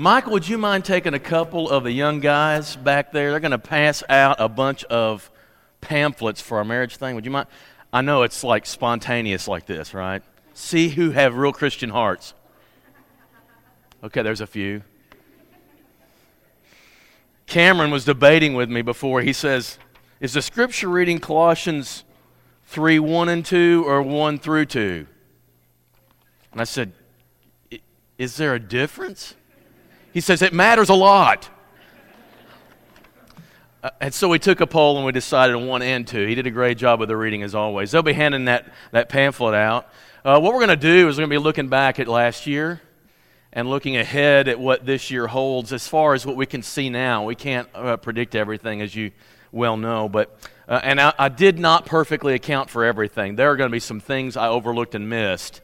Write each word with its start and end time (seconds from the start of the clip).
Michael, 0.00 0.34
would 0.34 0.48
you 0.48 0.58
mind 0.58 0.84
taking 0.84 1.12
a 1.12 1.18
couple 1.18 1.68
of 1.68 1.82
the 1.82 1.90
young 1.90 2.20
guys 2.20 2.76
back 2.76 3.10
there? 3.10 3.32
They're 3.32 3.40
going 3.40 3.50
to 3.50 3.58
pass 3.58 4.04
out 4.08 4.36
a 4.38 4.48
bunch 4.48 4.84
of 4.84 5.28
pamphlets 5.80 6.40
for 6.40 6.58
our 6.58 6.64
marriage 6.64 6.98
thing. 6.98 7.16
Would 7.16 7.24
you 7.24 7.32
mind? 7.32 7.48
I 7.92 8.02
know 8.02 8.22
it's 8.22 8.44
like 8.44 8.64
spontaneous 8.64 9.48
like 9.48 9.66
this, 9.66 9.92
right? 9.94 10.22
See 10.54 10.90
who 10.90 11.10
have 11.10 11.34
real 11.36 11.52
Christian 11.52 11.90
hearts. 11.90 12.32
Okay, 14.04 14.22
there's 14.22 14.40
a 14.40 14.46
few. 14.46 14.84
Cameron 17.46 17.90
was 17.90 18.04
debating 18.04 18.54
with 18.54 18.70
me 18.70 18.82
before. 18.82 19.22
He 19.22 19.32
says, 19.32 19.80
Is 20.20 20.32
the 20.32 20.42
scripture 20.42 20.88
reading 20.88 21.18
Colossians 21.18 22.04
3 22.66 23.00
1 23.00 23.28
and 23.28 23.44
2 23.44 23.82
or 23.84 24.00
1 24.00 24.38
through 24.38 24.66
2? 24.66 25.08
And 26.52 26.60
I 26.60 26.64
said, 26.64 26.92
Is 28.16 28.36
there 28.36 28.54
a 28.54 28.60
difference? 28.60 29.34
He 30.18 30.20
says, 30.20 30.42
It 30.42 30.52
matters 30.52 30.88
a 30.88 30.94
lot. 30.94 31.48
Uh, 33.84 33.90
and 34.00 34.12
so 34.12 34.28
we 34.28 34.40
took 34.40 34.60
a 34.60 34.66
poll 34.66 34.96
and 34.96 35.06
we 35.06 35.12
decided 35.12 35.54
on 35.54 35.68
one 35.68 35.80
and 35.80 36.08
two. 36.08 36.26
He 36.26 36.34
did 36.34 36.44
a 36.44 36.50
great 36.50 36.76
job 36.76 36.98
with 36.98 37.08
the 37.08 37.16
reading 37.16 37.44
as 37.44 37.54
always. 37.54 37.92
They'll 37.92 38.02
be 38.02 38.14
handing 38.14 38.46
that, 38.46 38.66
that 38.90 39.08
pamphlet 39.08 39.54
out. 39.54 39.88
Uh, 40.24 40.40
what 40.40 40.54
we're 40.54 40.66
going 40.66 40.70
to 40.70 40.74
do 40.76 41.06
is 41.06 41.14
we're 41.14 41.20
going 41.20 41.30
to 41.30 41.34
be 41.34 41.44
looking 41.44 41.68
back 41.68 42.00
at 42.00 42.08
last 42.08 42.48
year 42.48 42.80
and 43.52 43.70
looking 43.70 43.96
ahead 43.96 44.48
at 44.48 44.58
what 44.58 44.84
this 44.84 45.08
year 45.08 45.28
holds 45.28 45.72
as 45.72 45.86
far 45.86 46.14
as 46.14 46.26
what 46.26 46.34
we 46.34 46.46
can 46.46 46.64
see 46.64 46.90
now. 46.90 47.24
We 47.24 47.36
can't 47.36 47.68
uh, 47.72 47.96
predict 47.96 48.34
everything, 48.34 48.80
as 48.80 48.96
you 48.96 49.12
well 49.52 49.76
know, 49.76 50.08
but 50.08 50.36
uh, 50.66 50.80
and 50.82 51.00
I, 51.00 51.14
I, 51.16 51.28
did 51.28 51.60
not 51.60 51.86
perfectly 51.86 52.34
account 52.34 52.70
for 52.70 52.84
everything. 52.84 53.36
There 53.36 53.52
are 53.52 53.56
going 53.56 53.70
to 53.70 53.72
be 53.72 53.78
some 53.78 54.00
things 54.00 54.36
I 54.36 54.48
overlooked 54.48 54.96
and 54.96 55.08
missed. 55.08 55.60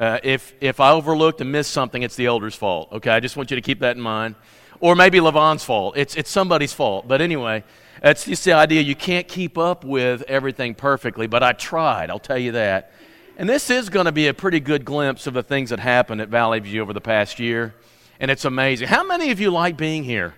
Uh, 0.00 0.18
if 0.22 0.54
if 0.62 0.80
I 0.80 0.92
overlooked 0.92 1.42
and 1.42 1.52
missed 1.52 1.72
something, 1.72 2.02
it's 2.02 2.16
the 2.16 2.24
elder's 2.24 2.54
fault. 2.54 2.90
Okay, 2.90 3.10
I 3.10 3.20
just 3.20 3.36
want 3.36 3.50
you 3.50 3.56
to 3.56 3.60
keep 3.60 3.80
that 3.80 3.96
in 3.96 4.02
mind, 4.02 4.34
or 4.80 4.96
maybe 4.96 5.20
Levon's 5.20 5.62
fault. 5.62 5.94
It's 5.98 6.16
it's 6.16 6.30
somebody's 6.30 6.72
fault. 6.72 7.06
But 7.06 7.20
anyway, 7.20 7.64
it's 8.02 8.24
just 8.24 8.46
the 8.46 8.54
idea 8.54 8.80
you 8.80 8.96
can't 8.96 9.28
keep 9.28 9.58
up 9.58 9.84
with 9.84 10.22
everything 10.22 10.74
perfectly. 10.74 11.26
But 11.26 11.42
I 11.42 11.52
tried. 11.52 12.08
I'll 12.08 12.18
tell 12.18 12.38
you 12.38 12.52
that. 12.52 12.92
And 13.36 13.46
this 13.46 13.68
is 13.68 13.90
going 13.90 14.06
to 14.06 14.12
be 14.12 14.26
a 14.26 14.34
pretty 14.34 14.60
good 14.60 14.86
glimpse 14.86 15.26
of 15.26 15.34
the 15.34 15.42
things 15.42 15.68
that 15.68 15.80
happened 15.80 16.22
at 16.22 16.28
Valley 16.28 16.60
View 16.60 16.80
over 16.80 16.94
the 16.94 17.00
past 17.00 17.38
year. 17.38 17.74
And 18.18 18.30
it's 18.30 18.46
amazing. 18.46 18.88
How 18.88 19.04
many 19.04 19.30
of 19.30 19.40
you 19.40 19.50
like 19.50 19.76
being 19.76 20.04
here? 20.04 20.34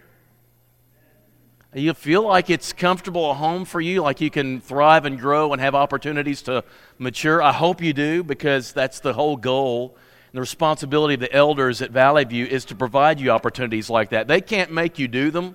You 1.74 1.94
feel 1.94 2.22
like 2.22 2.50
it's 2.50 2.74
comfortable 2.74 3.30
a 3.30 3.34
home 3.34 3.64
for 3.64 3.80
you, 3.80 4.02
like 4.02 4.20
you 4.20 4.28
can 4.28 4.60
thrive 4.60 5.06
and 5.06 5.18
grow 5.18 5.54
and 5.54 5.60
have 5.62 5.74
opportunities 5.74 6.42
to 6.42 6.64
mature? 6.98 7.40
I 7.40 7.52
hope 7.52 7.80
you 7.80 7.94
do 7.94 8.22
because 8.22 8.74
that's 8.74 9.00
the 9.00 9.14
whole 9.14 9.38
goal. 9.38 9.96
And 10.30 10.36
the 10.36 10.40
responsibility 10.42 11.14
of 11.14 11.20
the 11.20 11.32
elders 11.32 11.80
at 11.80 11.90
Valley 11.90 12.24
View 12.24 12.44
is 12.44 12.66
to 12.66 12.74
provide 12.74 13.20
you 13.20 13.30
opportunities 13.30 13.88
like 13.88 14.10
that. 14.10 14.28
They 14.28 14.42
can't 14.42 14.70
make 14.70 14.98
you 14.98 15.08
do 15.08 15.30
them, 15.30 15.54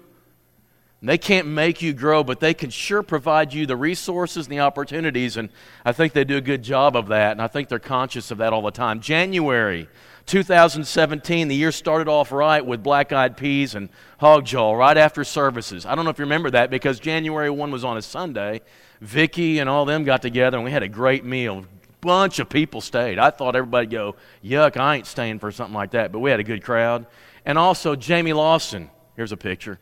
they 1.04 1.20
can't 1.20 1.48
make 1.48 1.84
you 1.84 1.94
grow, 1.94 2.24
but 2.24 2.40
they 2.40 2.56
can 2.56 2.72
sure 2.72 3.04
provide 3.04 3.54
you 3.54 3.68
the 3.68 3.78
resources 3.78 4.48
and 4.48 4.54
the 4.54 4.62
opportunities. 4.62 5.38
And 5.38 5.50
I 5.86 5.92
think 5.92 6.14
they 6.14 6.24
do 6.24 6.38
a 6.38 6.42
good 6.42 6.64
job 6.64 6.96
of 6.96 7.10
that. 7.10 7.34
And 7.34 7.42
I 7.44 7.48
think 7.48 7.70
they're 7.70 7.78
conscious 7.78 8.32
of 8.32 8.40
that 8.40 8.54
all 8.54 8.64
the 8.64 8.72
time. 8.72 9.02
January 9.02 9.88
2017, 10.28 11.48
the 11.48 11.56
year 11.56 11.72
started 11.72 12.10
off 12.10 12.32
right 12.32 12.64
with 12.64 12.84
black 12.84 13.14
eyed 13.14 13.38
peas 13.38 13.76
and 13.76 13.90
hog 14.20 14.46
jaw 14.46 14.74
right 14.74 14.98
after 14.98 15.24
services. 15.24 15.86
I 15.86 15.96
don't 15.96 16.04
know 16.04 16.12
if 16.12 16.20
you 16.20 16.26
remember 16.26 16.52
that 16.52 16.70
because 16.70 17.00
January 17.00 17.50
1 17.50 17.72
was 17.72 17.86
on 17.86 17.98
a 17.98 18.02
Sunday. 18.02 18.62
Vicky 19.00 19.60
and 19.60 19.70
all 19.70 19.86
them 19.86 20.04
got 20.04 20.22
together 20.22 20.58
and 20.58 20.66
we 20.66 20.72
had 20.72 20.84
a 20.84 20.88
great 20.90 21.24
meal. 21.24 21.66
Bunch 22.02 22.40
of 22.40 22.50
people 22.50 22.82
stayed. 22.82 23.18
I 23.18 23.30
thought 23.30 23.56
everybody'd 23.56 23.90
go, 23.90 24.16
yuck, 24.44 24.76
I 24.76 24.98
ain't 24.98 25.08
staying 25.08 25.40
for 25.40 25.52
something 25.52 25.74
like 25.74 25.92
that. 25.92 26.12
But 26.12 26.20
we 26.20 26.30
had 26.30 26.40
a 26.40 26.44
good 26.44 26.64
crowd. 26.64 27.08
And 27.46 27.58
also, 27.58 27.96
Jamie 27.96 28.34
Lawson. 28.34 28.90
Here's 29.16 29.32
a 29.32 29.38
picture. 29.38 29.80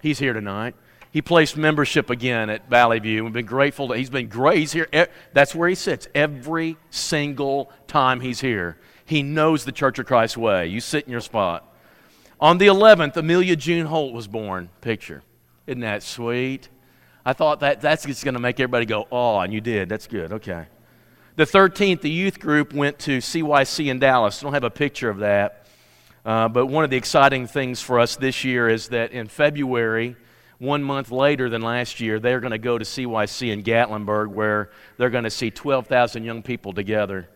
He's 0.00 0.18
here 0.18 0.32
tonight. 0.32 0.74
He 1.12 1.20
placed 1.20 1.58
membership 1.58 2.08
again 2.08 2.48
at 2.48 2.70
Valley 2.70 2.98
View. 2.98 3.24
We've 3.24 3.32
been 3.32 3.44
grateful 3.44 3.88
that 3.88 3.98
he's 3.98 4.08
been 4.08 4.28
great. 4.28 4.58
He's 4.58 4.72
here. 4.72 4.88
That's 5.34 5.54
where 5.54 5.68
he 5.68 5.74
sits 5.74 6.08
every 6.14 6.78
single 6.88 7.70
time 7.86 8.20
he's 8.20 8.40
here. 8.40 8.78
He 9.12 9.22
knows 9.22 9.66
the 9.66 9.72
Church 9.72 9.98
of 9.98 10.06
Christ 10.06 10.38
way. 10.38 10.68
You 10.68 10.80
sit 10.80 11.04
in 11.04 11.10
your 11.10 11.20
spot. 11.20 11.70
On 12.40 12.56
the 12.56 12.68
11th, 12.68 13.14
Amelia 13.18 13.56
June 13.56 13.84
Holt 13.84 14.14
was 14.14 14.26
born. 14.26 14.70
Picture. 14.80 15.22
Isn't 15.66 15.82
that 15.82 16.02
sweet? 16.02 16.70
I 17.22 17.34
thought 17.34 17.60
that 17.60 17.82
that's 17.82 18.06
just 18.06 18.24
going 18.24 18.34
to 18.34 18.40
make 18.40 18.58
everybody 18.58 18.86
go, 18.86 19.06
oh, 19.12 19.38
and 19.40 19.52
you 19.52 19.60
did. 19.60 19.90
That's 19.90 20.06
good. 20.06 20.32
Okay. 20.32 20.64
The 21.36 21.44
13th, 21.44 22.00
the 22.00 22.08
youth 22.08 22.40
group 22.40 22.72
went 22.72 22.98
to 23.00 23.18
CYC 23.18 23.88
in 23.88 23.98
Dallas. 23.98 24.42
I 24.42 24.44
don't 24.44 24.54
have 24.54 24.64
a 24.64 24.70
picture 24.70 25.10
of 25.10 25.18
that. 25.18 25.66
Uh, 26.24 26.48
but 26.48 26.66
one 26.66 26.82
of 26.82 26.88
the 26.88 26.96
exciting 26.96 27.46
things 27.46 27.82
for 27.82 28.00
us 28.00 28.16
this 28.16 28.44
year 28.44 28.66
is 28.66 28.88
that 28.88 29.12
in 29.12 29.28
February, 29.28 30.16
one 30.58 30.82
month 30.82 31.10
later 31.10 31.50
than 31.50 31.60
last 31.60 32.00
year, 32.00 32.18
they're 32.18 32.40
going 32.40 32.52
to 32.52 32.58
go 32.58 32.78
to 32.78 32.84
CYC 32.86 33.52
in 33.52 33.62
Gatlinburg 33.62 34.28
where 34.28 34.70
they're 34.96 35.10
going 35.10 35.24
to 35.24 35.30
see 35.30 35.50
12,000 35.50 36.24
young 36.24 36.42
people 36.42 36.72
together. 36.72 37.28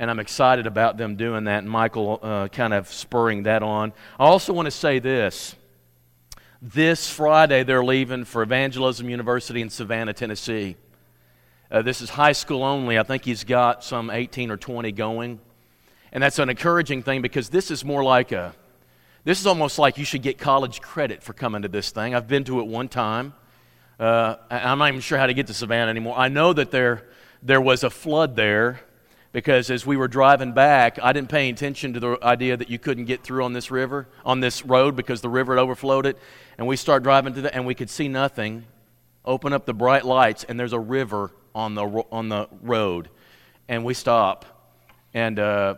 And 0.00 0.10
I'm 0.10 0.18
excited 0.18 0.66
about 0.66 0.96
them 0.96 1.16
doing 1.16 1.44
that, 1.44 1.58
and 1.58 1.68
Michael 1.68 2.20
uh, 2.22 2.48
kind 2.48 2.72
of 2.72 2.88
spurring 2.88 3.42
that 3.42 3.62
on. 3.62 3.92
I 4.18 4.24
also 4.24 4.54
want 4.54 4.64
to 4.64 4.70
say 4.70 4.98
this. 4.98 5.54
This 6.62 7.10
Friday, 7.10 7.64
they're 7.64 7.84
leaving 7.84 8.24
for 8.24 8.40
Evangelism 8.40 9.10
University 9.10 9.60
in 9.60 9.68
Savannah, 9.68 10.14
Tennessee. 10.14 10.76
Uh, 11.70 11.82
this 11.82 12.00
is 12.00 12.08
high 12.08 12.32
school 12.32 12.64
only. 12.64 12.98
I 12.98 13.02
think 13.02 13.26
he's 13.26 13.44
got 13.44 13.84
some 13.84 14.08
18 14.08 14.50
or 14.50 14.56
20 14.56 14.90
going. 14.92 15.38
And 16.12 16.22
that's 16.22 16.38
an 16.38 16.48
encouraging 16.48 17.02
thing 17.02 17.20
because 17.20 17.50
this 17.50 17.70
is 17.70 17.84
more 17.84 18.02
like 18.02 18.32
a, 18.32 18.54
this 19.24 19.38
is 19.38 19.46
almost 19.46 19.78
like 19.78 19.98
you 19.98 20.06
should 20.06 20.22
get 20.22 20.38
college 20.38 20.80
credit 20.80 21.22
for 21.22 21.34
coming 21.34 21.60
to 21.60 21.68
this 21.68 21.90
thing. 21.90 22.14
I've 22.14 22.26
been 22.26 22.44
to 22.44 22.60
it 22.60 22.66
one 22.66 22.88
time. 22.88 23.34
Uh, 23.98 24.36
I'm 24.50 24.78
not 24.78 24.88
even 24.88 25.02
sure 25.02 25.18
how 25.18 25.26
to 25.26 25.34
get 25.34 25.48
to 25.48 25.54
Savannah 25.54 25.90
anymore. 25.90 26.16
I 26.16 26.28
know 26.28 26.54
that 26.54 26.70
there, 26.70 27.06
there 27.42 27.60
was 27.60 27.84
a 27.84 27.90
flood 27.90 28.34
there 28.34 28.80
because 29.32 29.70
as 29.70 29.86
we 29.86 29.96
were 29.96 30.08
driving 30.08 30.52
back, 30.52 30.98
I 31.02 31.12
didn't 31.12 31.28
pay 31.28 31.48
attention 31.48 31.92
to 31.94 32.00
the 32.00 32.18
idea 32.22 32.56
that 32.56 32.68
you 32.68 32.78
couldn't 32.78 33.04
get 33.04 33.22
through 33.22 33.44
on 33.44 33.52
this 33.52 33.70
river, 33.70 34.08
on 34.24 34.40
this 34.40 34.64
road, 34.64 34.96
because 34.96 35.20
the 35.20 35.28
river 35.28 35.54
had 35.56 35.62
overflowed 35.62 36.06
it. 36.06 36.18
And 36.58 36.66
we 36.66 36.76
start 36.76 37.02
driving 37.02 37.34
to 37.34 37.42
the, 37.42 37.54
and 37.54 37.64
we 37.66 37.74
could 37.74 37.90
see 37.90 38.08
nothing. 38.08 38.64
Open 39.24 39.52
up 39.52 39.66
the 39.66 39.74
bright 39.74 40.04
lights, 40.04 40.44
and 40.44 40.58
there's 40.58 40.72
a 40.72 40.80
river 40.80 41.30
on 41.54 41.74
the 41.74 41.84
on 42.10 42.28
the 42.28 42.48
road, 42.62 43.08
and 43.68 43.84
we 43.84 43.92
stop, 43.92 44.44
and 45.12 45.38
uh, 45.38 45.74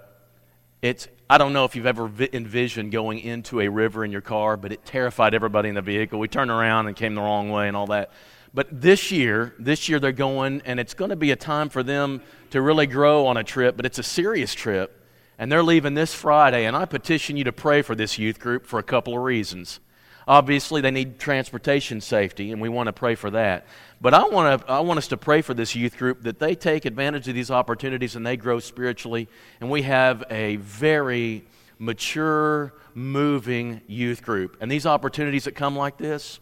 it's, 0.80 1.08
I 1.30 1.38
don't 1.38 1.52
know 1.52 1.64
if 1.64 1.74
you've 1.74 1.86
ever 1.86 2.08
vi- 2.08 2.28
envisioned 2.32 2.92
going 2.92 3.18
into 3.18 3.60
a 3.60 3.68
river 3.68 4.04
in 4.04 4.12
your 4.12 4.20
car, 4.20 4.56
but 4.56 4.72
it 4.72 4.84
terrified 4.84 5.34
everybody 5.34 5.68
in 5.68 5.74
the 5.74 5.82
vehicle. 5.82 6.18
We 6.18 6.28
turned 6.28 6.50
around 6.50 6.88
and 6.88 6.96
came 6.96 7.14
the 7.14 7.20
wrong 7.20 7.50
way 7.50 7.68
and 7.68 7.76
all 7.76 7.86
that. 7.86 8.10
But 8.54 8.82
this 8.82 9.10
year, 9.10 9.54
this 9.58 9.88
year 9.88 9.98
they're 9.98 10.12
going, 10.12 10.62
and 10.64 10.78
it's 10.78 10.94
going 10.94 11.10
to 11.10 11.16
be 11.16 11.30
a 11.30 11.36
time 11.36 11.68
for 11.68 11.82
them 11.82 12.20
to 12.50 12.60
really 12.60 12.86
grow 12.86 13.26
on 13.26 13.36
a 13.36 13.44
trip, 13.44 13.76
but 13.76 13.86
it's 13.86 13.98
a 13.98 14.02
serious 14.02 14.54
trip. 14.54 14.98
And 15.38 15.50
they're 15.50 15.62
leaving 15.62 15.94
this 15.94 16.12
Friday, 16.12 16.66
and 16.66 16.76
I 16.76 16.84
petition 16.84 17.36
you 17.36 17.44
to 17.44 17.52
pray 17.52 17.82
for 17.82 17.94
this 17.94 18.18
youth 18.18 18.38
group 18.38 18.66
for 18.66 18.78
a 18.78 18.82
couple 18.82 19.14
of 19.16 19.22
reasons. 19.22 19.80
Obviously, 20.28 20.80
they 20.80 20.91
need 20.91 21.18
transportation 21.18 22.00
safety, 22.00 22.52
and 22.52 22.60
we 22.60 22.68
want 22.68 22.86
to 22.86 22.92
pray 22.92 23.14
for 23.14 23.30
that. 23.30 23.66
But 24.00 24.14
I 24.14 24.24
want, 24.28 24.60
to, 24.60 24.70
I 24.70 24.80
want 24.80 24.98
us 24.98 25.08
to 25.08 25.16
pray 25.16 25.42
for 25.42 25.54
this 25.54 25.74
youth 25.74 25.96
group 25.96 26.22
that 26.22 26.38
they 26.38 26.54
take 26.54 26.84
advantage 26.84 27.26
of 27.28 27.34
these 27.34 27.50
opportunities 27.50 28.14
and 28.14 28.24
they 28.24 28.36
grow 28.36 28.60
spiritually. 28.60 29.28
And 29.60 29.70
we 29.70 29.82
have 29.82 30.24
a 30.30 30.56
very 30.56 31.44
mature, 31.78 32.74
moving 32.94 33.80
youth 33.86 34.22
group. 34.22 34.56
And 34.60 34.70
these 34.70 34.86
opportunities 34.86 35.44
that 35.44 35.52
come 35.52 35.76
like 35.76 35.98
this 35.98 36.38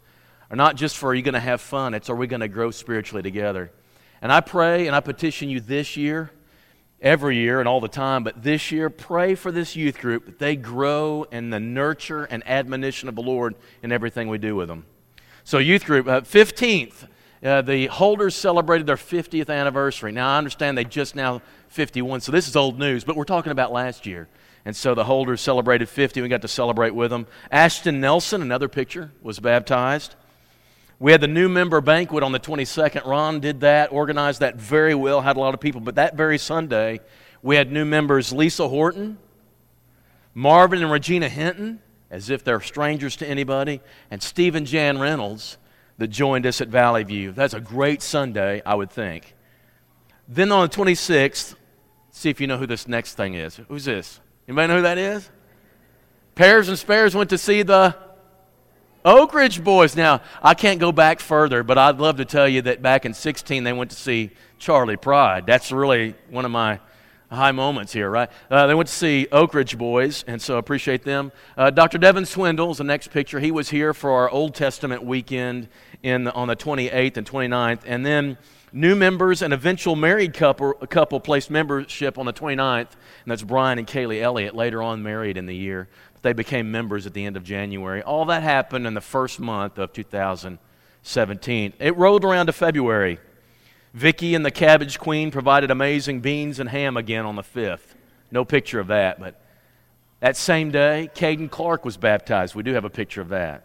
are 0.50 0.56
not 0.56 0.76
just 0.76 0.96
for 0.96 1.10
are 1.10 1.14
you 1.14 1.22
going 1.22 1.34
to 1.34 1.40
have 1.40 1.60
fun, 1.60 1.94
it's 1.94 2.10
are 2.10 2.16
we 2.16 2.26
going 2.26 2.40
to 2.40 2.48
grow 2.48 2.70
spiritually 2.70 3.22
together. 3.22 3.70
And 4.22 4.32
I 4.32 4.40
pray 4.40 4.86
and 4.86 4.94
I 4.94 5.00
petition 5.00 5.48
you 5.48 5.60
this 5.60 5.96
year 5.96 6.30
every 7.02 7.36
year 7.36 7.60
and 7.60 7.68
all 7.68 7.80
the 7.80 7.88
time, 7.88 8.24
but 8.24 8.42
this 8.42 8.70
year, 8.70 8.90
pray 8.90 9.34
for 9.34 9.50
this 9.50 9.74
youth 9.74 9.98
group 9.98 10.26
that 10.26 10.38
they 10.38 10.56
grow 10.56 11.24
in 11.30 11.50
the 11.50 11.60
nurture 11.60 12.24
and 12.24 12.46
admonition 12.46 13.08
of 13.08 13.14
the 13.14 13.22
Lord 13.22 13.54
in 13.82 13.92
everything 13.92 14.28
we 14.28 14.38
do 14.38 14.54
with 14.54 14.68
them. 14.68 14.84
So, 15.44 15.58
youth 15.58 15.84
group, 15.84 16.06
uh, 16.06 16.20
15th, 16.20 17.08
uh, 17.42 17.62
the 17.62 17.86
holders 17.86 18.34
celebrated 18.34 18.86
their 18.86 18.96
50th 18.96 19.48
anniversary. 19.48 20.12
Now, 20.12 20.34
I 20.34 20.38
understand 20.38 20.76
they 20.76 20.84
just 20.84 21.16
now 21.16 21.40
51, 21.68 22.20
so 22.20 22.32
this 22.32 22.46
is 22.46 22.56
old 22.56 22.78
news, 22.78 23.04
but 23.04 23.16
we're 23.16 23.24
talking 23.24 23.52
about 23.52 23.72
last 23.72 24.04
year. 24.04 24.28
And 24.66 24.76
so 24.76 24.94
the 24.94 25.04
holders 25.04 25.40
celebrated 25.40 25.88
50. 25.88 26.20
We 26.20 26.28
got 26.28 26.42
to 26.42 26.48
celebrate 26.48 26.94
with 26.94 27.10
them. 27.10 27.26
Ashton 27.50 27.98
Nelson, 27.98 28.42
another 28.42 28.68
picture, 28.68 29.10
was 29.22 29.40
baptized. 29.40 30.16
We 31.00 31.12
had 31.12 31.22
the 31.22 31.28
new 31.28 31.48
member 31.48 31.80
banquet 31.80 32.22
on 32.22 32.32
the 32.32 32.38
22nd. 32.38 33.06
Ron 33.06 33.40
did 33.40 33.60
that, 33.60 33.90
organized 33.90 34.40
that 34.40 34.56
very 34.56 34.94
well, 34.94 35.22
had 35.22 35.38
a 35.38 35.40
lot 35.40 35.54
of 35.54 35.60
people. 35.60 35.80
But 35.80 35.94
that 35.94 36.14
very 36.14 36.36
Sunday, 36.36 37.00
we 37.42 37.56
had 37.56 37.72
new 37.72 37.86
members 37.86 38.34
Lisa 38.34 38.68
Horton, 38.68 39.16
Marvin 40.34 40.82
and 40.82 40.92
Regina 40.92 41.30
Hinton, 41.30 41.80
as 42.10 42.28
if 42.28 42.44
they're 42.44 42.60
strangers 42.60 43.16
to 43.16 43.26
anybody, 43.26 43.80
and 44.10 44.22
Stephen 44.22 44.66
Jan 44.66 44.98
Reynolds 44.98 45.56
that 45.96 46.08
joined 46.08 46.44
us 46.44 46.60
at 46.60 46.68
Valley 46.68 47.02
View. 47.04 47.32
That's 47.32 47.54
a 47.54 47.60
great 47.60 48.02
Sunday, 48.02 48.60
I 48.66 48.74
would 48.74 48.90
think. 48.90 49.34
Then 50.28 50.52
on 50.52 50.68
the 50.68 50.76
26th, 50.76 51.54
see 52.10 52.28
if 52.28 52.42
you 52.42 52.46
know 52.46 52.58
who 52.58 52.66
this 52.66 52.86
next 52.86 53.14
thing 53.14 53.34
is. 53.34 53.58
Who's 53.68 53.86
this? 53.86 54.20
Anybody 54.46 54.68
know 54.68 54.76
who 54.76 54.82
that 54.82 54.98
is? 54.98 55.30
Pairs 56.34 56.68
and 56.68 56.78
Spares 56.78 57.14
went 57.14 57.30
to 57.30 57.38
see 57.38 57.62
the 57.62 57.96
Oak 59.04 59.32
Ridge 59.32 59.64
Boys. 59.64 59.96
Now, 59.96 60.20
I 60.42 60.54
can't 60.54 60.78
go 60.78 60.92
back 60.92 61.20
further, 61.20 61.62
but 61.62 61.78
I'd 61.78 61.98
love 61.98 62.18
to 62.18 62.24
tell 62.24 62.46
you 62.46 62.62
that 62.62 62.82
back 62.82 63.06
in 63.06 63.14
16 63.14 63.64
they 63.64 63.72
went 63.72 63.90
to 63.90 63.96
see 63.96 64.30
Charley 64.58 64.96
Pride. 64.96 65.46
That's 65.46 65.72
really 65.72 66.14
one 66.28 66.44
of 66.44 66.50
my 66.50 66.80
high 67.30 67.52
moments 67.52 67.92
here, 67.92 68.10
right? 68.10 68.28
Uh, 68.50 68.66
they 68.66 68.74
went 68.74 68.88
to 68.88 68.94
see 68.94 69.26
Oak 69.32 69.54
Ridge 69.54 69.78
Boys, 69.78 70.24
and 70.26 70.42
so 70.42 70.58
appreciate 70.58 71.04
them. 71.04 71.32
Uh, 71.56 71.70
Dr. 71.70 71.96
Devin 71.96 72.26
Swindle 72.26 72.72
is 72.72 72.78
the 72.78 72.84
next 72.84 73.08
picture. 73.08 73.40
He 73.40 73.52
was 73.52 73.70
here 73.70 73.94
for 73.94 74.10
our 74.10 74.28
Old 74.28 74.54
Testament 74.54 75.04
weekend 75.04 75.68
in, 76.02 76.28
on 76.28 76.48
the 76.48 76.56
28th 76.56 77.16
and 77.16 77.26
29th, 77.26 77.80
and 77.86 78.04
then 78.04 78.36
new 78.72 78.94
members 78.94 79.42
and 79.42 79.52
eventual 79.52 79.96
married 79.96 80.34
couple, 80.34 80.74
couple 80.74 81.20
placed 81.20 81.50
membership 81.50 82.18
on 82.18 82.26
the 82.26 82.32
29th, 82.32 82.80
and 82.80 82.88
that's 83.26 83.42
Brian 83.42 83.78
and 83.78 83.86
Kaylee 83.86 84.20
Elliott, 84.20 84.54
later 84.54 84.82
on 84.82 85.02
married 85.02 85.36
in 85.36 85.46
the 85.46 85.54
year. 85.54 85.88
But 86.14 86.22
they 86.22 86.32
became 86.32 86.70
members 86.70 87.06
at 87.06 87.14
the 87.14 87.24
end 87.24 87.36
of 87.36 87.44
January. 87.44 88.02
All 88.02 88.24
that 88.26 88.42
happened 88.42 88.86
in 88.86 88.94
the 88.94 89.00
first 89.00 89.40
month 89.40 89.78
of 89.78 89.92
2017. 89.92 91.72
It 91.78 91.96
rolled 91.96 92.24
around 92.24 92.46
to 92.46 92.52
February. 92.52 93.18
Vicky 93.92 94.34
and 94.34 94.46
the 94.46 94.50
Cabbage 94.50 94.98
Queen 94.98 95.30
provided 95.30 95.70
amazing 95.70 96.20
beans 96.20 96.60
and 96.60 96.68
ham 96.68 96.96
again 96.96 97.26
on 97.26 97.36
the 97.36 97.42
5th. 97.42 97.94
No 98.30 98.44
picture 98.44 98.78
of 98.78 98.86
that, 98.88 99.18
but 99.18 99.40
that 100.20 100.36
same 100.36 100.70
day, 100.70 101.10
Caden 101.14 101.50
Clark 101.50 101.84
was 101.84 101.96
baptized. 101.96 102.54
We 102.54 102.62
do 102.62 102.74
have 102.74 102.84
a 102.84 102.90
picture 102.90 103.20
of 103.20 103.30
that. 103.30 103.64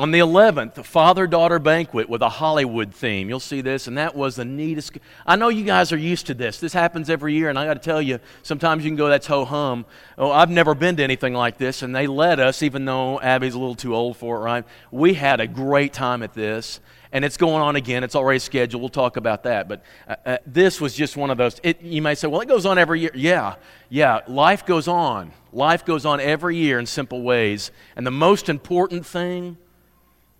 On 0.00 0.12
the 0.12 0.20
11th, 0.20 0.78
a 0.78 0.82
father 0.82 1.26
daughter 1.26 1.58
banquet 1.58 2.08
with 2.08 2.22
a 2.22 2.28
Hollywood 2.30 2.94
theme. 2.94 3.28
You'll 3.28 3.38
see 3.38 3.60
this, 3.60 3.86
and 3.86 3.98
that 3.98 4.16
was 4.16 4.34
the 4.34 4.46
neatest. 4.46 4.96
I 5.26 5.36
know 5.36 5.50
you 5.50 5.62
guys 5.62 5.92
are 5.92 5.98
used 5.98 6.28
to 6.28 6.32
this. 6.32 6.58
This 6.58 6.72
happens 6.72 7.10
every 7.10 7.34
year, 7.34 7.50
and 7.50 7.58
I 7.58 7.66
got 7.66 7.74
to 7.74 7.80
tell 7.80 8.00
you, 8.00 8.18
sometimes 8.42 8.82
you 8.82 8.88
can 8.88 8.96
go, 8.96 9.10
that's 9.10 9.26
ho 9.26 9.44
hum. 9.44 9.84
Oh, 10.16 10.30
I've 10.30 10.48
never 10.48 10.74
been 10.74 10.96
to 10.96 11.02
anything 11.04 11.34
like 11.34 11.58
this, 11.58 11.82
and 11.82 11.94
they 11.94 12.06
let 12.06 12.40
us, 12.40 12.62
even 12.62 12.86
though 12.86 13.20
Abby's 13.20 13.52
a 13.52 13.58
little 13.58 13.74
too 13.74 13.94
old 13.94 14.16
for 14.16 14.38
it, 14.38 14.40
right? 14.40 14.64
We 14.90 15.12
had 15.12 15.38
a 15.38 15.46
great 15.46 15.92
time 15.92 16.22
at 16.22 16.32
this 16.32 16.80
and 17.12 17.24
it's 17.24 17.36
going 17.36 17.60
on 17.60 17.74
again. 17.74 18.04
It's 18.04 18.14
already 18.14 18.38
scheduled. 18.38 18.80
We'll 18.80 18.88
talk 18.88 19.16
about 19.16 19.42
that. 19.42 19.68
But 19.68 19.82
uh, 20.08 20.14
uh, 20.24 20.36
this 20.46 20.80
was 20.80 20.94
just 20.94 21.16
one 21.16 21.28
of 21.28 21.36
those. 21.36 21.60
It, 21.64 21.82
you 21.82 22.00
may 22.00 22.14
say, 22.14 22.28
well, 22.28 22.40
it 22.40 22.46
goes 22.46 22.64
on 22.64 22.78
every 22.78 23.00
year. 23.00 23.10
Yeah, 23.16 23.56
yeah. 23.88 24.20
Life 24.28 24.64
goes 24.64 24.86
on. 24.86 25.32
Life 25.52 25.84
goes 25.84 26.06
on 26.06 26.20
every 26.20 26.56
year 26.56 26.78
in 26.78 26.86
simple 26.86 27.22
ways. 27.22 27.72
And 27.96 28.06
the 28.06 28.12
most 28.12 28.48
important 28.48 29.04
thing 29.04 29.58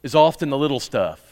is 0.03 0.15
often 0.15 0.51
the 0.51 0.59
little 0.59 0.81
stuff. 0.81 1.31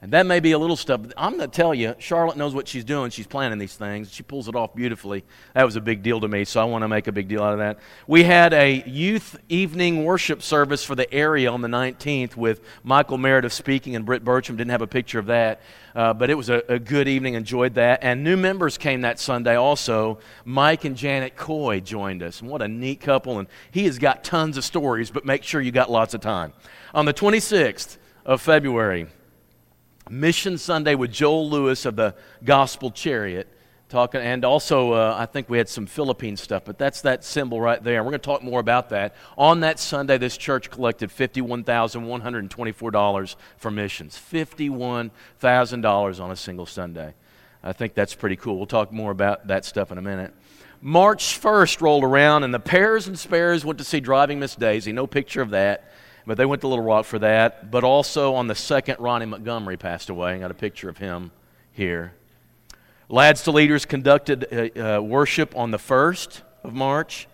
And 0.00 0.12
that 0.12 0.26
may 0.26 0.38
be 0.38 0.52
a 0.52 0.58
little 0.58 0.76
stuff, 0.76 1.00
but 1.02 1.12
I'm 1.16 1.36
going 1.36 1.50
to 1.50 1.56
tell 1.56 1.74
you, 1.74 1.96
Charlotte 1.98 2.36
knows 2.36 2.54
what 2.54 2.68
she's 2.68 2.84
doing. 2.84 3.10
She's 3.10 3.26
planning 3.26 3.58
these 3.58 3.74
things. 3.74 4.12
She 4.12 4.22
pulls 4.22 4.46
it 4.46 4.54
off 4.54 4.72
beautifully. 4.72 5.24
That 5.54 5.64
was 5.64 5.74
a 5.74 5.80
big 5.80 6.04
deal 6.04 6.20
to 6.20 6.28
me, 6.28 6.44
so 6.44 6.60
I 6.60 6.64
want 6.66 6.82
to 6.82 6.88
make 6.88 7.08
a 7.08 7.12
big 7.12 7.26
deal 7.26 7.42
out 7.42 7.54
of 7.54 7.58
that. 7.58 7.80
We 8.06 8.22
had 8.22 8.52
a 8.52 8.84
youth 8.86 9.36
evening 9.48 10.04
worship 10.04 10.40
service 10.40 10.84
for 10.84 10.94
the 10.94 11.12
area 11.12 11.50
on 11.50 11.62
the 11.62 11.68
19th 11.68 12.36
with 12.36 12.60
Michael 12.84 13.18
Meredith 13.18 13.52
speaking, 13.52 13.96
and 13.96 14.06
Britt 14.06 14.22
Bertram 14.22 14.56
didn't 14.56 14.70
have 14.70 14.82
a 14.82 14.86
picture 14.86 15.18
of 15.18 15.26
that. 15.26 15.60
Uh, 15.96 16.14
but 16.14 16.30
it 16.30 16.34
was 16.34 16.48
a, 16.48 16.62
a, 16.68 16.78
good 16.78 17.08
evening, 17.08 17.34
enjoyed 17.34 17.74
that. 17.74 17.98
And 18.04 18.22
new 18.22 18.36
members 18.36 18.78
came 18.78 19.00
that 19.00 19.18
Sunday 19.18 19.56
also. 19.56 20.20
Mike 20.44 20.84
and 20.84 20.96
Janet 20.96 21.34
Coy 21.34 21.80
joined 21.80 22.22
us. 22.22 22.40
And 22.40 22.48
what 22.48 22.62
a 22.62 22.68
neat 22.68 23.00
couple. 23.00 23.40
And 23.40 23.48
he 23.72 23.86
has 23.86 23.98
got 23.98 24.22
tons 24.22 24.56
of 24.56 24.64
stories, 24.64 25.10
but 25.10 25.24
make 25.24 25.42
sure 25.42 25.60
you 25.60 25.72
got 25.72 25.90
lots 25.90 26.14
of 26.14 26.20
time. 26.20 26.52
On 26.94 27.04
the 27.04 27.14
26th 27.14 27.96
of 28.28 28.40
February, 28.42 29.06
Mission 30.10 30.58
Sunday 30.58 30.94
with 30.94 31.10
Joel 31.10 31.48
Lewis 31.48 31.86
of 31.86 31.96
the 31.96 32.14
Gospel 32.44 32.90
Chariot. 32.90 33.48
Talking, 33.88 34.20
and 34.20 34.44
also, 34.44 34.92
uh, 34.92 35.16
I 35.18 35.24
think 35.24 35.48
we 35.48 35.56
had 35.56 35.66
some 35.66 35.86
Philippine 35.86 36.36
stuff, 36.36 36.66
but 36.66 36.76
that's 36.76 37.00
that 37.00 37.24
symbol 37.24 37.58
right 37.58 37.82
there. 37.82 38.04
We're 38.04 38.10
going 38.10 38.20
to 38.20 38.26
talk 38.26 38.42
more 38.42 38.60
about 38.60 38.90
that. 38.90 39.14
On 39.38 39.60
that 39.60 39.78
Sunday, 39.78 40.18
this 40.18 40.36
church 40.36 40.68
collected 40.68 41.08
$51,124 41.08 43.36
for 43.56 43.70
missions. 43.70 44.20
$51,000 44.30 46.20
on 46.20 46.30
a 46.30 46.36
single 46.36 46.66
Sunday. 46.66 47.14
I 47.62 47.72
think 47.72 47.94
that's 47.94 48.14
pretty 48.14 48.36
cool. 48.36 48.58
We'll 48.58 48.66
talk 48.66 48.92
more 48.92 49.10
about 49.10 49.46
that 49.46 49.64
stuff 49.64 49.90
in 49.90 49.96
a 49.96 50.02
minute. 50.02 50.34
March 50.82 51.40
1st 51.40 51.80
rolled 51.80 52.04
around, 52.04 52.44
and 52.44 52.52
the 52.52 52.60
Pairs 52.60 53.08
and 53.08 53.18
Spares 53.18 53.64
went 53.64 53.78
to 53.78 53.84
see 53.84 54.00
Driving 54.00 54.38
Miss 54.38 54.54
Daisy. 54.54 54.92
No 54.92 55.06
picture 55.06 55.40
of 55.40 55.48
that. 55.50 55.90
But 56.28 56.36
they 56.36 56.44
went 56.44 56.60
to 56.60 56.68
Little 56.68 56.84
Rock 56.84 57.06
for 57.06 57.18
that. 57.20 57.70
But 57.70 57.84
also 57.84 58.34
on 58.34 58.48
the 58.48 58.54
second, 58.54 59.00
Ronnie 59.00 59.24
Montgomery 59.24 59.78
passed 59.78 60.10
away. 60.10 60.34
I 60.34 60.38
got 60.38 60.50
a 60.50 60.54
picture 60.54 60.90
of 60.90 60.98
him 60.98 61.32
here. 61.72 62.12
Lads 63.08 63.44
to 63.44 63.50
Leaders 63.50 63.86
conducted 63.86 64.46
uh, 64.76 64.98
uh, 64.98 65.00
worship 65.00 65.56
on 65.56 65.70
the 65.70 65.78
1st 65.78 66.42
of 66.64 66.74
March. 66.74 67.28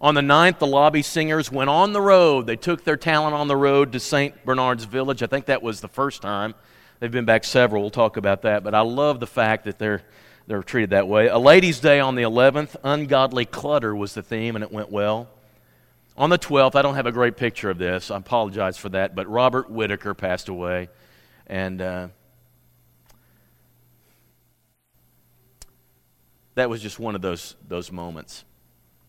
On 0.00 0.14
the 0.14 0.20
9th, 0.20 0.60
the 0.60 0.68
lobby 0.68 1.02
singers 1.02 1.50
went 1.50 1.68
on 1.68 1.92
the 1.92 2.00
road. 2.00 2.46
They 2.46 2.54
took 2.54 2.84
their 2.84 2.96
talent 2.96 3.34
on 3.34 3.48
the 3.48 3.56
road 3.56 3.90
to 3.90 3.98
St. 3.98 4.44
Bernard's 4.44 4.84
Village. 4.84 5.20
I 5.24 5.26
think 5.26 5.46
that 5.46 5.60
was 5.60 5.80
the 5.80 5.88
first 5.88 6.22
time. 6.22 6.54
They've 7.00 7.10
been 7.10 7.24
back 7.24 7.42
several. 7.42 7.82
We'll 7.82 7.90
talk 7.90 8.16
about 8.16 8.42
that. 8.42 8.62
But 8.62 8.72
I 8.72 8.82
love 8.82 9.18
the 9.18 9.26
fact 9.26 9.64
that 9.64 9.80
they're, 9.80 10.02
they're 10.46 10.62
treated 10.62 10.90
that 10.90 11.08
way. 11.08 11.26
A 11.26 11.38
Ladies' 11.38 11.80
Day 11.80 11.98
on 11.98 12.14
the 12.14 12.22
11th. 12.22 12.76
Ungodly 12.84 13.46
clutter 13.46 13.96
was 13.96 14.14
the 14.14 14.22
theme, 14.22 14.54
and 14.54 14.62
it 14.62 14.70
went 14.70 14.92
well. 14.92 15.28
On 16.18 16.30
the 16.30 16.38
12th, 16.38 16.74
I 16.74 16.82
don't 16.82 16.96
have 16.96 17.06
a 17.06 17.12
great 17.12 17.36
picture 17.36 17.70
of 17.70 17.78
this. 17.78 18.10
I 18.10 18.16
apologize 18.16 18.76
for 18.76 18.88
that, 18.88 19.14
but 19.14 19.28
Robert 19.28 19.70
Whitaker 19.70 20.14
passed 20.14 20.48
away. 20.48 20.88
And 21.46 21.80
uh, 21.80 22.08
that 26.56 26.68
was 26.68 26.82
just 26.82 26.98
one 26.98 27.14
of 27.14 27.22
those, 27.22 27.54
those 27.68 27.92
moments, 27.92 28.44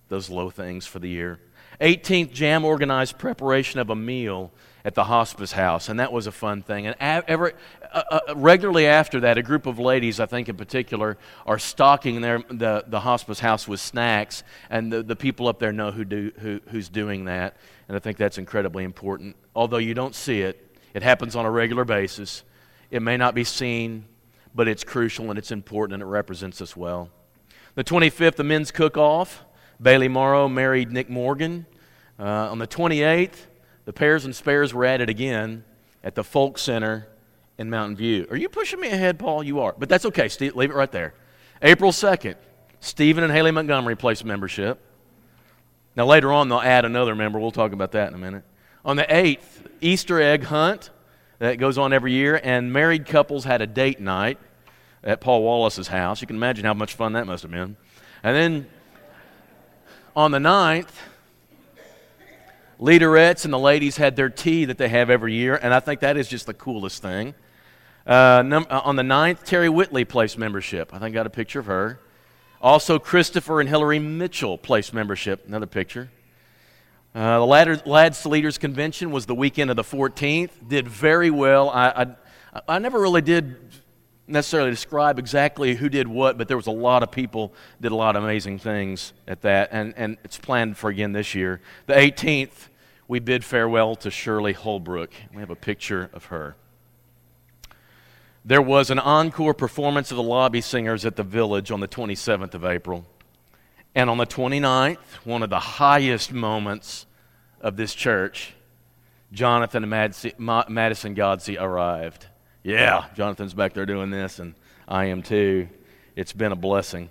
those 0.08 0.30
low 0.30 0.52
things 0.52 0.86
for 0.86 1.00
the 1.00 1.10
year. 1.10 1.40
18th, 1.82 2.32
Jam 2.32 2.64
organized 2.64 3.18
preparation 3.18 3.80
of 3.80 3.90
a 3.90 3.96
meal 3.96 4.52
at 4.86 4.96
the 4.96 5.04
hospice 5.04 5.52
house, 5.52 5.90
and 5.90 6.00
that 6.00 6.12
was 6.12 6.26
a 6.26 6.32
fun 6.32 6.62
thing. 6.62 6.88
And 6.88 6.96
every, 7.00 7.54
uh, 7.92 8.04
uh, 8.12 8.36
regularly 8.36 8.88
after 8.88 9.20
that, 9.22 9.38
a 9.38 9.44
group 9.44 9.66
of 9.66 9.78
ladies, 9.78 10.20
I 10.20 10.26
think 10.26 10.48
in 10.48 10.56
particular, 10.56 11.18
are 11.46 11.60
stocking 11.60 12.22
their, 12.22 12.40
the, 12.50 12.86
the 12.88 13.02
hospice 13.02 13.40
house 13.40 13.68
with 13.68 13.80
snacks, 13.80 14.44
and 14.70 14.92
the, 14.92 15.04
the 15.04 15.16
people 15.16 15.48
up 15.48 15.60
there 15.60 15.74
know 15.74 15.92
who 15.92 16.06
do, 16.06 16.32
who, 16.40 16.62
who's 16.70 16.88
doing 16.88 17.26
that. 17.26 17.58
And 17.88 17.98
I 17.98 18.00
think 18.00 18.18
that's 18.18 18.38
incredibly 18.38 18.84
important. 18.84 19.36
Although 19.56 19.78
you 19.78 19.94
don't 19.94 20.16
see 20.16 20.42
it, 20.42 20.78
it 20.94 21.04
happens 21.04 21.36
on 21.36 21.46
a 21.46 21.52
regular 21.52 21.84
basis. 21.84 22.44
It 22.90 23.02
may 23.02 23.18
not 23.18 23.36
be 23.36 23.44
seen, 23.44 24.06
but 24.56 24.68
it's 24.68 24.84
crucial 24.84 25.30
and 25.30 25.38
it's 25.38 25.52
important 25.52 25.96
and 25.96 26.04
it 26.04 26.08
represents 26.12 26.62
us 26.62 26.76
well. 26.76 27.10
The 27.76 27.84
25th, 27.84 28.36
the 28.36 28.44
men's 28.44 28.72
cook 28.72 28.98
off. 28.98 29.44
Bailey 29.82 30.08
Morrow 30.08 30.48
married 30.48 30.92
Nick 30.92 31.10
Morgan. 31.10 31.66
Uh, 32.20 32.52
on 32.52 32.60
the 32.60 32.68
28th, 32.68 33.46
the 33.90 33.94
Pairs 33.94 34.24
and 34.24 34.36
Spares 34.36 34.72
were 34.72 34.86
at 34.86 35.02
it 35.02 35.10
again 35.10 35.64
at 36.04 36.14
the 36.14 36.24
Folk 36.24 36.60
Center 36.60 37.08
in 37.58 37.72
Mountain 37.72 37.98
View. 37.98 38.28
Are 38.30 38.38
you 38.38 38.48
pushing 38.48 38.80
me 38.80 38.90
ahead, 38.90 39.18
Paul? 39.18 39.42
You 39.42 39.62
are. 39.62 39.74
But 39.76 39.90
that's 39.90 40.06
okay. 40.06 40.30
Steve, 40.30 40.56
leave 40.56 40.70
it 40.70 40.76
right 40.76 40.92
there. 40.92 41.16
April 41.64 41.92
2nd, 41.92 42.36
Stephen 42.82 43.24
and 43.24 43.34
Haley 43.34 43.50
Montgomery 43.50 43.96
placed 43.96 44.24
membership. 44.24 44.80
Now, 45.96 46.06
later 46.06 46.32
on, 46.32 46.50
they'll 46.50 46.62
add 46.62 46.86
another 46.86 47.16
member. 47.16 47.40
We'll 47.40 47.50
talk 47.50 47.72
about 47.72 47.94
that 47.94 48.10
in 48.10 48.14
a 48.14 48.20
minute. 48.20 48.44
On 48.86 48.96
the 48.96 49.06
8th, 49.06 49.66
Easter 49.82 50.22
egg 50.22 50.44
hunt 50.44 50.92
that 51.40 51.56
goes 51.56 51.80
on 51.80 51.92
every 51.92 52.14
year, 52.14 52.40
and 52.44 52.72
married 52.72 53.08
couples 53.08 53.44
had 53.44 53.64
a 53.64 53.66
date 53.66 54.00
night 54.00 54.38
at 55.04 55.20
Paul 55.20 55.42
Wallace's 55.42 55.88
house. 55.88 56.22
You 56.22 56.28
can 56.28 56.36
imagine 56.36 56.64
how 56.64 56.76
much 56.76 56.94
fun 56.94 57.14
that 57.14 57.26
must 57.26 57.42
have 57.42 57.50
been. 57.50 57.76
And 58.22 58.36
then 58.36 58.70
on 60.16 60.30
the 60.30 60.38
9th, 60.38 60.92
leaderettes 62.80 63.44
and 63.44 63.54
the 63.54 63.60
ladies 63.60 63.98
had 63.98 64.16
their 64.16 64.30
tea 64.30 64.66
that 64.66 64.78
they 64.78 64.90
have 64.90 65.10
every 65.10 65.34
year, 65.34 65.56
and 65.56 65.74
I 65.74 65.80
think 65.80 66.00
that 66.00 66.18
is 66.18 66.28
just 66.28 66.46
the 66.46 66.54
coolest 66.54 67.02
thing. 67.02 67.34
Uh, 68.08 68.42
num- 68.46 68.68
uh, 68.70 68.82
on 68.84 68.96
the 68.96 69.04
9th, 69.04 69.44
Terry 69.44 69.70
Whitley 69.70 70.06
placed 70.06 70.38
membership. 70.38 70.94
I 70.94 71.00
think 71.00 71.14
I 71.14 71.20
got 71.20 71.28
a 71.28 71.30
picture 71.30 71.60
of 71.60 71.66
her. 71.66 72.00
Also, 72.62 73.00
Christopher 73.00 73.60
and 73.60 73.70
Hillary 73.70 74.00
Mitchell 74.00 74.58
placed 74.58 74.94
membership. 74.94 75.48
Another 75.48 75.66
picture. 75.66 76.10
Uh, 77.14 77.40
the 77.40 77.80
Lads 77.86 78.26
Leaders 78.26 78.58
Convention 78.58 79.12
was 79.12 79.26
the 79.26 79.36
weekend 79.36 79.70
of 79.70 79.76
the 79.76 79.84
14th. 79.84 80.52
Did 80.68 80.88
very 80.88 81.30
well. 81.30 81.70
I, 81.70 82.16
I, 82.54 82.62
I 82.68 82.80
never 82.80 83.00
really 83.00 83.22
did 83.22 83.58
necessarily 84.30 84.70
describe 84.70 85.20
exactly 85.20 85.76
who 85.76 85.90
did 85.90 86.08
what, 86.08 86.38
but 86.38 86.48
there 86.48 86.58
was 86.58 86.68
a 86.68 86.72
lot 86.72 87.04
of 87.04 87.12
people 87.12 87.54
did 87.82 87.92
a 87.92 87.96
lot 87.96 88.16
of 88.16 88.24
amazing 88.24 88.60
things 88.60 89.14
at 89.28 89.42
that, 89.42 89.70
and, 89.72 89.94
and 89.98 90.18
it's 90.24 90.38
planned 90.38 90.78
for 90.78 90.90
again 90.90 91.12
this 91.12 91.36
year. 91.36 91.62
The 91.88 91.94
18th, 91.94 92.70
we 93.08 93.20
bid 93.20 93.44
farewell 93.44 93.96
to 93.98 94.12
Shirley 94.12 94.54
Holbrook. 94.54 95.12
We 95.34 95.40
have 95.40 95.50
a 95.50 95.56
picture 95.56 96.10
of 96.14 96.26
her. 96.26 96.56
There 98.46 98.62
was 98.62 98.90
an 98.90 99.00
encore 99.00 99.54
performance 99.54 100.12
of 100.12 100.18
the 100.18 100.24
lobby 100.24 100.62
singers 100.62 101.06
at 101.06 101.16
the 101.16 101.24
village 101.24 101.72
on 101.72 101.80
the 101.80 101.88
27th 101.88 102.54
of 102.54 102.64
April. 102.64 103.06
And 103.96 104.10
on 104.10 104.18
the 104.18 104.26
29th, 104.26 104.98
one 105.24 105.44
of 105.44 105.50
the 105.50 105.60
highest 105.60 106.32
moments 106.32 107.06
of 107.60 107.76
this 107.76 107.94
church, 107.94 108.54
Jonathan 109.32 109.84
and 109.84 109.90
Madison 110.40 111.16
Godsey 111.16 111.58
arrived. 111.60 112.28
Yeah, 112.62 113.06
Jonathan's 113.16 113.54
back 113.54 113.74
there 113.74 113.86
doing 113.86 114.10
this, 114.10 114.40
and 114.40 114.54
I 114.86 115.06
am 115.06 115.24
too. 115.24 115.70
It's 116.18 116.34
been 116.34 116.52
a 116.52 116.58
blessing. 116.58 117.10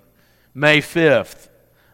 May 0.53 0.79
5th, 0.79 1.49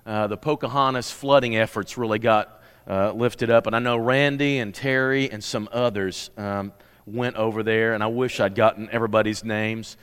uh, 0.06 0.28
the 0.28 0.36
Pocahontas 0.36 1.10
flooding 1.10 1.56
efforts 1.56 1.98
really 1.98 2.20
got 2.20 2.62
uh, 2.86 3.14
lifted 3.14 3.50
up. 3.50 3.66
And 3.66 3.74
I 3.74 3.80
know 3.80 3.96
Randy 3.96 4.60
and 4.60 4.76
Terry 4.76 5.32
and 5.32 5.42
some 5.42 5.70
others 5.72 6.32
um, 6.36 6.74
went 7.06 7.38
over 7.38 7.64
there, 7.64 7.94
and 7.94 8.04
I 8.04 8.08
wish 8.08 8.42
I'd 8.42 8.56
gotten 8.56 8.90
everybody's 8.92 9.46
names. 9.46 9.96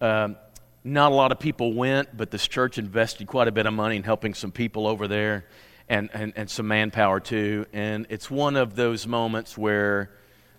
Um, 0.00 0.36
not 0.82 1.12
a 1.12 1.14
lot 1.14 1.30
of 1.30 1.38
people 1.38 1.74
went, 1.74 2.16
but 2.16 2.30
this 2.30 2.48
church 2.48 2.78
invested 2.78 3.26
quite 3.26 3.48
a 3.48 3.52
bit 3.52 3.66
of 3.66 3.74
money 3.74 3.96
in 3.96 4.02
helping 4.02 4.32
some 4.32 4.50
people 4.50 4.86
over 4.86 5.06
there 5.06 5.44
and, 5.90 6.08
and, 6.14 6.32
and 6.36 6.48
some 6.48 6.68
manpower 6.68 7.20
too. 7.20 7.66
And 7.74 8.06
it's 8.08 8.30
one 8.30 8.56
of 8.56 8.76
those 8.76 9.06
moments 9.06 9.58
where 9.58 10.10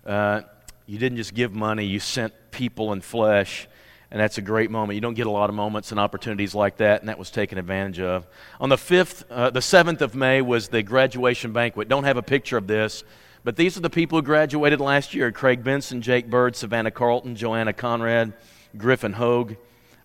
uh, 0.06 0.42
you 0.86 0.98
didn't 0.98 1.18
just 1.18 1.34
give 1.34 1.52
money, 1.52 1.84
you 1.84 2.00
sent 2.00 2.32
people 2.50 2.92
and 2.92 3.04
flesh. 3.04 3.68
And 4.10 4.20
that's 4.20 4.38
a 4.38 4.42
great 4.42 4.70
moment. 4.70 4.94
You 4.94 5.00
don't 5.00 5.14
get 5.14 5.26
a 5.26 5.30
lot 5.30 5.50
of 5.50 5.56
moments 5.56 5.90
and 5.90 5.98
opportunities 5.98 6.54
like 6.54 6.76
that, 6.76 7.00
and 7.00 7.08
that 7.08 7.18
was 7.18 7.30
taken 7.30 7.58
advantage 7.58 7.98
of. 7.98 8.26
On 8.60 8.68
the 8.68 8.76
5th, 8.76 9.24
uh, 9.28 9.50
the 9.50 9.60
7th 9.60 10.00
of 10.00 10.14
May 10.14 10.40
was 10.40 10.68
the 10.68 10.82
graduation 10.82 11.52
banquet. 11.52 11.88
Don't 11.88 12.04
have 12.04 12.16
a 12.16 12.22
picture 12.22 12.56
of 12.56 12.68
this, 12.68 13.02
but 13.42 13.56
these 13.56 13.76
are 13.76 13.80
the 13.80 13.90
people 13.90 14.18
who 14.18 14.22
graduated 14.22 14.80
last 14.80 15.12
year 15.12 15.32
Craig 15.32 15.64
Benson, 15.64 16.02
Jake 16.02 16.30
Bird, 16.30 16.54
Savannah 16.54 16.92
Carlton, 16.92 17.34
Joanna 17.34 17.72
Conrad, 17.72 18.32
Griffin 18.76 19.12
Hogue, 19.12 19.56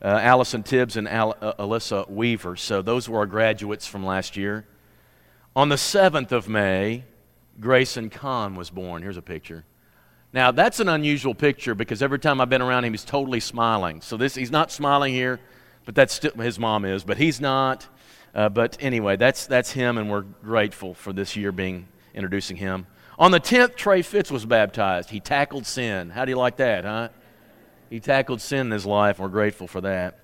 uh, 0.04 0.08
Allison 0.08 0.64
Tibbs, 0.64 0.98
and 0.98 1.08
Al- 1.08 1.38
uh, 1.40 1.54
Alyssa 1.54 2.10
Weaver. 2.10 2.56
So 2.56 2.82
those 2.82 3.08
were 3.08 3.20
our 3.20 3.28
graduates 3.28 3.86
from 3.86 4.04
last 4.04 4.36
year. 4.36 4.66
On 5.56 5.70
the 5.70 5.76
7th 5.76 6.32
of 6.32 6.50
May, 6.50 7.04
Grayson 7.60 8.10
Kahn 8.10 8.56
was 8.56 8.72
born. 8.72 9.04
Here's 9.04 9.18
a 9.18 9.22
picture. 9.22 9.64
Now, 10.34 10.52
that's 10.52 10.80
an 10.80 10.88
unusual 10.88 11.36
picture 11.36 11.76
because 11.76 12.02
every 12.02 12.20
time 12.20 12.40
I've 12.40 12.50
been 12.50 12.62
around 12.62 12.86
him, 12.86 12.94
he's 12.94 13.04
totally 13.04 13.42
smiling. 13.42 14.02
So 14.02 14.16
this, 14.16 14.36
he's 14.36 14.52
not 14.52 14.72
smiling 14.72 15.14
here, 15.14 15.42
but 15.84 15.94
that's 15.94 16.14
still, 16.14 16.32
his 16.32 16.58
mom 16.58 16.86
is, 16.86 17.04
but 17.04 17.18
he's 17.18 17.42
not. 17.42 17.88
Uh, 18.34 18.48
but 18.48 18.78
anyway, 18.80 19.18
that's, 19.18 19.46
that's 19.46 19.72
him, 19.72 19.98
and 19.98 20.10
we're 20.10 20.22
grateful 20.22 20.94
for 20.94 21.12
this 21.12 21.36
year 21.36 21.52
being 21.52 21.88
introducing 22.14 22.56
him. 22.58 22.88
On 23.20 23.32
the 23.32 23.42
10th, 23.42 23.76
Trey 23.76 24.02
Fitz 24.02 24.32
was 24.32 24.46
baptized. 24.46 25.10
He 25.10 25.20
tackled 25.20 25.66
sin. 25.66 26.10
How 26.10 26.24
do 26.24 26.32
you 26.32 26.38
like 26.38 26.58
that, 26.58 26.86
huh? 26.86 27.10
He 27.90 28.00
tackled 28.00 28.40
sin 28.40 28.68
in 28.68 28.72
his 28.72 28.86
life, 28.86 29.20
and 29.20 29.26
we're 29.26 29.34
grateful 29.34 29.68
for 29.68 29.82
that. 29.82 30.18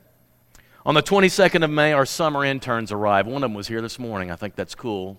On 0.86 0.96
the 0.96 1.04
22nd 1.04 1.66
of 1.66 1.70
May, 1.70 1.92
our 1.92 2.06
summer 2.06 2.46
interns 2.46 2.94
arrived. 2.94 3.28
One 3.28 3.44
of 3.44 3.50
them 3.50 3.54
was 3.54 3.68
here 3.68 3.82
this 3.82 4.00
morning. 4.00 4.32
I 4.32 4.38
think 4.38 4.56
that's 4.56 4.74
cool. 4.74 5.18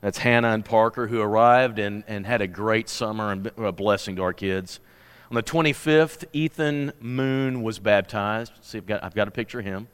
That's 0.00 0.18
Hannah 0.18 0.50
and 0.50 0.64
Parker 0.64 1.06
who 1.08 1.20
arrived 1.20 1.78
and, 1.78 2.04
and 2.06 2.26
had 2.26 2.40
a 2.40 2.46
great 2.46 2.88
summer 2.88 3.32
and 3.32 3.50
a 3.58 3.72
blessing 3.72 4.16
to 4.16 4.22
our 4.22 4.32
kids. 4.32 4.80
On 5.30 5.34
the 5.34 5.42
25th, 5.42 6.24
Ethan 6.32 6.92
Moon 7.00 7.62
was 7.62 7.78
baptized. 7.78 8.52
See, 8.62 8.78
I've 8.78 8.86
got, 8.86 9.04
I've 9.04 9.14
got 9.14 9.28
a 9.28 9.30
picture 9.30 9.60
of 9.60 9.64
him. 9.64 9.88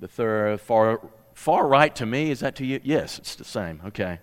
The 0.00 0.08
third, 0.08 0.60
far, 0.60 1.00
far 1.34 1.66
right 1.66 1.94
to 1.96 2.06
me, 2.06 2.30
is 2.30 2.40
that 2.40 2.56
to 2.56 2.66
you? 2.66 2.80
Yes, 2.84 3.18
it's 3.18 3.34
the 3.34 3.44
same. 3.44 3.80
Okay. 3.86 4.20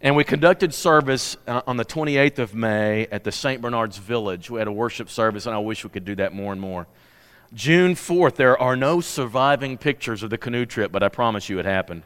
And 0.00 0.16
we 0.16 0.24
conducted 0.24 0.74
service 0.74 1.36
uh, 1.46 1.62
on 1.66 1.76
the 1.76 1.84
28th 1.84 2.38
of 2.38 2.54
May 2.54 3.06
at 3.06 3.24
the 3.24 3.32
St. 3.32 3.62
Bernard's 3.62 3.98
Village. 3.98 4.50
We 4.50 4.58
had 4.58 4.68
a 4.68 4.72
worship 4.72 5.10
service, 5.10 5.46
and 5.46 5.54
I 5.54 5.58
wish 5.58 5.84
we 5.84 5.90
could 5.90 6.04
do 6.04 6.14
that 6.16 6.32
more 6.32 6.52
and 6.52 6.60
more. 6.60 6.86
June 7.54 7.94
4th, 7.94 8.34
there 8.34 8.60
are 8.60 8.76
no 8.76 9.00
surviving 9.00 9.78
pictures 9.78 10.22
of 10.22 10.30
the 10.30 10.38
canoe 10.38 10.66
trip, 10.66 10.90
but 10.90 11.02
I 11.02 11.08
promise 11.08 11.48
you 11.48 11.58
it 11.58 11.64
happened. 11.64 12.02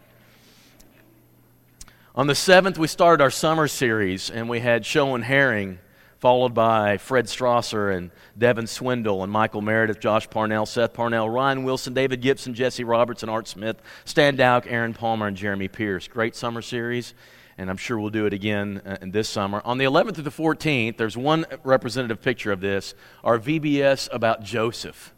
On 2.13 2.27
the 2.27 2.33
7th, 2.33 2.77
we 2.77 2.89
started 2.89 3.23
our 3.23 3.31
summer 3.31 3.69
series, 3.69 4.31
and 4.31 4.49
we 4.49 4.59
had 4.59 4.85
Show 4.85 5.15
and 5.15 5.23
Herring, 5.23 5.79
followed 6.19 6.53
by 6.53 6.99
Fred 6.99 7.27
Strasser 7.27 7.97
and 7.97 8.11
Devin 8.37 8.67
Swindle 8.67 9.23
and 9.23 9.31
Michael 9.31 9.61
Meredith, 9.61 10.01
Josh 10.01 10.29
Parnell, 10.29 10.67
Seth 10.67 10.93
Parnell, 10.93 11.31
Ryan 11.31 11.63
Wilson, 11.63 11.95
David 11.95 12.21
Gibson, 12.21 12.53
Jesse 12.53 12.83
Robertson, 12.83 13.29
Art 13.29 13.47
Smith, 13.47 13.81
Stan 14.05 14.35
Dowk, 14.35 14.67
Aaron 14.67 14.93
Palmer, 14.93 15.29
and 15.29 15.37
Jeremy 15.37 15.69
Pierce. 15.69 16.09
Great 16.09 16.35
summer 16.35 16.63
series, 16.63 17.15
and 17.57 17.71
I'm 17.71 17.77
sure 17.77 17.97
we'll 17.97 18.11
do 18.11 18.27
it 18.27 18.33
again 18.33 18.83
uh, 18.85 18.97
this 19.03 19.29
summer. 19.29 19.63
On 19.65 19.79
the 19.79 19.85
11th 19.85 20.17
to 20.17 20.23
the 20.23 20.31
14th, 20.31 20.97
there's 20.97 21.17
one 21.17 21.47
representative 21.63 22.21
picture 22.21 22.51
of 22.51 22.61
this 22.61 22.93
our 23.23 23.39
VBS 23.39 24.09
about 24.11 24.43
Joseph. 24.43 25.15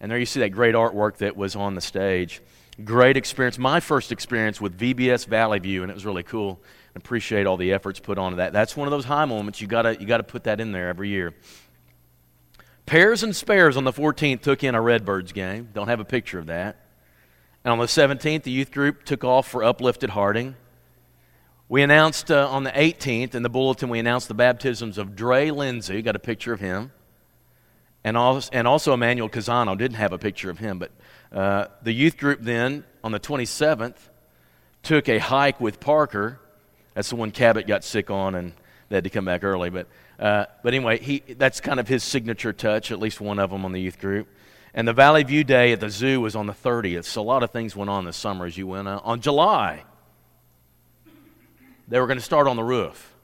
And 0.00 0.10
there 0.10 0.18
you 0.18 0.26
see 0.26 0.40
that 0.40 0.50
great 0.50 0.74
artwork 0.74 1.16
that 1.16 1.34
was 1.34 1.56
on 1.56 1.76
the 1.76 1.80
stage. 1.80 2.42
Great 2.84 3.16
experience. 3.16 3.58
My 3.58 3.80
first 3.80 4.12
experience 4.12 4.60
with 4.60 4.78
VBS 4.78 5.26
Valley 5.26 5.58
View, 5.58 5.82
and 5.82 5.90
it 5.90 5.94
was 5.94 6.04
really 6.04 6.22
cool. 6.22 6.60
I 6.94 6.98
appreciate 6.98 7.46
all 7.46 7.56
the 7.56 7.72
efforts 7.72 8.00
put 8.00 8.18
onto 8.18 8.36
that. 8.36 8.52
That's 8.52 8.76
one 8.76 8.86
of 8.86 8.90
those 8.90 9.06
high 9.06 9.24
moments. 9.24 9.62
You 9.62 9.66
gotta 9.66 9.98
you 9.98 10.06
gotta 10.06 10.22
put 10.22 10.44
that 10.44 10.60
in 10.60 10.72
there 10.72 10.88
every 10.88 11.08
year. 11.08 11.34
Pairs 12.84 13.22
and 13.22 13.34
Spares 13.34 13.76
on 13.76 13.84
the 13.84 13.92
14th 13.92 14.42
took 14.42 14.62
in 14.62 14.74
a 14.74 14.80
Redbirds 14.80 15.32
game. 15.32 15.70
Don't 15.72 15.88
have 15.88 16.00
a 16.00 16.04
picture 16.04 16.38
of 16.38 16.46
that. 16.46 16.76
And 17.64 17.72
on 17.72 17.78
the 17.78 17.86
17th, 17.86 18.44
the 18.44 18.52
youth 18.52 18.70
group 18.70 19.04
took 19.04 19.24
off 19.24 19.48
for 19.48 19.64
Uplift 19.64 20.04
at 20.04 20.10
Harding. 20.10 20.54
We 21.68 21.82
announced 21.82 22.30
uh, 22.30 22.48
on 22.48 22.62
the 22.62 22.70
18th 22.70 23.34
in 23.34 23.42
the 23.42 23.48
bulletin, 23.48 23.88
we 23.88 23.98
announced 23.98 24.28
the 24.28 24.34
baptisms 24.34 24.98
of 24.98 25.16
Dre 25.16 25.50
Lindsay. 25.50 26.00
Got 26.02 26.14
a 26.14 26.20
picture 26.20 26.52
of 26.52 26.60
him 26.60 26.92
and 28.06 28.16
also, 28.16 28.48
and 28.52 28.68
also 28.68 28.94
Emmanuel 28.94 29.28
Casano. 29.28 29.76
Didn't 29.76 29.96
have 29.96 30.12
a 30.12 30.18
picture 30.18 30.48
of 30.48 30.58
him, 30.58 30.78
but 30.78 30.92
uh, 31.32 31.66
the 31.82 31.92
youth 31.92 32.16
group 32.16 32.40
then 32.40 32.84
on 33.02 33.12
the 33.12 33.20
27th 33.20 33.96
took 34.82 35.08
a 35.08 35.18
hike 35.18 35.60
with 35.60 35.80
Parker. 35.80 36.40
That's 36.94 37.10
the 37.10 37.16
one 37.16 37.30
Cabot 37.30 37.66
got 37.66 37.84
sick 37.84 38.10
on, 38.10 38.34
and 38.34 38.52
they 38.88 38.96
had 38.96 39.04
to 39.04 39.10
come 39.10 39.24
back 39.24 39.44
early. 39.44 39.70
But 39.70 39.88
uh, 40.18 40.46
but 40.62 40.72
anyway, 40.72 40.98
he 40.98 41.22
that's 41.36 41.60
kind 41.60 41.78
of 41.78 41.88
his 41.88 42.02
signature 42.02 42.52
touch. 42.52 42.90
At 42.90 42.98
least 42.98 43.20
one 43.20 43.38
of 43.38 43.50
them 43.50 43.64
on 43.64 43.72
the 43.72 43.80
youth 43.80 43.98
group. 43.98 44.28
And 44.72 44.86
the 44.86 44.92
Valley 44.92 45.22
View 45.22 45.42
Day 45.42 45.72
at 45.72 45.80
the 45.80 45.88
zoo 45.88 46.20
was 46.20 46.36
on 46.36 46.46
the 46.46 46.52
30th. 46.52 47.04
So 47.04 47.22
a 47.22 47.24
lot 47.24 47.42
of 47.42 47.50
things 47.50 47.74
went 47.74 47.88
on 47.88 48.04
this 48.04 48.16
summer 48.16 48.44
as 48.44 48.58
you 48.58 48.66
went 48.66 48.86
out. 48.86 49.02
On 49.06 49.22
July, 49.22 49.84
they 51.88 51.98
were 51.98 52.06
going 52.06 52.18
to 52.18 52.24
start 52.24 52.46
on 52.46 52.56
the 52.56 52.62
roof. 52.62 53.14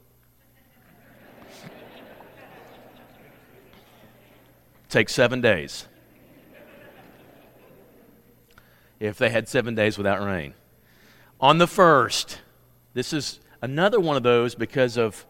take 4.89 5.09
seven 5.09 5.41
days. 5.41 5.87
If 9.03 9.17
they 9.17 9.29
had 9.29 9.49
seven 9.49 9.75
days 9.75 9.97
without 9.97 10.23
rain. 10.23 10.53
On 11.41 11.57
the 11.57 11.67
first, 11.67 12.39
this 12.93 13.11
is 13.11 13.41
another 13.61 13.99
one 13.99 14.15
of 14.15 14.23
those 14.23 14.55
because 14.55 14.95
of 14.95 15.25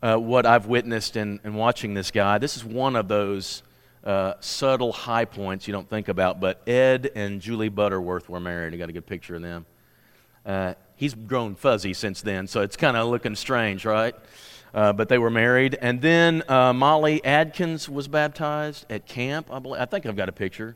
uh, 0.00 0.16
what 0.16 0.46
I've 0.46 0.64
witnessed 0.64 1.18
in, 1.18 1.38
in 1.44 1.52
watching 1.52 1.92
this 1.92 2.10
guy. 2.10 2.38
This 2.38 2.56
is 2.56 2.64
one 2.64 2.96
of 2.96 3.08
those 3.08 3.62
uh, 4.04 4.32
subtle 4.40 4.92
high 4.92 5.26
points 5.26 5.68
you 5.68 5.72
don't 5.72 5.86
think 5.86 6.08
about. 6.08 6.40
But 6.40 6.66
Ed 6.66 7.10
and 7.14 7.42
Julie 7.42 7.68
Butterworth 7.68 8.30
were 8.30 8.40
married. 8.40 8.72
I 8.72 8.78
got 8.78 8.88
a 8.88 8.92
good 8.94 9.06
picture 9.06 9.34
of 9.34 9.42
them. 9.42 9.66
Uh, 10.46 10.72
he's 10.96 11.12
grown 11.12 11.56
fuzzy 11.56 11.92
since 11.92 12.22
then, 12.22 12.46
so 12.46 12.62
it's 12.62 12.78
kind 12.78 12.96
of 12.96 13.06
looking 13.08 13.36
strange, 13.36 13.84
right? 13.84 14.14
Uh, 14.72 14.94
but 14.94 15.10
they 15.10 15.18
were 15.18 15.28
married. 15.28 15.76
And 15.82 16.00
then 16.00 16.42
uh, 16.48 16.72
Molly 16.72 17.22
Adkins 17.22 17.86
was 17.86 18.08
baptized 18.08 18.86
at 18.88 19.04
camp. 19.04 19.48
I, 19.52 19.58
believe. 19.58 19.82
I 19.82 19.84
think 19.84 20.06
I've 20.06 20.16
got 20.16 20.30
a 20.30 20.32
picture. 20.32 20.74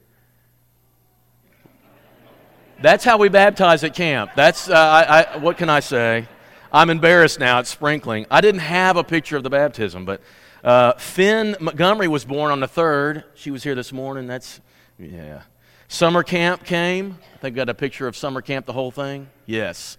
That's 2.83 3.05
how 3.05 3.19
we 3.19 3.29
baptize 3.29 3.85
at 3.85 3.95
camp. 3.95 4.33
That's 4.37 4.69
uh, 4.69 4.75
I, 4.75 5.23
I, 5.23 5.37
what 5.39 5.57
can 5.57 5.71
I 5.71 5.81
say? 5.81 6.29
I'm 6.73 6.91
embarrassed 6.91 7.39
now. 7.39 7.61
It's 7.61 7.71
sprinkling. 7.71 8.27
I 8.31 8.41
didn't 8.41 8.61
have 8.61 8.97
a 8.97 9.05
picture 9.05 9.37
of 9.37 9.43
the 9.43 9.51
baptism, 9.51 10.05
but 10.05 10.21
uh, 10.65 10.95
Finn 10.95 11.57
Montgomery 11.61 12.09
was 12.09 12.25
born 12.25 12.51
on 12.51 12.61
the 12.61 12.69
third. 12.69 13.25
She 13.35 13.51
was 13.51 13.63
here 13.63 13.75
this 13.75 13.93
morning. 13.93 14.27
That's 14.27 14.61
yeah. 14.99 15.43
Summer 15.89 16.23
camp 16.23 16.65
came. 16.65 17.19
I 17.35 17.37
think 17.39 17.57
got 17.57 17.69
a 17.69 17.75
picture 17.75 18.07
of 18.07 18.17
summer 18.17 18.41
camp. 18.41 18.67
The 18.67 18.73
whole 18.73 18.91
thing. 18.91 19.29
Yes. 19.47 19.99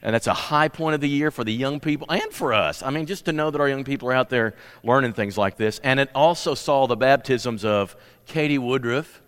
And 0.00 0.14
that's 0.14 0.28
a 0.28 0.34
high 0.34 0.68
point 0.68 0.94
of 0.94 1.00
the 1.00 1.08
year 1.08 1.30
for 1.30 1.42
the 1.42 1.52
young 1.52 1.80
people 1.80 2.06
and 2.10 2.32
for 2.32 2.54
us. 2.54 2.82
I 2.82 2.90
mean, 2.90 3.06
just 3.06 3.24
to 3.24 3.32
know 3.32 3.50
that 3.50 3.60
our 3.60 3.68
young 3.68 3.84
people 3.84 4.08
are 4.08 4.12
out 4.12 4.30
there 4.30 4.54
learning 4.84 5.12
things 5.12 5.36
like 5.36 5.56
this. 5.56 5.80
And 5.82 5.98
it 5.98 6.08
also 6.14 6.54
saw 6.54 6.86
the 6.86 6.96
baptisms 6.96 7.64
of 7.64 7.96
Katie 8.26 8.58
Woodruff 8.58 9.20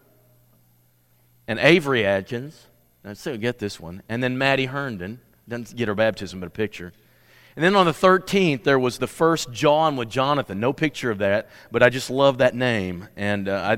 and 1.48 1.58
Avery 1.58 2.06
Adkins. 2.06 2.68
Let's 3.04 3.20
see, 3.20 3.36
get 3.38 3.58
this 3.58 3.80
one. 3.80 4.02
And 4.08 4.22
then 4.22 4.36
Maddie 4.36 4.66
Herndon. 4.66 5.20
Doesn't 5.48 5.76
get 5.76 5.88
her 5.88 5.94
baptism, 5.94 6.38
but 6.38 6.46
a 6.46 6.50
picture. 6.50 6.92
And 7.56 7.64
then 7.64 7.74
on 7.74 7.86
the 7.86 7.92
13th, 7.92 8.62
there 8.62 8.78
was 8.78 8.98
the 8.98 9.08
first 9.08 9.50
John 9.50 9.96
with 9.96 10.08
Jonathan. 10.08 10.60
No 10.60 10.72
picture 10.72 11.10
of 11.10 11.18
that, 11.18 11.50
but 11.72 11.82
I 11.82 11.90
just 11.90 12.08
love 12.08 12.38
that 12.38 12.54
name. 12.54 13.08
And 13.16 13.48
uh, 13.48 13.76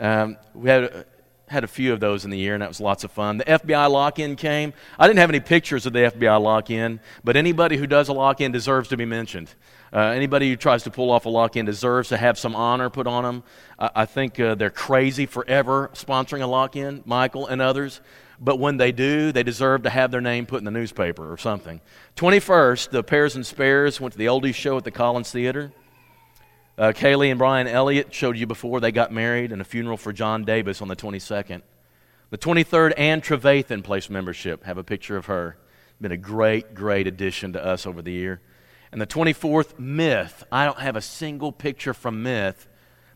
I, 0.00 0.04
um, 0.04 0.36
we 0.54 0.68
had 0.68 1.06
had 1.48 1.64
a 1.64 1.68
few 1.68 1.92
of 1.92 2.00
those 2.00 2.24
in 2.24 2.30
the 2.30 2.36
year, 2.36 2.54
and 2.54 2.62
that 2.62 2.68
was 2.68 2.80
lots 2.80 3.04
of 3.04 3.10
fun. 3.10 3.38
The 3.38 3.44
FBI 3.44 3.90
lock 3.90 4.18
in 4.18 4.36
came. 4.36 4.72
I 4.98 5.06
didn't 5.06 5.20
have 5.20 5.30
any 5.30 5.40
pictures 5.40 5.86
of 5.86 5.92
the 5.92 6.00
FBI 6.00 6.40
lock 6.40 6.70
in, 6.70 7.00
but 7.24 7.36
anybody 7.36 7.76
who 7.76 7.86
does 7.86 8.08
a 8.08 8.12
lock 8.12 8.40
in 8.40 8.52
deserves 8.52 8.88
to 8.88 8.96
be 8.96 9.04
mentioned. 9.04 9.54
Uh, 9.96 10.10
anybody 10.10 10.50
who 10.50 10.56
tries 10.56 10.82
to 10.82 10.90
pull 10.90 11.10
off 11.10 11.24
a 11.24 11.28
lock 11.30 11.56
in 11.56 11.64
deserves 11.64 12.10
to 12.10 12.18
have 12.18 12.38
some 12.38 12.54
honor 12.54 12.90
put 12.90 13.06
on 13.06 13.24
them. 13.24 13.42
I, 13.78 13.90
I 13.94 14.04
think 14.04 14.38
uh, 14.38 14.54
they're 14.54 14.68
crazy 14.68 15.24
forever 15.24 15.90
sponsoring 15.94 16.42
a 16.42 16.46
lock 16.46 16.76
in, 16.76 17.02
Michael 17.06 17.46
and 17.46 17.62
others. 17.62 18.02
But 18.38 18.58
when 18.58 18.76
they 18.76 18.92
do, 18.92 19.32
they 19.32 19.42
deserve 19.42 19.84
to 19.84 19.90
have 19.90 20.10
their 20.10 20.20
name 20.20 20.44
put 20.44 20.58
in 20.58 20.66
the 20.66 20.70
newspaper 20.70 21.32
or 21.32 21.38
something. 21.38 21.80
21st, 22.16 22.90
the 22.90 23.02
Pairs 23.02 23.36
and 23.36 23.46
Spares 23.46 23.98
went 23.98 24.12
to 24.12 24.18
the 24.18 24.26
oldies 24.26 24.54
show 24.54 24.76
at 24.76 24.84
the 24.84 24.90
Collins 24.90 25.32
Theater. 25.32 25.72
Uh, 26.76 26.92
Kaylee 26.94 27.30
and 27.30 27.38
Brian 27.38 27.66
Elliott 27.66 28.12
showed 28.12 28.36
you 28.36 28.46
before 28.46 28.80
they 28.80 28.92
got 28.92 29.10
married, 29.10 29.50
and 29.50 29.62
a 29.62 29.64
funeral 29.64 29.96
for 29.96 30.12
John 30.12 30.44
Davis 30.44 30.82
on 30.82 30.88
the 30.88 30.96
22nd. 30.96 31.62
The 32.28 32.36
23rd, 32.36 32.92
Ann 32.98 33.22
Trevathan 33.22 33.82
placed 33.82 34.10
membership. 34.10 34.64
Have 34.64 34.76
a 34.76 34.84
picture 34.84 35.16
of 35.16 35.24
her. 35.24 35.56
Been 36.02 36.12
a 36.12 36.18
great, 36.18 36.74
great 36.74 37.06
addition 37.06 37.54
to 37.54 37.64
us 37.64 37.86
over 37.86 38.02
the 38.02 38.12
year. 38.12 38.42
And 38.92 39.00
the 39.00 39.06
24th, 39.06 39.78
Myth. 39.78 40.44
I 40.50 40.64
don't 40.64 40.78
have 40.78 40.96
a 40.96 41.00
single 41.00 41.52
picture 41.52 41.92
from 41.92 42.22
Myth, 42.22 42.68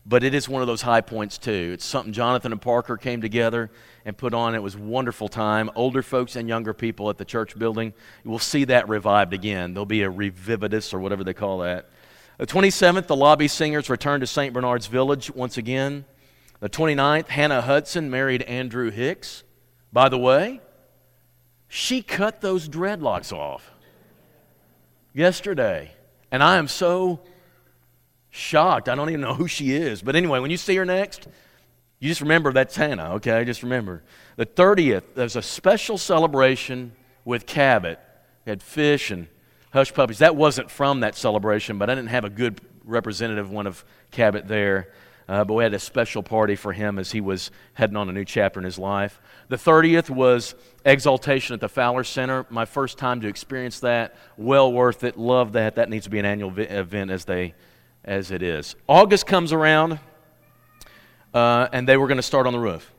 but 0.05 0.23
it 0.23 0.33
is 0.33 0.49
one 0.49 0.61
of 0.61 0.67
those 0.67 0.81
high 0.81 1.01
points 1.01 1.37
too. 1.37 1.71
It's 1.73 1.85
something 1.85 2.13
Jonathan 2.13 2.51
and 2.51 2.61
Parker 2.61 2.97
came 2.97 3.21
together 3.21 3.71
and 4.05 4.17
put 4.17 4.33
on. 4.33 4.55
It 4.55 4.63
was 4.63 4.75
wonderful 4.75 5.27
time. 5.27 5.69
Older 5.75 6.01
folks 6.01 6.35
and 6.35 6.49
younger 6.49 6.73
people 6.73 7.09
at 7.09 7.17
the 7.17 7.25
church 7.25 7.57
building. 7.57 7.93
We'll 8.23 8.39
see 8.39 8.65
that 8.65 8.89
revived 8.89 9.33
again. 9.33 9.73
There'll 9.73 9.85
be 9.85 10.03
a 10.03 10.11
revivitus 10.11 10.93
or 10.93 10.99
whatever 10.99 11.23
they 11.23 11.33
call 11.33 11.59
that. 11.59 11.89
The 12.37 12.47
27th, 12.47 13.07
the 13.07 13.15
lobby 13.15 13.47
singers 13.47 13.89
returned 13.89 14.21
to 14.21 14.27
St. 14.27 14.53
Bernard's 14.53 14.87
Village 14.87 15.29
once 15.29 15.57
again. 15.57 16.05
The 16.59 16.69
29th, 16.69 17.27
Hannah 17.27 17.61
Hudson 17.61 18.09
married 18.09 18.41
Andrew 18.43 18.89
Hicks. 18.89 19.43
By 19.93 20.09
the 20.09 20.17
way, 20.17 20.61
she 21.67 22.01
cut 22.01 22.41
those 22.41 22.67
dreadlocks 22.67 23.31
off 23.31 23.70
yesterday. 25.13 25.91
And 26.31 26.41
I 26.41 26.57
am 26.57 26.67
so 26.67 27.21
shocked. 28.29 28.89
I 28.89 28.95
don't 28.95 29.09
even 29.09 29.21
know 29.21 29.33
who 29.33 29.47
she 29.47 29.71
is. 29.73 30.01
But 30.01 30.15
anyway, 30.15 30.39
when 30.39 30.51
you 30.51 30.57
see 30.57 30.75
her 30.77 30.85
next, 30.85 31.27
you 31.99 32.09
just 32.09 32.21
remember 32.21 32.51
that's 32.51 32.75
Hannah, 32.75 33.15
okay? 33.15 33.43
Just 33.45 33.63
remember. 33.63 34.03
The 34.37 34.45
30th, 34.45 35.03
there's 35.15 35.35
a 35.35 35.41
special 35.41 35.97
celebration 35.97 36.93
with 37.25 37.45
Cabot. 37.45 37.99
We 38.45 38.49
had 38.49 38.63
fish 38.63 39.11
and 39.11 39.27
hush 39.71 39.93
puppies. 39.93 40.19
That 40.19 40.35
wasn't 40.35 40.71
from 40.71 41.01
that 41.01 41.15
celebration, 41.15 41.77
but 41.77 41.89
I 41.89 41.95
didn't 41.95 42.09
have 42.09 42.25
a 42.25 42.29
good 42.29 42.59
representative 42.83 43.51
one 43.51 43.67
of 43.67 43.85
Cabot 44.09 44.47
there. 44.47 44.91
Uh, 45.27 45.43
but 45.43 45.53
we 45.53 45.63
had 45.63 45.73
a 45.73 45.79
special 45.79 46.23
party 46.23 46.55
for 46.55 46.73
him 46.73 46.99
as 46.99 47.11
he 47.11 47.21
was 47.21 47.51
heading 47.73 47.95
on 47.95 48.09
a 48.09 48.11
new 48.11 48.25
chapter 48.25 48.59
in 48.59 48.63
his 48.63 48.77
life. 48.77 49.19
The 49.47 49.55
30th 49.55 50.09
was 50.09 50.55
Exaltation 50.83 51.53
at 51.53 51.59
the 51.59 51.69
Fowler 51.69 52.03
Center. 52.03 52.45
My 52.49 52.65
first 52.65 52.97
time 52.97 53.21
to 53.21 53.27
experience 53.27 53.79
that. 53.81 54.15
Well 54.37 54.71
worth 54.71 55.03
it. 55.03 55.17
Love 55.17 55.53
that. 55.53 55.75
That 55.75 55.89
needs 55.89 56.05
to 56.05 56.09
be 56.09 56.19
an 56.19 56.25
annual 56.25 56.49
vi- 56.49 56.63
event 56.63 57.11
as, 57.11 57.25
they, 57.25 57.53
as 58.03 58.31
it 58.31 58.41
is. 58.41 58.75
August 58.87 59.25
comes 59.27 59.53
around 59.53 59.99
uh, 61.33 61.67
and 61.71 61.87
they 61.87 61.97
were 61.97 62.07
going 62.07 62.17
to 62.17 62.23
start 62.23 62.47
on 62.47 62.53
the 62.53 62.59
roof. 62.59 62.91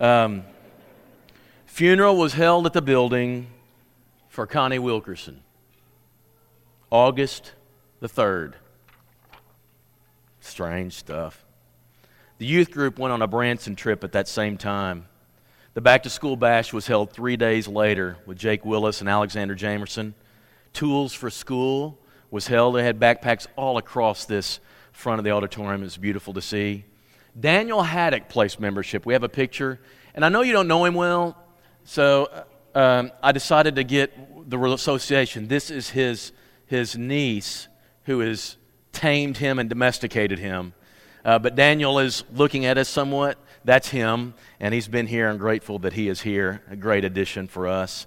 Um, 0.00 0.44
funeral 1.66 2.16
was 2.16 2.34
held 2.34 2.66
at 2.66 2.72
the 2.72 2.82
building 2.82 3.48
for 4.28 4.46
Connie 4.46 4.78
Wilkerson. 4.78 5.42
August 6.90 7.52
the 8.00 8.08
3rd. 8.08 8.54
Strange 10.46 10.94
stuff. 10.94 11.44
The 12.38 12.46
youth 12.46 12.70
group 12.70 12.98
went 12.98 13.12
on 13.12 13.22
a 13.22 13.26
Branson 13.26 13.74
trip 13.74 14.04
at 14.04 14.12
that 14.12 14.28
same 14.28 14.56
time. 14.56 15.06
The 15.74 15.80
back 15.80 16.04
to 16.04 16.10
school 16.10 16.36
bash 16.36 16.72
was 16.72 16.86
held 16.86 17.10
three 17.10 17.36
days 17.36 17.68
later 17.68 18.16
with 18.26 18.38
Jake 18.38 18.64
Willis 18.64 19.00
and 19.00 19.10
Alexander 19.10 19.54
Jamerson. 19.54 20.14
Tools 20.72 21.12
for 21.12 21.30
School 21.30 21.98
was 22.30 22.46
held. 22.46 22.76
They 22.76 22.84
had 22.84 22.98
backpacks 22.98 23.46
all 23.56 23.76
across 23.76 24.24
this 24.24 24.60
front 24.92 25.18
of 25.18 25.24
the 25.24 25.32
auditorium. 25.32 25.82
It 25.82 25.84
was 25.84 25.96
beautiful 25.96 26.32
to 26.34 26.42
see. 26.42 26.84
Daniel 27.38 27.82
Haddock 27.82 28.28
placed 28.28 28.60
membership. 28.60 29.04
We 29.04 29.12
have 29.12 29.22
a 29.22 29.28
picture. 29.28 29.80
And 30.14 30.24
I 30.24 30.28
know 30.28 30.42
you 30.42 30.52
don't 30.52 30.68
know 30.68 30.84
him 30.84 30.94
well, 30.94 31.36
so 31.84 32.44
uh, 32.74 32.78
um, 32.78 33.12
I 33.22 33.32
decided 33.32 33.76
to 33.76 33.84
get 33.84 34.48
the 34.48 34.58
association. 34.58 35.48
This 35.48 35.70
is 35.70 35.90
his, 35.90 36.32
his 36.66 36.96
niece 36.96 37.68
who 38.04 38.20
has 38.20 38.56
tamed 38.96 39.36
him 39.36 39.58
and 39.58 39.68
domesticated 39.68 40.38
him. 40.38 40.72
Uh, 41.22 41.38
but 41.38 41.54
Daniel 41.54 41.98
is 41.98 42.24
looking 42.32 42.64
at 42.64 42.78
us 42.78 42.88
somewhat. 42.88 43.38
That's 43.64 43.88
him, 43.88 44.34
and 44.58 44.72
he's 44.72 44.88
been 44.88 45.06
here 45.06 45.28
and 45.28 45.38
grateful 45.38 45.78
that 45.80 45.92
he 45.92 46.08
is 46.08 46.22
here. 46.22 46.62
A 46.70 46.76
great 46.76 47.04
addition 47.04 47.46
for 47.46 47.68
us. 47.68 48.06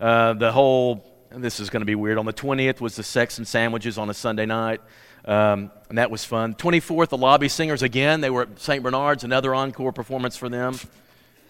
Uh, 0.00 0.34
the 0.34 0.52
whole, 0.52 1.04
this 1.30 1.58
is 1.58 1.70
going 1.70 1.80
to 1.80 1.86
be 1.86 1.96
weird. 1.96 2.18
On 2.18 2.26
the 2.26 2.32
20th 2.32 2.80
was 2.80 2.94
the 2.94 3.02
sex 3.02 3.38
and 3.38 3.48
sandwiches 3.48 3.98
on 3.98 4.10
a 4.10 4.14
Sunday 4.14 4.46
night. 4.46 4.80
Um, 5.24 5.72
and 5.88 5.98
that 5.98 6.10
was 6.10 6.24
fun. 6.24 6.54
24th, 6.54 7.08
the 7.08 7.18
lobby 7.18 7.48
singers 7.48 7.82
again. 7.82 8.20
They 8.20 8.30
were 8.30 8.42
at 8.42 8.60
St. 8.60 8.82
Bernard's, 8.82 9.24
another 9.24 9.54
encore 9.54 9.92
performance 9.92 10.36
for 10.36 10.48
them. 10.48 10.78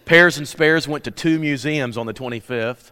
Pairs 0.05 0.37
and 0.39 0.47
Spares 0.47 0.87
went 0.87 1.03
to 1.03 1.11
two 1.11 1.37
museums 1.37 1.95
on 1.95 2.07
the 2.07 2.13
25th. 2.13 2.91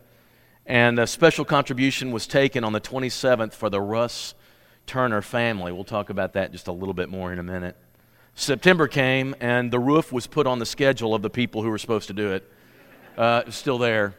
And 0.65 1.00
a 1.00 1.08
special 1.08 1.43
contribution 1.43 2.12
was 2.12 2.28
taken 2.28 2.63
on 2.63 2.74
the 2.74 2.82
27th 2.82 3.54
for 3.54 3.69
the 3.69 3.82
Russ 3.82 4.36
Turner 4.88 5.21
family. 5.21 5.71
We'll 5.71 5.84
talk 5.84 6.10
about 6.10 6.34
that 6.34 6.52
just 6.52 6.67
a 6.67 6.71
little 6.71 6.93
bit 6.93 7.10
more 7.10 7.32
in 7.32 7.39
a 7.39 7.43
minute. 7.43 7.76
September 8.34 8.88
came, 8.88 9.36
and 9.39 9.69
the 9.71 9.80
roof 9.80 10.12
was 10.12 10.28
put 10.28 10.47
on 10.47 10.60
the 10.60 10.65
schedule 10.65 11.13
of 11.13 11.21
the 11.21 11.30
people 11.30 11.62
who 11.62 11.69
were 11.69 11.78
supposed 11.78 12.08
to 12.08 12.13
do 12.13 12.32
it. 12.34 12.52
Uh, 13.17 13.50
still 13.50 13.78
there. 13.78 14.15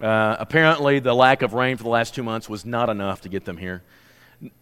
Uh, 0.00 0.36
apparently, 0.38 0.98
the 0.98 1.14
lack 1.14 1.42
of 1.42 1.54
rain 1.54 1.76
for 1.76 1.84
the 1.84 1.88
last 1.88 2.14
two 2.14 2.22
months 2.22 2.48
was 2.48 2.64
not 2.64 2.88
enough 2.88 3.20
to 3.22 3.28
get 3.28 3.44
them 3.44 3.56
here. 3.56 3.82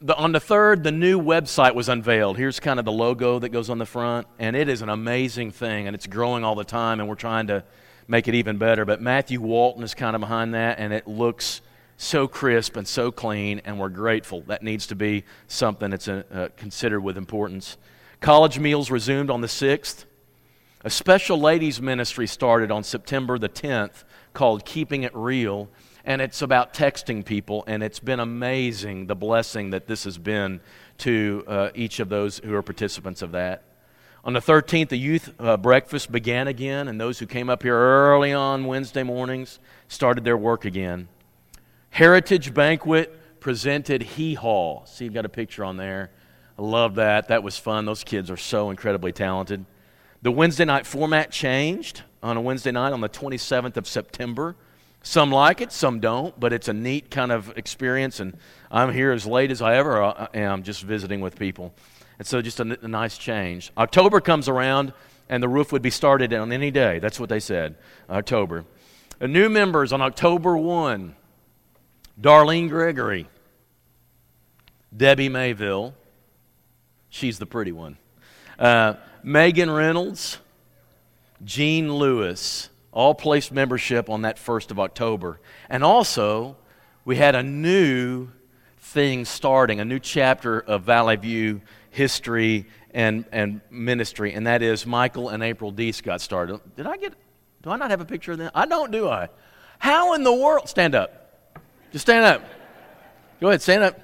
The, 0.01 0.14
on 0.16 0.33
the 0.33 0.40
third, 0.40 0.83
the 0.85 0.92
new 0.92 1.21
website 1.21 1.75
was 1.75 1.88
unveiled. 1.88 2.37
Here's 2.37 2.61
kind 2.61 2.79
of 2.79 2.85
the 2.85 2.92
logo 2.92 3.38
that 3.38 3.51
goes 3.51 3.71
on 3.71 3.79
the 3.79 3.87
front, 3.87 4.27
and 4.38 4.57
it 4.57 4.69
is 4.69 4.83
an 4.83 4.88
amazing 4.88 5.53
thing, 5.53 5.87
and 5.87 5.95
it's 5.95 6.07
growing 6.07 6.45
all 6.45 6.55
the 6.55 6.64
time, 6.64 7.01
and 7.01 7.09
we're 7.09 7.14
trying 7.14 7.47
to 7.47 7.64
make 8.09 8.29
it 8.29 8.35
even 8.35 8.57
better. 8.59 8.85
But 8.85 9.01
Matthew 9.01 9.40
Walton 9.40 9.83
is 9.83 9.95
kind 9.95 10.16
of 10.16 10.21
behind 10.21 10.55
that, 10.55 10.79
and 10.79 10.92
it 10.92 11.07
looks 11.07 11.61
so 11.97 12.29
crisp 12.29 12.77
and 12.77 12.87
so 12.87 13.11
clean, 13.11 13.61
and 13.65 13.79
we're 13.79 13.89
grateful. 13.89 14.43
That 14.43 14.63
needs 14.63 14.87
to 14.89 14.95
be 14.95 15.25
something 15.49 15.91
that's 15.91 16.09
uh, 16.09 16.49
considered 16.57 17.01
with 17.01 17.17
importance. 17.17 17.77
College 18.21 18.59
meals 18.59 18.91
resumed 18.91 19.31
on 19.31 19.41
the 19.41 19.47
6th. 19.47 20.05
A 20.85 20.91
special 20.91 21.41
ladies' 21.41 21.81
ministry 21.81 22.27
started 22.27 22.71
on 22.71 22.85
September 22.85 23.39
the 23.39 23.49
10th 23.49 24.05
called 24.35 24.65
Keeping 24.65 25.03
It 25.03 25.15
Real 25.15 25.69
and 26.07 26.23
it's 26.23 26.41
about 26.41 26.73
texting 26.73 27.25
people, 27.25 27.65
and 27.67 27.83
it's 27.83 27.99
been 27.99 28.21
amazing 28.21 29.09
the 29.09 29.17
blessing 29.17 29.71
that 29.71 29.89
this 29.89 30.05
has 30.05 30.17
been 30.17 30.61
to 30.99 31.45
uh, 31.49 31.71
each 31.75 31.99
of 31.99 32.09
those 32.09 32.39
who 32.39 32.55
are 32.55 32.63
participants 32.63 33.23
of 33.23 33.33
that. 33.33 33.65
On 34.25 34.33
the 34.33 34.41
13th, 34.41 34.89
the 34.89 34.97
youth 34.97 35.35
uh, 35.41 35.57
breakfast 35.57 36.11
began 36.13 36.47
again, 36.47 36.87
and 36.87 37.01
those 37.01 37.19
who 37.19 37.27
came 37.27 37.51
up 37.51 37.65
here 37.65 37.77
early 37.77 38.33
on 38.33 38.67
Wednesday 38.67 39.03
mornings 39.03 39.59
started 39.89 40.23
their 40.23 40.37
work 40.37 40.65
again. 40.65 41.09
Heritage 41.97 42.53
Banquet 42.53 43.41
presented 43.41 44.03
Hee 44.03 44.35
Haw. 44.35 44.85
See, 44.85 45.07
you've 45.07 45.15
got 45.15 45.25
a 45.25 45.31
picture 45.31 45.65
on 45.65 45.79
there. 45.79 46.11
I 46.59 46.61
love 46.61 46.97
that. 46.97 47.29
That 47.29 47.43
was 47.43 47.57
fun. 47.57 47.87
Those 47.87 48.05
kids 48.05 48.31
are 48.31 48.37
so 48.37 48.69
incredibly 48.69 49.13
talented. 49.13 49.65
The 50.21 50.31
Wednesday 50.31 50.67
night 50.67 50.87
format 50.87 51.31
changed 51.31 52.03
on 52.23 52.37
a 52.37 52.41
Wednesday 52.43 52.71
night 52.71 52.93
on 52.93 53.01
the 53.01 53.09
27th 53.09 53.79
of 53.79 53.89
September. 53.89 54.57
Some 55.03 55.33
like 55.33 55.63
it, 55.63 55.73
some 55.73 55.99
don't, 55.99 56.39
but 56.39 56.53
it's 56.53 56.69
a 56.69 56.75
neat 56.75 57.11
kind 57.11 57.33
of 57.33 57.57
experience. 57.57 58.21
And 58.21 58.37
I'm 58.71 58.93
here 58.93 59.13
as 59.13 59.25
late 59.25 59.51
as 59.51 59.63
I 59.63 59.77
ever 59.77 60.03
uh, 60.03 60.27
am, 60.35 60.65
just 60.65 60.83
visiting 60.83 61.23
with 61.23 61.39
people. 61.39 61.73
And 62.19 62.29
so, 62.29 62.43
just 62.43 62.61
a, 62.61 62.79
a 62.83 62.89
nice 62.89 63.17
change. 63.17 63.73
October 63.79 64.21
comes 64.21 64.51
around, 64.51 64.93
and 65.31 65.43
the 65.43 65.49
roof 65.49 65.73
would 65.73 65.81
be 65.81 65.89
started 65.89 66.35
on 66.35 66.53
any 66.53 66.71
day. 66.71 66.99
That's 66.99 67.19
what 67.19 67.31
they 67.31 67.41
said, 67.41 67.77
October. 68.11 68.67
Uh, 69.19 69.29
new 69.29 69.49
members 69.49 69.95
on 69.95 70.03
October 70.03 70.59
1 70.59 71.17
Darlene 72.21 72.69
Gregory, 72.69 73.29
Debbie 74.97 75.29
Mayville, 75.29 75.95
she's 77.11 77.39
the 77.39 77.47
pretty 77.47 77.73
one, 77.73 77.99
uh, 78.59 78.95
Megan 79.23 79.71
Reynolds, 79.71 80.39
Jean 81.45 81.93
Lewis, 81.93 82.71
all 82.93 83.15
placed 83.15 83.53
membership 83.53 84.09
on 84.09 84.23
that 84.23 84.39
1st 84.39 84.71
of 84.71 84.81
October. 84.81 85.39
And 85.69 85.85
also, 85.85 86.57
we 87.05 87.17
had 87.17 87.35
a 87.35 87.43
new 87.43 88.29
thing 88.79 89.27
starting, 89.27 89.81
a 89.81 89.85
new 89.85 89.99
chapter 89.99 90.61
of 90.61 90.85
Valley 90.85 91.17
View 91.17 91.61
history 91.91 92.67
and, 92.93 93.27
and 93.33 93.61
ministry, 93.71 94.33
and 94.33 94.47
that 94.47 94.63
is 94.63 94.87
Michael 94.87 95.29
and 95.29 95.43
April 95.43 95.71
Deese 95.71 96.01
got 96.01 96.23
started. 96.23 96.61
Did 96.77 96.87
I 96.87 96.97
get, 96.97 97.13
do 97.63 97.69
I 97.69 97.77
not 97.77 97.91
have 97.91 98.01
a 98.01 98.07
picture 98.07 98.33
of 98.33 98.39
them? 98.39 98.51
I 98.55 98.65
don't, 98.65 98.91
do 98.91 99.09
I? 99.09 99.29
How 99.79 100.15
in 100.15 100.23
the 100.23 100.33
world? 100.33 100.69
Stand 100.71 100.95
up. 100.95 101.26
Just 101.97 102.05
stand 102.05 102.27
up. 102.27 102.43
Go 103.41 103.49
ahead, 103.49 103.63
stand 103.63 103.83
up. 103.83 103.99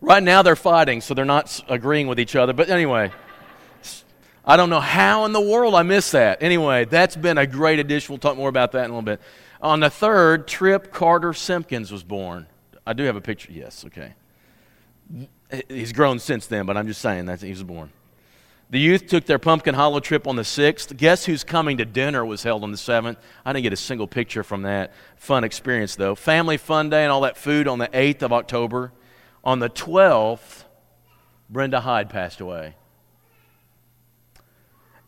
Right 0.00 0.20
now 0.20 0.42
they're 0.42 0.56
fighting, 0.56 1.00
so 1.00 1.14
they're 1.14 1.24
not 1.24 1.62
agreeing 1.68 2.08
with 2.08 2.18
each 2.18 2.34
other, 2.34 2.52
but 2.52 2.68
anyway. 2.68 3.12
I 4.44 4.56
don't 4.56 4.68
know 4.68 4.80
how 4.80 5.26
in 5.26 5.32
the 5.32 5.40
world 5.40 5.76
I 5.76 5.84
missed 5.84 6.10
that. 6.10 6.42
Anyway, 6.42 6.84
that's 6.84 7.14
been 7.14 7.38
a 7.38 7.46
great 7.46 7.78
addition. 7.78 8.12
We'll 8.12 8.18
talk 8.18 8.36
more 8.36 8.48
about 8.48 8.72
that 8.72 8.86
in 8.86 8.90
a 8.90 8.94
little 8.94 9.02
bit. 9.02 9.20
On 9.60 9.78
the 9.78 9.88
third, 9.88 10.48
Trip 10.48 10.92
Carter 10.92 11.32
Simpkins 11.32 11.92
was 11.92 12.02
born. 12.02 12.48
I 12.84 12.94
do 12.94 13.04
have 13.04 13.14
a 13.14 13.20
picture. 13.20 13.52
Yes, 13.52 13.84
okay. 13.84 14.14
He's 15.68 15.92
grown 15.92 16.18
since 16.18 16.48
then, 16.48 16.66
but 16.66 16.76
I'm 16.76 16.88
just 16.88 17.00
saying 17.00 17.26
that 17.26 17.40
he 17.42 17.50
was 17.50 17.62
born. 17.62 17.92
The 18.68 18.80
youth 18.80 19.06
took 19.06 19.26
their 19.26 19.38
Pumpkin 19.38 19.76
Hollow 19.76 20.00
trip 20.00 20.26
on 20.26 20.34
the 20.34 20.42
6th. 20.42 20.96
Guess 20.96 21.26
who's 21.26 21.44
coming 21.44 21.76
to 21.76 21.84
dinner 21.84 22.24
was 22.24 22.42
held 22.42 22.64
on 22.64 22.72
the 22.72 22.76
7th. 22.76 23.16
I 23.44 23.52
didn't 23.52 23.62
get 23.62 23.72
a 23.72 23.76
single 23.76 24.08
picture 24.08 24.42
from 24.42 24.62
that. 24.62 24.92
Fun 25.16 25.44
experience, 25.44 25.94
though. 25.94 26.16
Family 26.16 26.56
Fun 26.56 26.90
Day 26.90 27.04
and 27.04 27.12
all 27.12 27.20
that 27.20 27.36
food 27.36 27.68
on 27.68 27.78
the 27.78 27.88
8th 27.88 28.22
of 28.22 28.32
October. 28.32 28.92
On 29.44 29.60
the 29.60 29.70
12th, 29.70 30.64
Brenda 31.48 31.80
Hyde 31.80 32.10
passed 32.10 32.40
away. 32.40 32.74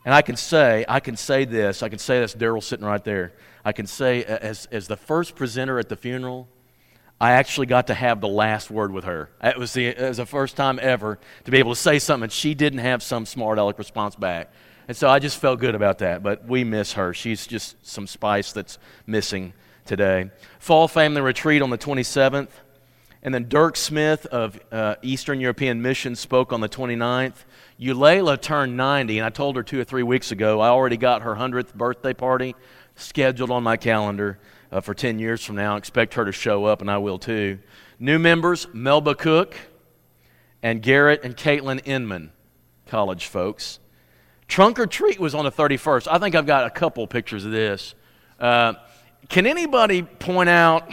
And 0.05 0.15
I 0.15 0.23
can 0.23 0.37
say, 0.37 0.85
I 0.89 1.01
can 1.01 1.17
say 1.17 1.45
this, 1.45 1.83
I 1.83 1.89
can 1.89 1.99
say 1.99 2.21
this, 2.21 2.35
Daryl 2.35 2.63
sitting 2.63 2.87
right 2.87 3.03
there. 3.03 3.35
I 3.65 3.73
can 3.73 3.87
say, 3.87 4.25
uh, 4.25 4.39
as, 4.39 4.67
as 4.67 4.87
the 4.87 4.97
first 4.97 5.35
presenter 5.35 5.79
at 5.79 5.89
the 5.89 5.97
funeral, 5.97 6.49
I 7.21 7.33
actually 7.33 7.67
got 7.67 7.89
to 7.89 7.95
have 7.95 8.21
the 8.21 8.29
last 8.29 8.71
word 8.71 8.93
with 8.93 9.05
her. 9.05 9.29
It 9.43 9.59
was, 9.59 9.73
the, 9.73 9.87
it 9.87 10.01
was 10.01 10.19
the 10.19 10.27
first 10.27 10.57
time 10.57 10.79
ever 10.81 11.19
to 11.45 11.51
be 11.51 11.59
able 11.59 11.73
to 11.73 11.81
say 11.81 11.99
something. 11.99 12.31
She 12.31 12.55
didn't 12.55 12.79
have 12.79 13.03
some 13.03 13.27
smart 13.27 13.59
aleck 13.59 13.79
response 13.79 14.15
back. 14.15 14.53
And 14.87 14.97
so 14.97 15.09
I 15.09 15.19
just 15.19 15.39
felt 15.39 15.59
good 15.59 15.75
about 15.75 15.99
that. 15.99 16.23
But 16.23 16.47
we 16.47 16.63
miss 16.63 16.93
her. 16.93 17.13
She's 17.13 17.47
just 17.47 17.85
some 17.85 18.07
spice 18.07 18.53
that's 18.53 18.79
missing 19.07 19.53
today. 19.85 20.31
Fall 20.61 20.87
Family 20.87 21.21
Retreat 21.21 21.61
on 21.61 21.71
the 21.71 21.79
27th. 21.79 22.51
And 23.21 23.35
then 23.35 23.49
Dirk 23.49 23.77
Smith 23.77 24.27
of 24.27 24.61
uh, 24.71 24.95
Eastern 25.03 25.41
European 25.41 25.83
Mission 25.83 26.15
spoke 26.15 26.53
on 26.53 26.61
the 26.61 26.69
29th. 26.69 27.45
Eulalia 27.81 28.41
turned 28.41 28.77
90, 28.77 29.19
and 29.19 29.27
I 29.27 29.31
told 29.31 29.57
her 29.57 29.65
two 29.65 29.81
or 29.81 29.85
three 29.85 30.05
weeks 30.05 30.31
ago 30.31 30.61
I 30.61 30.69
already 30.69 30.97
got 30.97 31.23
her 31.23 31.35
100th 31.35 31.75
birthday 31.75 32.15
party 32.15 32.55
scheduled 32.95 33.51
on 33.51 33.65
my 33.65 33.77
calendar 33.77 34.39
uh, 34.71 34.81
for 34.81 34.95
10 34.95 35.19
years 35.19 35.45
from 35.45 35.57
now. 35.57 35.77
Expect 35.77 36.15
her 36.15 36.25
to 36.25 36.33
show 36.33 36.65
up, 36.65 36.81
and 36.81 36.91
I 36.91 36.99
will 36.99 37.19
too. 37.19 37.59
New 37.99 38.19
members 38.19 38.67
Melba 38.73 39.15
Cook 39.15 39.57
and 40.63 40.83
Garrett 40.83 41.25
and 41.25 41.37
Caitlin 41.37 41.81
Inman, 41.85 42.33
college 42.87 43.27
folks. 43.27 43.79
Trunk 44.47 44.79
or 44.79 44.87
treat 44.87 45.19
was 45.19 45.35
on 45.35 45.45
the 45.45 45.53
31st. 45.53 46.09
I 46.11 46.19
think 46.19 46.35
I've 46.35 46.47
got 46.47 46.67
a 46.67 46.71
couple 46.71 47.07
pictures 47.07 47.45
of 47.45 47.53
this. 47.53 47.95
Uh, 48.41 48.75
can 49.29 49.47
anybody 49.47 50.03
point 50.03 50.49
out 50.49 50.91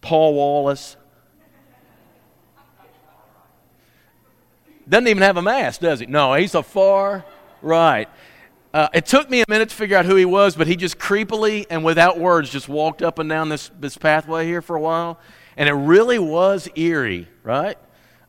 Paul 0.00 0.34
Wallace? 0.34 0.96
Doesn't 4.88 5.06
even 5.06 5.22
have 5.22 5.36
a 5.36 5.42
mask, 5.42 5.80
does 5.80 6.00
he? 6.00 6.06
No, 6.06 6.34
he's 6.34 6.54
a 6.54 6.62
far 6.62 7.24
right. 7.62 8.08
Uh, 8.74 8.88
it 8.94 9.04
took 9.04 9.28
me 9.28 9.42
a 9.42 9.44
minute 9.48 9.68
to 9.68 9.74
figure 9.74 9.98
out 9.98 10.06
who 10.06 10.16
he 10.16 10.24
was, 10.24 10.56
but 10.56 10.66
he 10.66 10.76
just 10.76 10.98
creepily 10.98 11.66
and 11.68 11.84
without 11.84 12.18
words 12.18 12.48
just 12.48 12.68
walked 12.70 13.02
up 13.02 13.18
and 13.18 13.28
down 13.28 13.50
this, 13.50 13.70
this 13.78 13.98
pathway 13.98 14.46
here 14.46 14.62
for 14.62 14.76
a 14.76 14.80
while. 14.80 15.20
And 15.58 15.68
it 15.68 15.74
really 15.74 16.18
was 16.18 16.70
eerie, 16.74 17.28
right? 17.42 17.76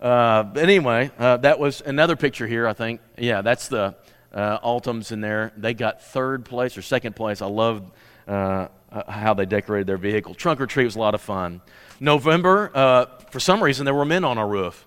Uh, 0.01 0.43
anyway, 0.57 1.09
uh, 1.17 1.37
that 1.37 1.59
was 1.59 1.79
another 1.85 2.17
picture 2.17 2.45
here, 2.45 2.67
I 2.67 2.73
think. 2.73 2.99
Yeah, 3.17 3.41
that's 3.41 3.69
the 3.69 3.95
uh, 4.33 4.59
Altums 4.59 5.13
in 5.13 5.21
there. 5.21 5.53
They 5.55 5.73
got 5.73 6.03
third 6.03 6.43
place 6.43 6.77
or 6.77 6.81
second 6.81 7.15
place. 7.15 7.41
I 7.41 7.45
love 7.45 7.89
uh, 8.27 8.67
uh, 8.91 9.09
how 9.09 9.33
they 9.33 9.45
decorated 9.45 9.87
their 9.87 9.97
vehicle. 9.97 10.33
Trunk 10.33 10.59
or 10.59 10.67
treat 10.67 10.83
was 10.83 10.97
a 10.97 10.99
lot 10.99 11.15
of 11.15 11.21
fun. 11.21 11.61
November, 12.01 13.07
for 13.31 13.39
some 13.39 13.63
reason, 13.63 13.85
there 13.85 13.93
were 13.93 14.03
men 14.03 14.25
on 14.25 14.37
our 14.37 14.47
roof. 14.47 14.85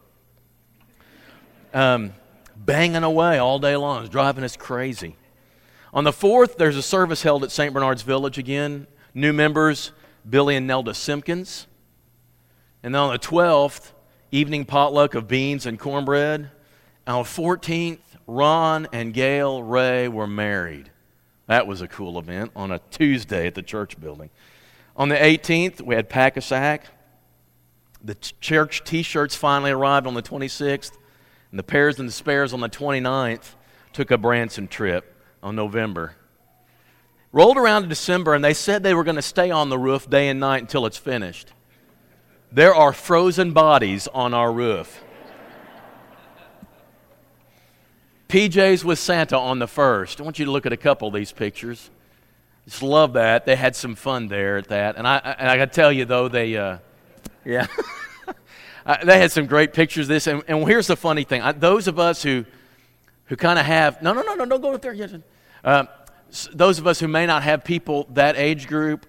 Um, 1.72 2.12
banging 2.54 3.04
away 3.04 3.38
all 3.38 3.58
day 3.58 3.76
long. 3.76 4.06
Driving 4.08 4.44
us 4.44 4.54
crazy. 4.54 5.16
On 5.92 6.04
the 6.04 6.12
4th, 6.12 6.56
there's 6.56 6.76
a 6.76 6.82
service 6.82 7.22
held 7.22 7.44
at 7.44 7.50
St. 7.50 7.72
Bernard's 7.72 8.02
Village 8.02 8.38
again. 8.38 8.86
New 9.14 9.32
members, 9.32 9.92
Billy 10.28 10.56
and 10.56 10.66
Nelda 10.66 10.94
Simpkins. 10.94 11.66
And 12.82 12.94
then 12.94 13.02
on 13.02 13.12
the 13.12 13.18
12th, 13.18 13.92
evening 14.30 14.64
potluck 14.64 15.14
of 15.14 15.28
beans 15.28 15.64
and 15.64 15.78
cornbread. 15.78 16.50
And 17.06 17.16
on 17.16 17.22
the 17.22 17.28
14th, 17.28 17.98
Ron 18.26 18.88
and 18.92 19.14
Gail 19.14 19.62
Ray 19.62 20.08
were 20.08 20.26
married. 20.26 20.90
That 21.46 21.66
was 21.66 21.80
a 21.80 21.88
cool 21.88 22.18
event 22.18 22.50
on 22.56 22.72
a 22.72 22.80
Tuesday 22.90 23.46
at 23.46 23.54
the 23.54 23.62
church 23.62 24.00
building. 24.00 24.30
On 24.96 25.08
the 25.08 25.16
18th, 25.16 25.80
we 25.80 25.94
had 25.94 26.08
Pack 26.08 26.36
a 26.36 26.40
Sack. 26.40 26.88
The 28.02 28.16
church 28.16 28.82
t 28.84 29.02
shirts 29.02 29.36
finally 29.36 29.70
arrived 29.70 30.06
on 30.06 30.14
the 30.14 30.22
26th. 30.22 30.92
And 31.52 31.58
the 31.58 31.62
pairs 31.62 32.00
and 32.00 32.08
the 32.08 32.12
spares 32.12 32.52
on 32.52 32.60
the 32.60 32.68
29th 32.68 33.54
took 33.92 34.10
a 34.10 34.18
Branson 34.18 34.66
trip 34.66 35.15
on 35.42 35.56
November. 35.56 36.14
Rolled 37.32 37.56
around 37.56 37.82
to 37.82 37.88
December, 37.88 38.34
and 38.34 38.44
they 38.44 38.54
said 38.54 38.82
they 38.82 38.94
were 38.94 39.04
going 39.04 39.16
to 39.16 39.22
stay 39.22 39.50
on 39.50 39.68
the 39.68 39.78
roof 39.78 40.08
day 40.08 40.28
and 40.28 40.40
night 40.40 40.62
until 40.62 40.86
it's 40.86 40.96
finished. 40.96 41.52
There 42.50 42.74
are 42.74 42.92
frozen 42.92 43.52
bodies 43.52 44.08
on 44.08 44.32
our 44.32 44.52
roof. 44.52 45.02
PJs 48.28 48.82
with 48.84 48.98
Santa 48.98 49.38
on 49.38 49.58
the 49.58 49.68
first. 49.68 50.20
I 50.20 50.24
want 50.24 50.38
you 50.38 50.46
to 50.46 50.50
look 50.50 50.66
at 50.66 50.72
a 50.72 50.76
couple 50.76 51.08
of 51.08 51.14
these 51.14 51.32
pictures. 51.32 51.90
Just 52.64 52.82
love 52.82 53.12
that. 53.12 53.46
They 53.46 53.54
had 53.54 53.76
some 53.76 53.94
fun 53.94 54.26
there 54.28 54.56
at 54.56 54.68
that. 54.68 54.96
And 54.96 55.06
I, 55.06 55.18
and 55.38 55.48
I 55.48 55.56
got 55.56 55.66
to 55.66 55.74
tell 55.74 55.92
you, 55.92 56.04
though, 56.04 56.26
they, 56.26 56.56
uh, 56.56 56.78
yeah, 57.44 57.66
they 59.04 59.20
had 59.20 59.30
some 59.30 59.46
great 59.46 59.72
pictures 59.72 60.06
of 60.06 60.08
this. 60.08 60.26
And, 60.26 60.42
and 60.48 60.66
here's 60.66 60.88
the 60.88 60.96
funny 60.96 61.22
thing 61.22 61.42
I, 61.42 61.52
those 61.52 61.86
of 61.86 62.00
us 62.00 62.22
who, 62.22 62.44
who 63.26 63.36
kind 63.36 63.58
of 63.58 63.66
have, 63.66 64.02
no, 64.02 64.12
no, 64.12 64.22
no, 64.22 64.34
no, 64.34 64.46
don't 64.46 64.60
go 64.60 64.76
there 64.76 64.92
yet. 64.92 65.10
Uh, 65.64 65.84
those 66.52 66.78
of 66.78 66.86
us 66.86 67.00
who 67.00 67.08
may 67.08 67.26
not 67.26 67.42
have 67.42 67.64
people 67.64 68.06
that 68.10 68.36
age 68.36 68.66
group, 68.66 69.06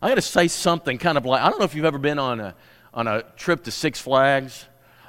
I 0.00 0.08
got 0.08 0.16
to 0.16 0.22
say 0.22 0.48
something 0.48 0.98
kind 0.98 1.18
of 1.18 1.24
like 1.24 1.42
I 1.42 1.50
don't 1.50 1.58
know 1.58 1.64
if 1.64 1.74
you've 1.74 1.84
ever 1.84 1.98
been 1.98 2.18
on 2.18 2.40
a, 2.40 2.54
on 2.92 3.06
a 3.06 3.22
trip 3.36 3.64
to 3.64 3.70
Six 3.70 4.00
Flags 4.00 4.66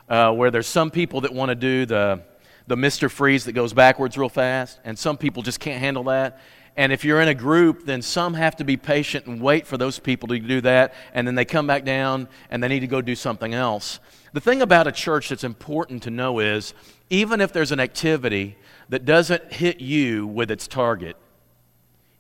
uh, 0.10 0.34
where 0.34 0.52
there's 0.52 0.68
some 0.68 0.92
people 0.92 1.22
that 1.22 1.34
want 1.34 1.50
to 1.50 1.56
do 1.56 1.86
the, 1.86 2.22
the 2.68 2.76
Mr. 2.76 3.10
Freeze 3.10 3.46
that 3.46 3.54
goes 3.54 3.74
backwards 3.74 4.18
real 4.18 4.30
fast, 4.30 4.80
and 4.84 4.98
some 4.98 5.18
people 5.18 5.44
just 5.44 5.60
can't 5.60 5.80
handle 5.80 6.04
that. 6.06 6.40
And 6.78 6.94
if 6.94 7.04
you're 7.04 7.22
in 7.22 7.28
a 7.28 7.34
group, 7.34 7.86
then 7.86 8.02
some 8.02 8.36
have 8.36 8.56
to 8.58 8.64
be 8.64 8.78
patient 8.78 9.26
and 9.26 9.42
wait 9.42 9.66
for 9.66 9.78
those 9.78 10.00
people 10.00 10.28
to 10.30 10.40
do 10.40 10.62
that, 10.62 10.94
and 11.14 11.28
then 11.28 11.36
they 11.36 11.46
come 11.46 11.68
back 11.68 11.84
down 11.84 12.30
and 12.50 12.62
they 12.62 12.68
need 12.68 12.82
to 12.82 12.88
go 12.88 13.02
do 13.02 13.16
something 13.16 13.54
else. 13.54 14.00
The 14.34 14.42
thing 14.42 14.62
about 14.62 14.88
a 14.88 14.92
church 14.92 15.30
that's 15.30 15.44
important 15.44 16.04
to 16.04 16.10
know 16.10 16.40
is 16.40 16.74
even 17.10 17.42
if 17.42 17.54
there's 17.54 17.72
an 17.72 17.80
activity 17.80 18.58
that 18.90 19.06
doesn't 19.06 19.54
hit 19.54 19.80
you 19.80 20.28
with 20.28 20.52
its 20.52 20.68
target, 20.68 21.16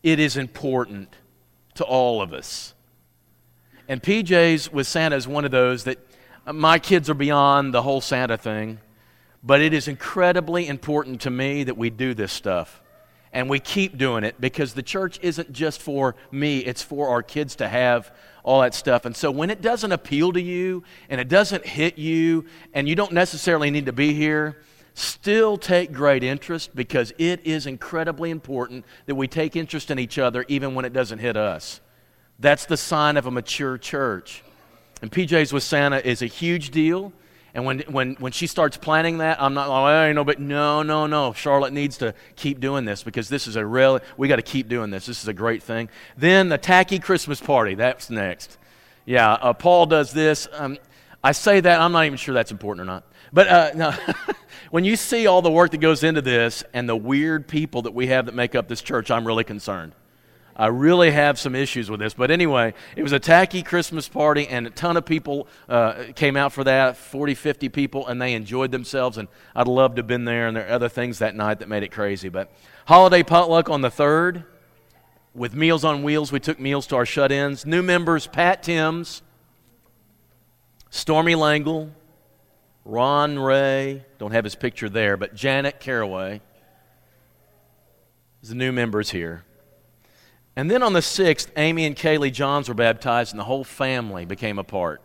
it 0.04 0.20
is 0.20 0.38
important 0.38 1.14
to 1.76 1.84
all 1.84 2.22
of 2.22 2.34
us. 2.34 2.74
And 3.88 4.02
PJs 4.02 4.72
with 4.72 4.88
Santa 4.88 5.16
is 5.16 5.28
one 5.28 5.46
of 5.46 5.52
those 5.52 5.86
that 5.86 5.98
uh, 6.46 6.54
my 6.54 6.80
kids 6.80 7.10
are 7.10 7.14
beyond 7.14 7.74
the 7.74 7.82
whole 7.82 8.02
Santa 8.02 8.38
thing. 8.38 8.80
But 9.44 9.62
it 9.62 9.74
is 9.74 9.88
incredibly 9.88 10.68
important 10.68 11.22
to 11.22 11.30
me 11.30 11.64
that 11.64 11.78
we 11.78 11.90
do 11.90 12.14
this 12.14 12.34
stuff. 12.34 12.82
And 13.32 13.50
we 13.50 13.60
keep 13.60 13.98
doing 13.98 14.24
it 14.24 14.40
because 14.42 14.74
the 14.74 14.84
church 14.84 15.20
isn't 15.22 15.52
just 15.52 15.82
for 15.82 16.16
me, 16.32 16.60
it's 16.60 16.82
for 16.82 17.10
our 17.10 17.22
kids 17.22 17.56
to 17.58 17.68
have 17.68 18.12
all 18.44 18.62
that 18.62 18.74
stuff. 18.74 19.06
And 19.06 19.16
so 19.16 19.32
when 19.32 19.50
it 19.50 19.62
doesn't 19.62 19.92
appeal 19.92 20.34
to 20.34 20.42
you 20.42 20.84
and 21.10 21.20
it 21.20 21.28
doesn't 21.28 21.66
hit 21.66 21.98
you 21.98 22.46
and 22.74 22.88
you 22.88 22.96
don't 22.96 23.12
necessarily 23.12 23.72
need 23.72 23.86
to 23.88 23.94
be 23.94 24.14
here, 24.14 24.58
still 24.94 25.58
take 25.58 25.92
great 25.92 26.24
interest 26.24 26.76
because 26.76 27.14
it 27.18 27.46
is 27.46 27.68
incredibly 27.68 28.32
important 28.32 28.86
that 29.06 29.16
we 29.16 29.28
take 29.28 29.56
interest 29.56 29.92
in 29.92 30.00
each 30.00 30.18
other 30.18 30.46
even 30.48 30.76
when 30.76 30.86
it 30.86 30.94
doesn't 30.94 31.20
hit 31.20 31.38
us. 31.38 31.82
That's 32.40 32.66
the 32.66 32.78
sign 32.78 33.18
of 33.18 33.26
a 33.26 33.32
mature 33.32 33.78
church. 33.78 34.44
And 35.02 35.12
PJs 35.12 35.54
with 35.54 35.64
Santa 35.64 35.98
is 36.08 36.22
a 36.22 36.28
huge 36.28 36.72
deal. 36.72 37.14
And 37.58 37.66
when, 37.66 37.80
when, 37.90 38.14
when 38.20 38.32
she 38.32 38.46
starts 38.46 38.78
planning 38.78 39.18
that, 39.18 39.42
I'm 39.42 39.56
not, 39.56 39.68
oh, 39.68 39.86
I 39.86 40.14
know, 40.14 40.24
but 40.24 40.40
no, 40.40 40.84
no, 40.84 41.08
no. 41.08 41.34
Charlotte 41.34 41.74
needs 41.74 41.98
to 41.98 42.14
keep 42.36 42.60
doing 42.60 42.86
this 42.86 43.02
because 43.02 43.30
this 43.30 43.48
is 43.48 43.56
a 43.56 43.66
real, 43.66 44.00
we 44.16 44.28
got 44.28 44.36
to 44.36 44.44
keep 44.44 44.70
doing 44.70 44.92
this. 44.92 45.08
This 45.08 45.24
is 45.24 45.28
a 45.28 45.34
great 45.34 45.64
thing. 45.64 45.90
Then 46.16 46.50
the 46.50 46.60
tacky 46.60 47.00
Christmas 47.00 47.42
party, 47.42 47.74
that's 47.74 48.12
next. 48.12 48.60
Yeah, 49.08 49.32
uh, 49.32 49.54
Paul 49.54 49.88
does 49.88 50.12
this. 50.12 50.48
Um, 50.54 50.78
I 51.24 51.32
say 51.32 51.60
that, 51.60 51.82
I'm 51.82 51.92
not 51.94 52.06
even 52.06 52.20
sure 52.20 52.36
that's 52.36 52.52
important 52.52 52.84
or 52.84 52.94
not. 52.94 53.06
But 53.34 53.48
uh, 53.48 53.72
no, 53.76 53.94
when 54.70 54.86
you 54.86 54.96
see 54.96 55.26
all 55.26 55.42
the 55.42 55.50
work 55.50 55.72
that 55.72 55.80
goes 55.80 56.04
into 56.04 56.22
this 56.22 56.64
and 56.76 56.88
the 56.88 56.96
weird 56.96 57.48
people 57.48 57.82
that 57.82 57.94
we 57.96 58.06
have 58.06 58.28
that 58.28 58.36
make 58.36 58.54
up 58.54 58.68
this 58.68 58.84
church, 58.84 59.10
I'm 59.10 59.26
really 59.26 59.44
concerned. 59.44 59.94
I 60.60 60.68
really 60.68 61.12
have 61.12 61.38
some 61.38 61.54
issues 61.54 61.90
with 61.90 62.00
this. 62.00 62.16
But 62.16 62.32
anyway, 62.32 62.74
it 62.96 63.04
was 63.04 63.12
a 63.12 63.20
tacky 63.20 63.62
Christmas 63.62 64.10
party, 64.10 64.48
and 64.48 64.66
a 64.66 64.72
ton 64.72 64.98
of 64.98 65.06
people 65.06 65.48
uh, 65.70 66.06
came 66.16 66.36
out 66.36 66.52
for 66.52 66.64
that 66.64 66.98
40, 66.98 67.36
50 67.36 67.70
people, 67.70 68.08
and 68.08 68.20
they 68.20 68.34
enjoyed 68.34 68.72
themselves. 68.72 69.20
And 69.20 69.28
I'd 69.56 69.68
love 69.68 69.94
to 69.96 70.00
have 70.00 70.08
been 70.08 70.26
there, 70.26 70.48
and 70.48 70.58
there 70.58 70.68
are 70.68 70.72
other 70.72 70.90
things 70.90 71.20
that 71.20 71.36
night 71.36 71.60
that 71.60 71.70
made 71.70 71.84
it 71.84 71.92
crazy. 71.92 72.30
But 72.30 72.52
holiday 72.88 73.22
potluck 73.22 73.70
on 73.70 73.82
the 73.82 73.92
3rd 73.92 74.46
with 75.36 75.54
Meals 75.54 75.86
on 75.86 76.02
Wheels. 76.02 76.32
We 76.32 76.40
took 76.40 76.60
meals 76.60 76.88
to 76.88 76.96
our 76.96 77.06
shut 77.06 77.32
ins. 77.32 77.64
New 77.64 77.84
members 77.84 78.26
Pat 78.26 78.64
Timms, 78.64 79.22
Stormy 80.90 81.36
Langle, 81.36 81.92
Ron 82.84 83.38
Ray, 83.38 84.06
don't 84.18 84.32
have 84.32 84.44
his 84.44 84.56
picture 84.56 84.90
there, 84.90 85.18
but 85.18 85.36
Janet 85.36 85.80
Caraway. 85.80 86.42
Is 88.42 88.50
the 88.50 88.56
new 88.56 88.72
members 88.72 89.12
here. 89.12 89.44
And 90.58 90.72
then 90.72 90.82
on 90.82 90.94
the 90.94 91.02
6th, 91.02 91.50
Amy 91.56 91.86
and 91.86 91.96
Kaylee 91.96 92.34
Johns 92.34 92.68
were 92.68 92.74
baptized, 92.74 93.32
and 93.32 93.40
the 93.40 93.44
whole 93.44 93.64
family 93.64 94.26
became 94.26 94.58
a 94.58 94.64
part 94.64 95.04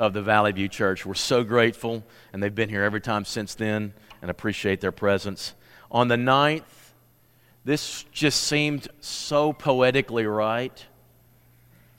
of 0.00 0.14
the 0.14 0.20
Valley 0.20 0.50
View 0.50 0.66
Church. 0.66 1.06
We're 1.06 1.14
so 1.14 1.44
grateful, 1.44 2.04
and 2.32 2.42
they've 2.42 2.52
been 2.52 2.68
here 2.68 2.82
every 2.82 3.00
time 3.00 3.24
since 3.24 3.54
then 3.54 3.92
and 4.20 4.32
appreciate 4.32 4.80
their 4.80 4.90
presence. 4.90 5.54
On 5.92 6.08
the 6.08 6.16
9th, 6.16 6.64
this 7.64 8.02
just 8.10 8.42
seemed 8.42 8.88
so 8.98 9.52
poetically 9.52 10.26
right. 10.26 10.84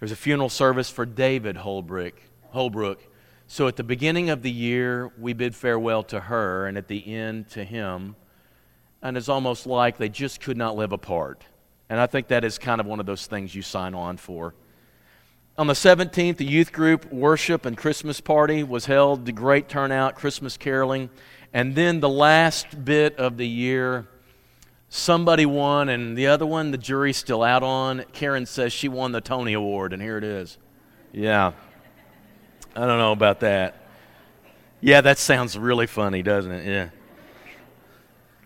There's 0.01 0.11
a 0.11 0.17
funeral 0.17 0.49
service 0.49 0.89
for 0.89 1.05
David 1.05 1.55
Holbrook. 1.55 2.21
Holbrook. 2.49 3.01
So 3.47 3.69
at 3.69 3.77
the 3.77 3.85
beginning 3.85 4.29
of 4.29 4.41
the 4.41 4.51
year, 4.51 5.13
we 5.17 5.31
bid 5.31 5.55
farewell 5.55 6.03
to 6.03 6.19
her, 6.19 6.67
and 6.67 6.77
at 6.77 6.89
the 6.89 7.15
end 7.15 7.51
to 7.51 7.63
him. 7.63 8.17
and 9.01 9.15
it's 9.15 9.29
almost 9.29 9.65
like 9.65 9.97
they 9.97 10.09
just 10.09 10.41
could 10.41 10.57
not 10.57 10.75
live 10.75 10.91
apart. 10.91 11.45
And 11.91 11.99
I 11.99 12.07
think 12.07 12.29
that 12.29 12.45
is 12.45 12.57
kind 12.57 12.79
of 12.79 12.87
one 12.87 13.01
of 13.01 13.05
those 13.05 13.27
things 13.27 13.53
you 13.53 13.61
sign 13.61 13.93
on 13.93 14.15
for. 14.15 14.55
On 15.57 15.67
the 15.67 15.73
17th, 15.73 16.37
the 16.37 16.45
youth 16.45 16.71
group 16.71 17.11
worship 17.11 17.65
and 17.65 17.75
Christmas 17.75 18.21
party 18.21 18.63
was 18.63 18.85
held, 18.85 19.25
the 19.25 19.33
great 19.33 19.67
turnout, 19.67 20.15
Christmas 20.15 20.55
caroling. 20.55 21.09
And 21.51 21.75
then 21.75 21.99
the 21.99 22.07
last 22.07 22.85
bit 22.85 23.17
of 23.17 23.35
the 23.35 23.45
year, 23.45 24.07
somebody 24.87 25.45
won, 25.45 25.89
and 25.89 26.17
the 26.17 26.27
other 26.27 26.45
one, 26.45 26.71
the 26.71 26.77
jury's 26.77 27.17
still 27.17 27.43
out 27.43 27.61
on. 27.61 28.05
Karen 28.13 28.45
says 28.45 28.71
she 28.71 28.87
won 28.87 29.11
the 29.11 29.19
Tony 29.19 29.51
Award, 29.51 29.91
and 29.91 30.01
here 30.01 30.17
it 30.17 30.23
is. 30.23 30.57
Yeah. 31.11 31.51
I 32.73 32.85
don't 32.85 32.99
know 32.99 33.11
about 33.11 33.41
that. 33.41 33.75
Yeah, 34.79 35.01
that 35.01 35.17
sounds 35.17 35.59
really 35.59 35.87
funny, 35.87 36.23
doesn't 36.23 36.53
it? 36.53 36.65
Yeah. 36.65 36.89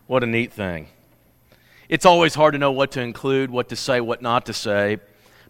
What 0.07 0.23
a 0.23 0.25
neat 0.25 0.51
thing. 0.51 0.87
It's 1.87 2.05
always 2.05 2.35
hard 2.35 2.53
to 2.53 2.57
know 2.57 2.71
what 2.71 2.91
to 2.91 3.01
include, 3.01 3.51
what 3.51 3.69
to 3.69 3.75
say, 3.75 4.01
what 4.01 4.21
not 4.21 4.45
to 4.47 4.53
say, 4.53 4.97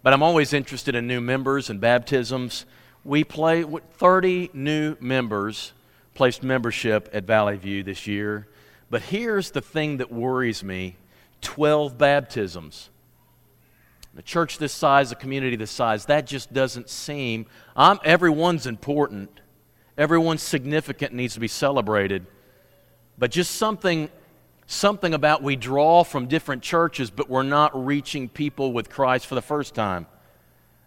but 0.04 0.14
I'm 0.14 0.24
always 0.24 0.54
interested 0.54 0.96
in 0.96 1.08
new 1.08 1.22
members 1.22 1.70
and 1.70 1.80
baptisms. 1.80 2.66
We 3.04 3.24
play 3.24 3.64
30 3.64 4.52
new 4.54 4.98
members 5.00 5.74
placed 6.16 6.42
membership 6.42 7.10
at 7.14 7.26
Valley 7.26 7.58
View 7.58 7.84
this 7.84 8.08
year. 8.08 8.48
But 8.90 9.04
here's 9.04 9.52
the 9.52 9.62
thing 9.62 9.98
that 9.98 10.12
worries 10.12 10.64
me 10.64 10.96
12 11.42 11.98
baptisms. 11.98 12.90
A 14.18 14.22
church 14.22 14.58
this 14.58 14.72
size, 14.72 15.12
a 15.12 15.16
community 15.16 15.58
this 15.58 15.72
size, 15.72 16.06
that 16.06 16.26
just 16.26 16.54
doesn't 16.54 16.90
seem. 16.90 17.46
I'm, 17.76 18.00
everyone's 18.06 18.66
important, 18.66 19.42
everyone's 19.98 20.42
significant, 20.42 21.14
needs 21.14 21.34
to 21.34 21.42
be 21.42 21.50
celebrated. 21.50 22.26
But 23.18 23.32
just 23.32 23.56
something, 23.56 24.10
something 24.68 25.14
about 25.14 25.44
we 25.44 25.56
draw 25.56 26.04
from 26.04 26.28
different 26.28 26.64
churches, 26.64 27.10
but 27.10 27.30
we're 27.30 27.44
not 27.44 27.86
reaching 27.86 28.30
people 28.30 28.74
with 28.74 28.90
Christ 28.90 29.28
for 29.28 29.36
the 29.36 29.42
first 29.42 29.76
time. 29.76 30.08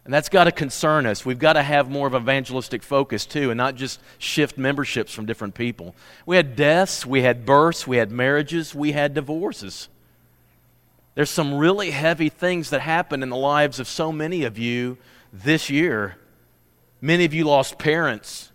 And 0.04 0.14
that's 0.14 0.30
got 0.30 0.44
to 0.44 0.52
concern 0.52 1.04
us. 1.04 1.26
We've 1.26 1.38
got 1.38 1.52
to 1.52 1.62
have 1.62 1.90
more 1.90 2.06
of 2.06 2.14
evangelistic 2.14 2.82
focus 2.82 3.26
too, 3.26 3.50
and 3.50 3.58
not 3.58 3.74
just 3.74 4.00
shift 4.16 4.56
memberships 4.56 5.12
from 5.12 5.26
different 5.26 5.54
people. 5.54 5.94
We 6.24 6.36
had 6.36 6.56
deaths, 6.56 7.04
we 7.04 7.22
had 7.22 7.44
births, 7.44 7.86
we 7.86 7.98
had 7.98 8.10
marriages, 8.10 8.74
we 8.74 8.92
had 8.92 9.12
divorces. 9.12 9.88
There's 11.14 11.28
some 11.28 11.54
really 11.54 11.90
heavy 11.90 12.30
things 12.30 12.70
that 12.70 12.80
happened 12.80 13.22
in 13.22 13.28
the 13.28 13.36
lives 13.36 13.80
of 13.80 13.86
so 13.86 14.10
many 14.10 14.44
of 14.44 14.56
you 14.56 14.96
this 15.32 15.68
year. 15.68 16.16
Many 17.00 17.24
of 17.26 17.34
you 17.34 17.44
lost 17.44 17.78
parents, 17.78 18.50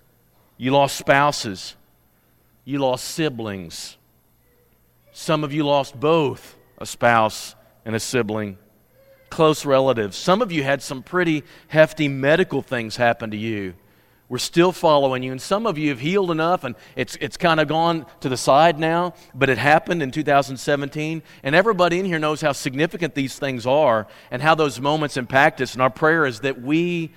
you 0.57 0.71
lost 0.71 0.97
spouses, 0.97 1.75
you 2.65 2.79
lost 2.79 3.05
siblings. 3.05 3.97
Some 5.13 5.43
of 5.43 5.53
you 5.53 5.63
lost 5.63 5.99
both 5.99 6.57
a 6.79 6.85
spouse 6.85 7.55
and 7.85 7.95
a 7.95 7.99
sibling 7.99 8.57
close 9.33 9.65
relatives. 9.65 10.15
Some 10.15 10.43
of 10.43 10.51
you 10.51 10.61
had 10.61 10.81
some 10.83 11.01
pretty 11.01 11.43
hefty 11.67 12.07
medical 12.07 12.61
things 12.61 12.95
happen 12.97 13.31
to 13.31 13.37
you. 13.37 13.73
We're 14.29 14.37
still 14.37 14.71
following 14.71 15.23
you, 15.23 15.31
and 15.31 15.41
some 15.41 15.65
of 15.65 15.77
you 15.77 15.89
have 15.89 15.99
healed 15.99 16.29
enough, 16.29 16.63
and 16.63 16.75
it's, 16.95 17.15
it's 17.19 17.35
kind 17.35 17.59
of 17.59 17.67
gone 17.67 18.05
to 18.21 18.29
the 18.29 18.37
side 18.37 18.79
now, 18.79 19.15
but 19.33 19.49
it 19.49 19.57
happened 19.57 20.03
in 20.03 20.11
2017. 20.11 21.23
And 21.41 21.55
everybody 21.55 21.99
in 21.99 22.05
here 22.05 22.19
knows 22.19 22.41
how 22.41 22.51
significant 22.51 23.15
these 23.15 23.37
things 23.37 23.65
are 23.65 24.07
and 24.29 24.39
how 24.39 24.53
those 24.53 24.79
moments 24.79 25.17
impact 25.17 25.61
us. 25.61 25.73
And 25.73 25.81
our 25.81 25.89
prayer 25.89 26.27
is 26.27 26.41
that 26.41 26.61
we, 26.61 27.11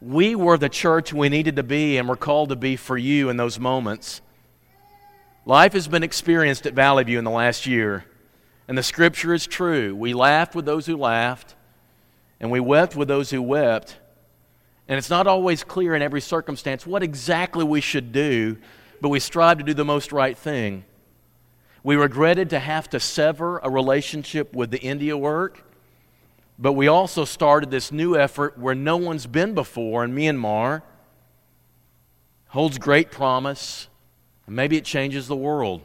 we 0.00 0.34
were 0.34 0.58
the 0.58 0.68
church 0.68 1.12
we 1.12 1.28
needed 1.28 1.54
to 1.56 1.62
be 1.62 1.98
and 1.98 2.08
were 2.08 2.16
called 2.16 2.48
to 2.48 2.56
be 2.56 2.74
for 2.74 2.98
you 2.98 3.28
in 3.28 3.36
those 3.36 3.60
moments. 3.60 4.22
Life 5.46 5.72
has 5.72 5.88
been 5.88 6.02
experienced 6.02 6.66
at 6.66 6.74
Valley 6.74 7.04
View 7.04 7.18
in 7.18 7.24
the 7.24 7.30
last 7.30 7.66
year, 7.66 8.04
and 8.68 8.76
the 8.76 8.82
scripture 8.82 9.32
is 9.32 9.46
true. 9.46 9.96
We 9.96 10.12
laughed 10.12 10.54
with 10.54 10.66
those 10.66 10.84
who 10.84 10.96
laughed, 10.96 11.54
and 12.38 12.50
we 12.50 12.60
wept 12.60 12.94
with 12.94 13.08
those 13.08 13.30
who 13.30 13.40
wept. 13.40 13.96
And 14.86 14.98
it's 14.98 15.08
not 15.08 15.26
always 15.26 15.64
clear 15.64 15.94
in 15.94 16.02
every 16.02 16.20
circumstance 16.20 16.86
what 16.86 17.02
exactly 17.02 17.64
we 17.64 17.80
should 17.80 18.12
do, 18.12 18.58
but 19.00 19.08
we 19.08 19.18
strive 19.18 19.58
to 19.58 19.64
do 19.64 19.72
the 19.72 19.84
most 19.84 20.12
right 20.12 20.36
thing. 20.36 20.84
We 21.82 21.96
regretted 21.96 22.50
to 22.50 22.58
have 22.58 22.90
to 22.90 23.00
sever 23.00 23.60
a 23.62 23.70
relationship 23.70 24.54
with 24.54 24.70
the 24.70 24.80
India 24.80 25.16
work, 25.16 25.64
but 26.58 26.74
we 26.74 26.86
also 26.86 27.24
started 27.24 27.70
this 27.70 27.90
new 27.90 28.14
effort 28.14 28.58
where 28.58 28.74
no 28.74 28.98
one's 28.98 29.26
been 29.26 29.54
before 29.54 30.04
in 30.04 30.14
Myanmar. 30.14 30.82
Holds 32.48 32.76
great 32.76 33.10
promise. 33.10 33.88
Maybe 34.50 34.76
it 34.76 34.84
changes 34.84 35.28
the 35.28 35.36
world. 35.36 35.82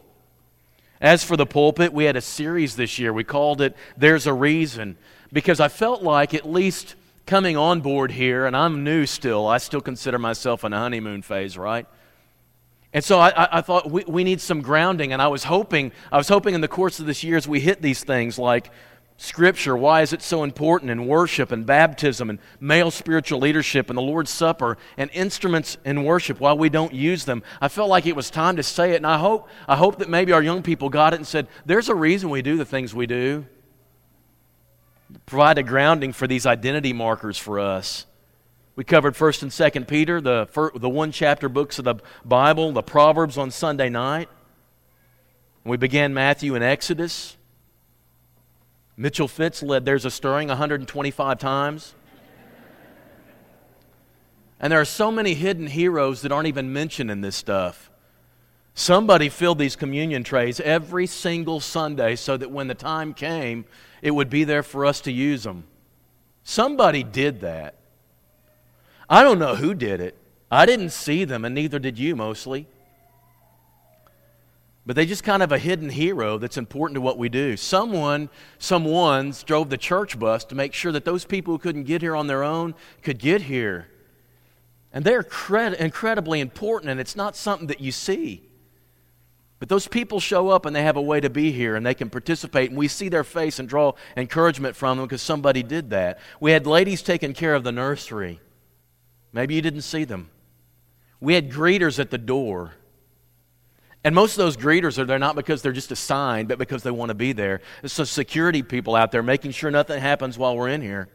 As 0.99 1.23
for 1.23 1.37
the 1.37 1.45
pulpit, 1.45 1.93
we 1.93 2.05
had 2.05 2.15
a 2.15 2.21
series 2.21 2.75
this 2.75 2.97
year. 2.97 3.13
We 3.13 3.23
called 3.23 3.61
it 3.61 3.75
There's 3.95 4.25
a 4.25 4.33
Reason 4.33 4.97
because 5.31 5.59
I 5.59 5.67
felt 5.67 6.01
like 6.01 6.33
at 6.33 6.49
least 6.49 6.95
coming 7.27 7.57
on 7.57 7.81
board 7.81 8.11
here, 8.11 8.45
and 8.45 8.55
I'm 8.55 8.83
new 8.83 9.05
still, 9.05 9.47
I 9.47 9.59
still 9.59 9.81
consider 9.81 10.17
myself 10.17 10.63
in 10.63 10.73
a 10.73 10.77
honeymoon 10.77 11.21
phase, 11.21 11.57
right? 11.57 11.85
And 12.93 13.03
so 13.03 13.19
I, 13.19 13.57
I, 13.57 13.61
thought 13.61 13.91
we, 13.91 14.03
we 14.07 14.23
need 14.23 14.41
some 14.41 14.61
grounding, 14.61 15.11
and 15.11 15.21
I 15.21 15.27
was 15.27 15.43
hoping, 15.43 15.91
I 16.11 16.17
was 16.17 16.27
hoping 16.27 16.55
in 16.55 16.61
the 16.61 16.67
course 16.67 16.99
of 16.99 17.05
this 17.05 17.23
year 17.23 17.35
as 17.35 17.47
we 17.47 17.59
hit 17.59 17.81
these 17.81 18.03
things 18.03 18.39
like 18.39 18.71
Scripture, 19.17 19.77
why 19.77 20.01
is 20.01 20.11
it 20.11 20.21
so 20.21 20.43
important, 20.43 20.91
in 20.91 21.07
worship, 21.07 21.51
and 21.51 21.65
baptism, 21.65 22.29
and 22.29 22.39
male 22.59 22.91
spiritual 22.91 23.39
leadership, 23.39 23.89
and 23.89 23.97
the 23.97 24.01
Lord's 24.01 24.29
Supper, 24.29 24.77
and 24.97 25.09
instruments 25.13 25.77
in 25.85 26.03
worship, 26.03 26.41
why 26.41 26.51
we 26.51 26.67
don't 26.67 26.93
use 26.93 27.23
them. 27.23 27.41
I 27.61 27.69
felt 27.69 27.89
like 27.89 28.05
it 28.05 28.15
was 28.15 28.29
time 28.29 28.57
to 28.57 28.63
say 28.63 28.91
it, 28.91 28.97
and 28.97 29.07
I 29.07 29.17
hope, 29.17 29.47
I 29.67 29.77
hope 29.77 29.99
that 29.99 30.09
maybe 30.09 30.33
our 30.33 30.43
young 30.43 30.61
people 30.63 30.89
got 30.89 31.13
it 31.13 31.17
and 31.17 31.27
said, 31.27 31.47
there's 31.65 31.87
a 31.87 31.95
reason 31.95 32.29
we 32.29 32.41
do 32.41 32.57
the 32.57 32.65
things 32.65 32.93
we 32.93 33.07
do 33.07 33.45
provide 35.25 35.57
a 35.57 35.63
grounding 35.63 36.11
for 36.13 36.27
these 36.27 36.45
identity 36.45 36.93
markers 36.93 37.37
for 37.37 37.59
us. 37.59 38.05
We 38.75 38.83
covered 38.83 39.13
1st 39.13 39.43
and 39.43 39.51
2nd 39.51 39.87
Peter, 39.87 40.19
the, 40.19 40.47
first, 40.51 40.79
the 40.81 40.89
one 40.89 41.11
chapter 41.11 41.47
books 41.47 41.79
of 41.79 41.85
the 41.85 41.95
Bible, 42.25 42.71
the 42.73 42.83
Proverbs 42.83 43.37
on 43.37 43.51
Sunday 43.51 43.89
night. 43.89 44.27
We 45.63 45.77
began 45.77 46.13
Matthew 46.13 46.55
and 46.55 46.63
Exodus. 46.63 47.34
Mitchell 48.97 49.27
Fitz 49.27 49.61
led 49.61 49.85
There's 49.85 50.05
a 50.05 50.11
Stirring 50.11 50.47
125 50.47 51.37
times. 51.37 51.95
And 54.59 54.71
there 54.71 54.79
are 54.79 54.85
so 54.85 55.11
many 55.11 55.33
hidden 55.33 55.67
heroes 55.67 56.21
that 56.21 56.31
aren't 56.31 56.47
even 56.47 56.71
mentioned 56.71 57.11
in 57.11 57.21
this 57.21 57.35
stuff. 57.35 57.91
Somebody 58.73 59.29
filled 59.29 59.59
these 59.59 59.75
communion 59.75 60.23
trays 60.23 60.59
every 60.59 61.07
single 61.07 61.59
Sunday 61.59 62.15
so 62.15 62.35
that 62.37 62.51
when 62.51 62.67
the 62.67 62.75
time 62.75 63.13
came, 63.13 63.65
it 64.01 64.11
would 64.11 64.29
be 64.29 64.43
there 64.43 64.63
for 64.63 64.85
us 64.85 65.01
to 65.01 65.11
use 65.11 65.43
them. 65.43 65.65
Somebody 66.43 67.03
did 67.03 67.41
that. 67.41 67.75
I 69.09 69.23
don't 69.23 69.39
know 69.39 69.55
who 69.55 69.73
did 69.73 69.99
it. 69.99 70.17
I 70.51 70.65
didn't 70.65 70.91
see 70.91 71.25
them, 71.25 71.43
and 71.45 71.55
neither 71.55 71.79
did 71.79 71.97
you 71.97 72.15
mostly. 72.15 72.67
But 74.85 74.95
they 74.95 75.05
just 75.05 75.23
kind 75.23 75.41
of 75.41 75.51
a 75.51 75.57
hidden 75.57 75.89
hero 75.89 76.37
that's 76.37 76.57
important 76.57 76.95
to 76.95 77.01
what 77.01 77.17
we 77.17 77.27
do. 77.27 77.57
Someone, 77.57 78.29
someone's 78.59 79.41
drove 79.41 79.69
the 79.69 79.77
church 79.77 80.19
bus 80.19 80.45
to 80.45 80.55
make 80.55 80.73
sure 80.73 80.91
that 80.91 81.05
those 81.05 81.25
people 81.25 81.53
who 81.53 81.57
couldn't 81.57 81.85
get 81.85 82.01
here 82.01 82.15
on 82.15 82.27
their 82.27 82.43
own 82.43 82.75
could 83.01 83.17
get 83.17 83.43
here. 83.43 83.87
And 84.93 85.03
they're 85.03 85.23
cred- 85.23 85.75
incredibly 85.75 86.39
important, 86.39 86.91
and 86.91 86.99
it's 86.99 87.15
not 87.15 87.35
something 87.35 87.67
that 87.67 87.81
you 87.81 87.91
see. 87.91 88.47
But 89.57 89.69
those 89.69 89.87
people 89.87 90.19
show 90.19 90.49
up 90.49 90.65
and 90.65 90.75
they 90.75 90.83
have 90.83 90.97
a 90.97 91.01
way 91.01 91.19
to 91.19 91.29
be 91.29 91.51
here 91.51 91.75
and 91.75 91.85
they 91.85 91.95
can 91.95 92.09
participate, 92.09 92.69
and 92.69 92.77
we 92.77 92.87
see 92.87 93.09
their 93.09 93.23
face 93.23 93.57
and 93.57 93.67
draw 93.67 93.93
encouragement 94.15 94.75
from 94.75 94.97
them 94.97 95.07
because 95.07 95.21
somebody 95.21 95.63
did 95.63 95.89
that. 95.89 96.19
We 96.39 96.51
had 96.51 96.67
ladies 96.67 97.01
taking 97.01 97.33
care 97.33 97.55
of 97.55 97.63
the 97.63 97.71
nursery. 97.71 98.39
Maybe 99.33 99.55
you 99.55 99.61
didn't 99.61 99.81
see 99.81 100.03
them. 100.03 100.29
We 101.19 101.33
had 101.33 101.49
greeters 101.49 101.97
at 101.97 102.11
the 102.11 102.17
door. 102.19 102.73
And 104.05 104.13
most 104.13 104.33
of 104.33 104.37
those 104.37 104.55
greeters 104.55 104.99
are 104.99 105.05
there 105.05 105.17
not 105.17 105.35
because 105.35 105.63
they're 105.63 105.71
just 105.71 105.91
assigned, 105.91 106.47
but 106.47 106.59
because 106.59 106.83
they 106.83 106.91
want 106.91 107.09
to 107.09 107.15
be 107.15 107.33
there. 107.33 107.59
There's 107.81 107.91
some 107.91 108.05
security 108.05 108.61
people 108.61 108.95
out 108.95 109.11
there 109.11 109.23
making 109.23 109.51
sure 109.51 109.71
nothing 109.71 109.99
happens 109.99 110.37
while 110.37 110.55
we're 110.55 110.69
in 110.69 110.83
here. 110.83 111.09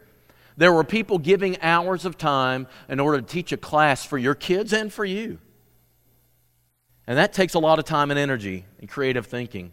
There 0.56 0.72
were 0.72 0.82
people 0.82 1.18
giving 1.18 1.62
hours 1.62 2.04
of 2.04 2.18
time 2.18 2.66
in 2.88 2.98
order 2.98 3.20
to 3.20 3.26
teach 3.26 3.52
a 3.52 3.56
class 3.56 4.04
for 4.04 4.18
your 4.18 4.34
kids 4.34 4.72
and 4.72 4.92
for 4.92 5.04
you. 5.04 5.38
And 7.06 7.16
that 7.16 7.32
takes 7.32 7.54
a 7.54 7.60
lot 7.60 7.78
of 7.78 7.84
time 7.84 8.10
and 8.10 8.18
energy 8.18 8.64
and 8.80 8.88
creative 8.88 9.26
thinking. 9.26 9.70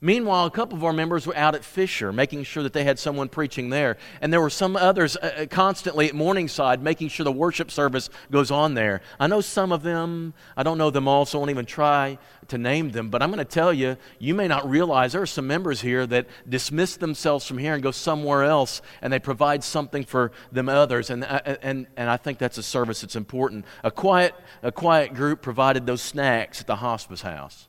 Meanwhile, 0.00 0.44
a 0.44 0.50
couple 0.50 0.76
of 0.76 0.84
our 0.84 0.92
members 0.92 1.26
were 1.26 1.36
out 1.36 1.54
at 1.54 1.64
Fisher, 1.64 2.12
making 2.12 2.44
sure 2.44 2.62
that 2.62 2.74
they 2.74 2.84
had 2.84 2.98
someone 2.98 3.28
preaching 3.28 3.70
there. 3.70 3.96
And 4.20 4.30
there 4.30 4.42
were 4.42 4.50
some 4.50 4.76
others 4.76 5.16
uh, 5.16 5.32
uh, 5.38 5.46
constantly 5.46 6.08
at 6.08 6.14
Morningside, 6.14 6.82
making 6.82 7.08
sure 7.08 7.24
the 7.24 7.32
worship 7.32 7.70
service 7.70 8.10
goes 8.30 8.50
on 8.50 8.74
there. 8.74 9.00
I 9.18 9.26
know 9.26 9.40
some 9.40 9.72
of 9.72 9.82
them, 9.82 10.34
I 10.56 10.62
don't 10.62 10.76
know 10.76 10.90
them 10.90 11.08
all, 11.08 11.24
so 11.24 11.38
I 11.38 11.40
won't 11.40 11.50
even 11.50 11.64
try 11.64 12.18
to 12.48 12.58
name 12.58 12.90
them. 12.90 13.08
But 13.08 13.22
I'm 13.22 13.30
going 13.30 13.38
to 13.38 13.44
tell 13.44 13.72
you, 13.72 13.96
you 14.18 14.34
may 14.34 14.48
not 14.48 14.68
realize 14.68 15.12
there 15.12 15.22
are 15.22 15.26
some 15.26 15.46
members 15.46 15.80
here 15.80 16.06
that 16.08 16.26
dismiss 16.46 16.96
themselves 16.96 17.46
from 17.46 17.56
here 17.56 17.72
and 17.72 17.82
go 17.82 17.90
somewhere 17.90 18.44
else, 18.44 18.82
and 19.00 19.10
they 19.10 19.18
provide 19.18 19.64
something 19.64 20.04
for 20.04 20.30
them 20.52 20.68
others. 20.68 21.08
And, 21.08 21.24
uh, 21.24 21.56
and, 21.62 21.86
and 21.96 22.10
I 22.10 22.18
think 22.18 22.38
that's 22.38 22.58
a 22.58 22.62
service 22.62 23.00
that's 23.00 23.16
important. 23.16 23.64
A 23.82 23.90
quiet, 23.90 24.34
a 24.62 24.72
quiet 24.72 25.14
group 25.14 25.40
provided 25.40 25.86
those 25.86 26.02
snacks 26.02 26.60
at 26.60 26.66
the 26.66 26.76
hospice 26.76 27.22
house. 27.22 27.68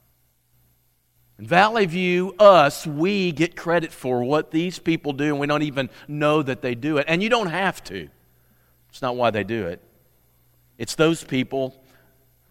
In 1.40 1.46
Valley 1.46 1.86
View, 1.86 2.34
us, 2.40 2.88
we 2.88 3.32
get 3.32 3.56
credit 3.56 3.92
for 3.92 4.24
what 4.24 4.50
these 4.50 4.80
people 4.80 5.14
do, 5.14 5.26
and 5.26 5.40
we 5.40 5.46
don't 5.46 5.62
even 5.62 5.90
know 6.08 6.42
that 6.42 6.62
they 6.62 6.74
do 6.74 6.98
it. 6.98 7.06
And 7.08 7.22
you 7.22 7.30
don't 7.30 7.48
have 7.48 7.84
to. 7.86 8.10
It's 8.90 9.02
not 9.02 9.16
why 9.16 9.30
they 9.30 9.44
do 9.44 9.68
it. 9.68 9.80
It's 10.80 10.96
those 10.96 11.24
people 11.24 11.80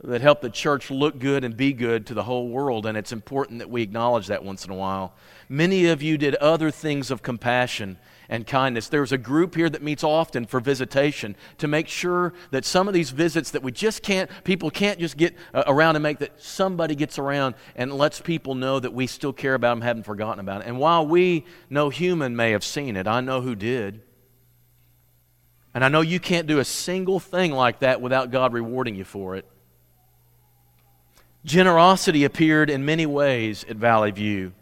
that 0.05 0.21
help 0.21 0.41
the 0.41 0.51
church 0.51 0.91
look 0.91 1.19
good 1.19 1.43
and 1.43 1.57
be 1.57 1.73
good 1.73 2.07
to 2.07 2.15
the 2.15 2.23
whole 2.23 2.49
world, 2.49 2.87
and 2.87 2.97
it's 2.97 3.13
important 3.13 3.59
that 3.59 3.71
we 3.71 3.83
acknowledge 3.83 4.29
that 4.29 4.45
once 4.45 4.65
in 4.65 4.71
a 4.71 4.77
while. 4.77 5.15
Many 5.49 5.87
of 5.87 6.03
you 6.03 6.17
did 6.17 6.37
other 6.37 6.71
things 6.71 7.11
of 7.11 7.23
compassion 7.23 7.99
and 8.29 8.47
kindness. 8.47 8.89
There's 8.89 9.13
a 9.13 9.19
group 9.19 9.55
here 9.55 9.69
that 9.69 9.83
meets 9.83 10.05
often 10.05 10.47
for 10.47 10.61
visitation 10.61 11.37
to 11.59 11.69
make 11.69 11.89
sure 11.89 12.33
that 12.51 12.65
some 12.65 12.89
of 12.89 12.95
these 12.95 13.11
visits 13.11 13.51
that 13.53 13.63
we 13.63 13.73
just 13.73 14.03
can't, 14.03 14.31
people 14.45 14.71
can't 14.71 14.99
just 14.99 15.17
get 15.17 15.35
uh, 15.55 15.65
around 15.67 15.97
and 15.97 16.03
make, 16.03 16.19
that 16.19 16.41
somebody 16.43 16.95
gets 16.95 17.19
around 17.19 17.55
and 17.75 17.93
lets 17.93 18.21
people 18.21 18.55
know 18.55 18.81
that 18.81 18.93
we 18.93 19.07
still 19.07 19.33
care 19.33 19.55
about 19.55 19.73
them, 19.73 19.81
haven't 19.83 20.05
forgotten 20.05 20.41
about 20.41 20.63
it. 20.63 20.67
And 20.67 20.79
while 20.79 21.07
we, 21.07 21.45
no 21.71 21.91
human 21.91 22.37
may 22.37 22.53
have 22.53 22.65
seen 22.65 22.97
it, 22.97 23.07
I 23.07 23.21
know 23.21 23.41
who 23.41 23.55
did. 23.55 24.03
And 25.75 25.85
I 25.85 25.89
know 25.89 26.01
you 26.01 26.19
can't 26.19 26.47
do 26.47 26.59
a 26.59 26.65
single 26.65 27.21
thing 27.21 27.53
like 27.53 27.81
that 27.81 28.01
without 28.01 28.31
God 28.31 28.55
rewarding 28.55 28.95
you 28.95 29.05
for 29.05 29.37
it. 29.37 29.45
Generosity 31.45 32.25
appeared 32.25 32.71
in 32.71 32.85
many 32.85 33.07
ways 33.07 33.65
at 33.69 33.77
Valley 33.77 34.11
View. 34.11 34.53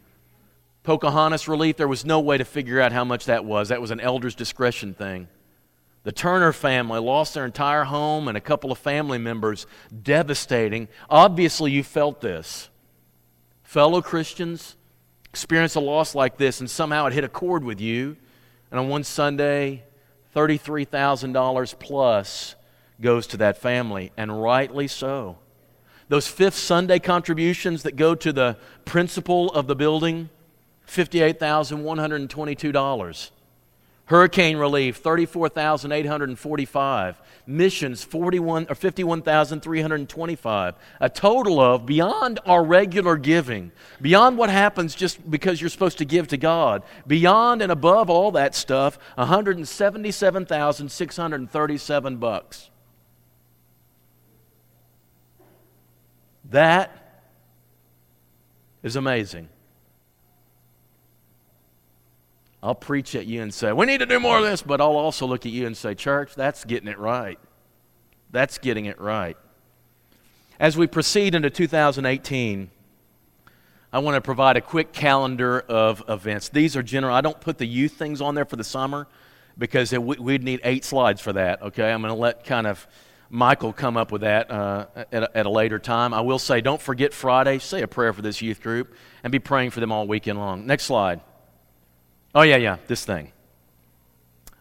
Pocahontas 0.85 1.49
relief, 1.49 1.77
there 1.77 1.89
was 1.89 2.05
no 2.05 2.21
way 2.21 2.39
to 2.39 2.45
figure 2.45 2.81
out 2.81 2.93
how 2.93 3.05
much 3.05 3.25
that 3.25 3.45
was. 3.45 3.71
That 3.71 3.81
was 3.81 3.91
an 3.91 4.01
elder's 4.01 4.35
discretion 4.35 4.95
thing. 4.95 5.29
The 6.05 6.13
Turner 6.13 6.53
family 6.53 7.01
lost 7.01 7.33
their 7.33 7.47
entire 7.47 7.85
home 7.85 8.29
and 8.29 8.37
a 8.37 8.41
couple 8.41 8.71
of 8.71 8.79
family 8.79 9.17
members. 9.17 9.67
Devastating. 10.03 10.89
Obviously, 11.09 11.73
you 11.73 11.83
felt 11.83 12.21
this. 12.21 12.69
Fellow 13.63 14.03
Christians 14.03 14.77
experience 15.31 15.75
a 15.75 15.81
loss 15.81 16.15
like 16.15 16.37
this, 16.37 16.61
and 16.61 16.71
somehow 16.71 17.07
it 17.07 17.15
hit 17.15 17.25
a 17.25 17.29
chord 17.29 17.65
with 17.65 17.81
you. 17.81 18.17
And 18.71 18.79
on 18.79 18.89
one 18.89 19.05
Sunday, 19.05 19.85
$33,000 20.37 21.79
plus 21.79 22.55
goes 23.01 23.27
to 23.29 23.39
that 23.39 23.57
family, 23.57 24.13
and 24.19 24.43
rightly 24.43 24.87
so. 24.87 25.39
Those 26.09 26.29
fifth 26.29 26.57
Sunday 26.57 26.99
contributions 26.99 27.85
that 27.85 27.97
go 27.97 28.15
to 28.15 28.33
the 28.33 28.59
principal 28.85 29.51
of 29.53 29.67
the 29.67 29.75
building, 29.75 30.29
$58,122. 30.87 33.31
Hurricane 34.07 34.59
relief, 34.59 34.99
34,845. 34.99 37.23
Missions, 37.47 38.05
41 38.05 38.67
or 38.69 38.75
51,325. 38.75 40.75
A 41.01 41.09
total 41.09 41.59
of 41.61 41.87
beyond 41.87 42.39
our 42.45 42.63
regular 42.63 43.17
giving, 43.17 43.73
beyond 44.01 44.37
what 44.37 44.51
happens 44.51 44.95
just 44.95 45.31
because 45.31 45.59
you're 45.61 45.71
supposed 45.71 45.97
to 45.99 46.05
give 46.05 46.29
to 46.29 46.37
God, 46.37 46.83
beyond 47.07 47.63
and 47.63 47.73
above 47.73 48.11
all 48.11 48.31
that 48.33 48.55
stuff, 48.55 48.99
177,637 49.17 52.17
bucks. 52.17 52.69
That 56.51 56.91
is 58.83 58.97
amazing. 58.97 59.49
I'll 62.65 62.75
preach 62.75 63.15
at 63.15 63.27
you 63.27 63.43
and 63.43 63.53
say, 63.53 63.73
we 63.73 63.85
need 63.85 63.99
to 63.99 64.07
do 64.07 64.19
more 64.19 64.39
of 64.39 64.43
this, 64.43 64.63
but 64.63 64.81
I'll 64.81 64.97
also 64.97 65.27
look 65.27 65.45
at 65.45 65.53
you 65.53 65.67
and 65.67 65.77
say, 65.77 65.95
church, 65.95 66.35
that's 66.35 66.65
getting 66.65 66.89
it 66.89 66.99
right. 66.99 67.39
That's 68.31 68.57
getting 68.57 68.87
it 68.87 68.99
right. 68.99 69.37
As 70.59 70.75
we 70.75 70.87
proceed 70.87 71.35
into 71.35 71.51
2018, 71.51 72.71
I 73.93 73.99
want 73.99 74.15
to 74.15 74.23
provide 74.23 74.57
a 74.57 74.63
quick 74.63 74.95
calendar 74.95 75.61
of 75.61 76.03
events. 76.09 76.49
These 76.49 76.75
are 76.75 76.83
general. 76.83 77.15
I 77.15 77.21
don't 77.21 77.39
put 77.39 77.59
the 77.59 77.67
youth 77.67 77.93
things 77.93 78.23
on 78.23 78.35
there 78.35 78.47
for 78.47 78.57
the 78.57 78.65
summer 78.65 79.09
because 79.59 79.93
it, 79.93 80.03
we'd 80.03 80.43
need 80.43 80.61
eight 80.65 80.87
slides 80.87 81.21
for 81.21 81.35
that. 81.35 81.61
Okay, 81.61 81.93
I'm 81.93 82.01
going 82.01 82.15
to 82.15 82.19
let 82.19 82.45
kind 82.45 82.67
of 82.67 82.87
Michael 83.29 83.75
come 83.75 83.99
up 83.99 84.11
with 84.11 84.23
that 84.23 84.51
uh, 84.51 84.87
at, 85.13 85.23
a, 85.23 85.37
at 85.37 85.45
a 85.45 85.51
later 85.51 85.79
time. 85.79 86.15
I 86.15 86.23
will 86.23 86.39
say, 86.39 86.63
don't 86.63 86.81
forget 86.81 87.13
Friday. 87.13 87.59
Say 87.59 87.83
a 87.83 87.89
prayer 87.89 88.15
for 88.15 88.23
this 88.23 88.41
youth 88.41 88.63
group 88.63 88.95
and 89.23 89.31
be 89.31 89.39
praying 89.39 89.69
for 89.69 89.81
them 89.81 89.93
all 89.93 90.07
weekend 90.07 90.39
long. 90.39 90.67
Next 90.67 90.85
slide. 90.85 91.21
Oh, 92.35 92.43
yeah, 92.43 92.57
yeah, 92.57 92.79
this 92.89 93.05
thing. 93.05 93.31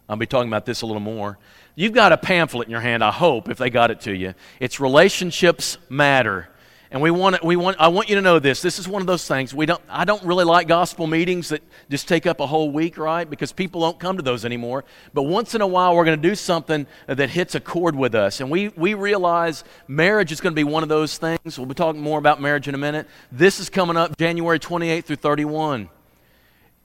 I'll 0.08 0.18
be 0.18 0.28
talking 0.28 0.50
about 0.50 0.66
this 0.66 0.82
a 0.82 0.86
little 0.86 1.02
more. 1.02 1.40
You've 1.76 1.94
got 1.94 2.12
a 2.12 2.18
pamphlet 2.18 2.68
in 2.68 2.72
your 2.72 2.82
hand, 2.82 3.04
I 3.04 3.12
hope, 3.12 3.50
if 3.50 3.58
they 3.58 3.70
got 3.70 3.90
it 3.90 4.02
to 4.02 4.16
you. 4.16 4.36
It's 4.60 4.80
Relationships 4.80 5.78
Matter. 5.90 6.50
And 6.92 7.02
we 7.02 7.10
want, 7.10 7.44
we 7.44 7.56
want, 7.56 7.78
I 7.80 7.88
want 7.88 8.10
you 8.10 8.16
to 8.18 8.22
know 8.22 8.38
this. 8.38 8.62
This 8.62 8.78
is 8.78 8.88
one 8.88 9.02
of 9.02 9.08
those 9.08 9.28
things. 9.28 9.52
We 9.52 9.66
don't, 9.66 9.82
I 9.90 10.06
don't 10.06 10.22
really 10.24 10.44
like 10.44 10.68
gospel 10.68 11.08
meetings 11.08 11.50
that 11.50 11.64
just 11.90 12.08
take 12.08 12.28
up 12.28 12.40
a 12.40 12.46
whole 12.46 12.70
week, 12.70 13.00
right? 13.00 13.28
Because 13.28 13.52
people 13.52 13.82
don't 13.82 13.98
come 13.98 14.18
to 14.18 14.22
those 14.22 14.46
anymore. 14.46 14.86
But 15.12 15.24
once 15.24 15.56
in 15.56 15.62
a 15.62 15.68
while, 15.68 15.96
we're 15.96 16.06
going 16.06 16.22
to 16.22 16.30
do 16.30 16.36
something 16.36 16.86
that 17.08 17.32
hits 17.32 17.56
a 17.56 17.60
chord 17.60 17.96
with 17.96 18.14
us. 18.14 18.42
And 18.42 18.52
we, 18.52 18.68
we 18.68 18.94
realize 18.94 19.64
marriage 19.88 20.32
is 20.32 20.40
going 20.40 20.54
to 20.54 20.56
be 20.56 20.64
one 20.64 20.84
of 20.84 20.90
those 20.90 21.18
things. 21.18 21.58
We'll 21.58 21.66
be 21.66 21.74
talking 21.74 22.00
more 22.00 22.20
about 22.20 22.40
marriage 22.40 22.68
in 22.68 22.76
a 22.76 22.78
minute. 22.78 23.08
This 23.32 23.60
is 23.60 23.72
coming 23.72 23.98
up 23.98 24.16
January 24.16 24.60
28th 24.60 25.06
through 25.06 25.16
31. 25.16 25.90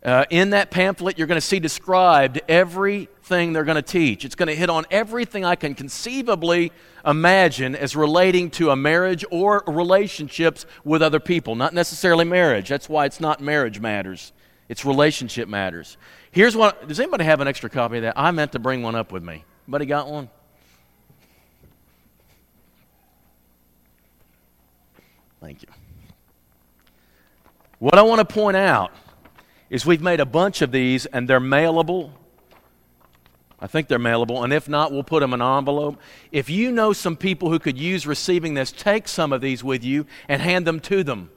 Uh, 0.02 0.24
in 0.30 0.50
that 0.50 0.70
pamphlet, 0.70 1.18
you're 1.18 1.26
going 1.26 1.40
to 1.40 1.46
see 1.46 1.58
described 1.58 2.40
everything 2.48 3.52
they're 3.52 3.64
going 3.64 3.76
to 3.76 3.82
teach. 3.82 4.24
It's 4.24 4.37
going 4.37 4.46
to 4.46 4.54
hit 4.54 4.70
on 4.70 4.84
everything 4.90 5.44
I 5.44 5.56
can 5.56 5.74
conceivably 5.74 6.70
imagine 7.04 7.74
as 7.74 7.96
relating 7.96 8.50
to 8.52 8.70
a 8.70 8.76
marriage 8.76 9.24
or 9.32 9.64
relationships 9.66 10.66
with 10.84 11.02
other 11.02 11.18
people. 11.18 11.56
Not 11.56 11.74
necessarily 11.74 12.24
marriage. 12.24 12.68
That's 12.68 12.88
why 12.88 13.06
it's 13.06 13.18
not 13.18 13.40
marriage 13.40 13.80
matters, 13.80 14.32
it's 14.68 14.84
relationship 14.84 15.48
matters. 15.48 15.96
Here's 16.30 16.54
what 16.54 16.87
does 16.87 17.00
anybody 17.00 17.24
have 17.24 17.40
an 17.40 17.48
extra 17.48 17.68
copy 17.68 17.96
of 17.96 18.02
that? 18.02 18.14
I 18.16 18.30
meant 18.30 18.52
to 18.52 18.58
bring 18.58 18.82
one 18.82 18.94
up 18.94 19.11
with 19.11 19.24
me. 19.24 19.44
Anybody 19.66 19.87
got 19.87 20.08
one? 20.08 20.28
Thank 25.40 25.62
you. 25.62 25.68
What 27.78 27.98
I 27.98 28.02
want 28.02 28.20
to 28.20 28.34
point 28.34 28.56
out 28.56 28.92
is 29.70 29.85
we've 29.85 30.02
made 30.02 30.20
a 30.20 30.26
bunch 30.26 30.62
of 30.62 30.72
these 30.72 31.07
and 31.07 31.28
they're 31.28 31.40
mailable. 31.40 32.11
I 33.61 33.66
think 33.66 33.88
they're 33.88 33.98
mailable, 33.98 34.44
and 34.44 34.52
if 34.52 34.68
not, 34.68 34.92
we'll 34.92 35.02
put 35.02 35.18
them 35.18 35.35
in 35.35 35.40
an 35.40 35.59
envelope. 35.59 35.98
If 36.31 36.48
you 36.48 36.70
know 36.70 36.92
some 36.92 37.16
people 37.16 37.50
who 37.50 37.59
could 37.59 37.76
use 37.76 38.07
receiving 38.07 38.54
this, 38.54 38.70
take 38.70 39.09
some 39.09 39.33
of 39.33 39.40
these 39.40 39.64
with 39.64 39.83
you 39.83 40.07
and 40.28 40.40
hand 40.40 40.64
them 40.64 40.78
to 40.81 41.02
them. 41.02 41.31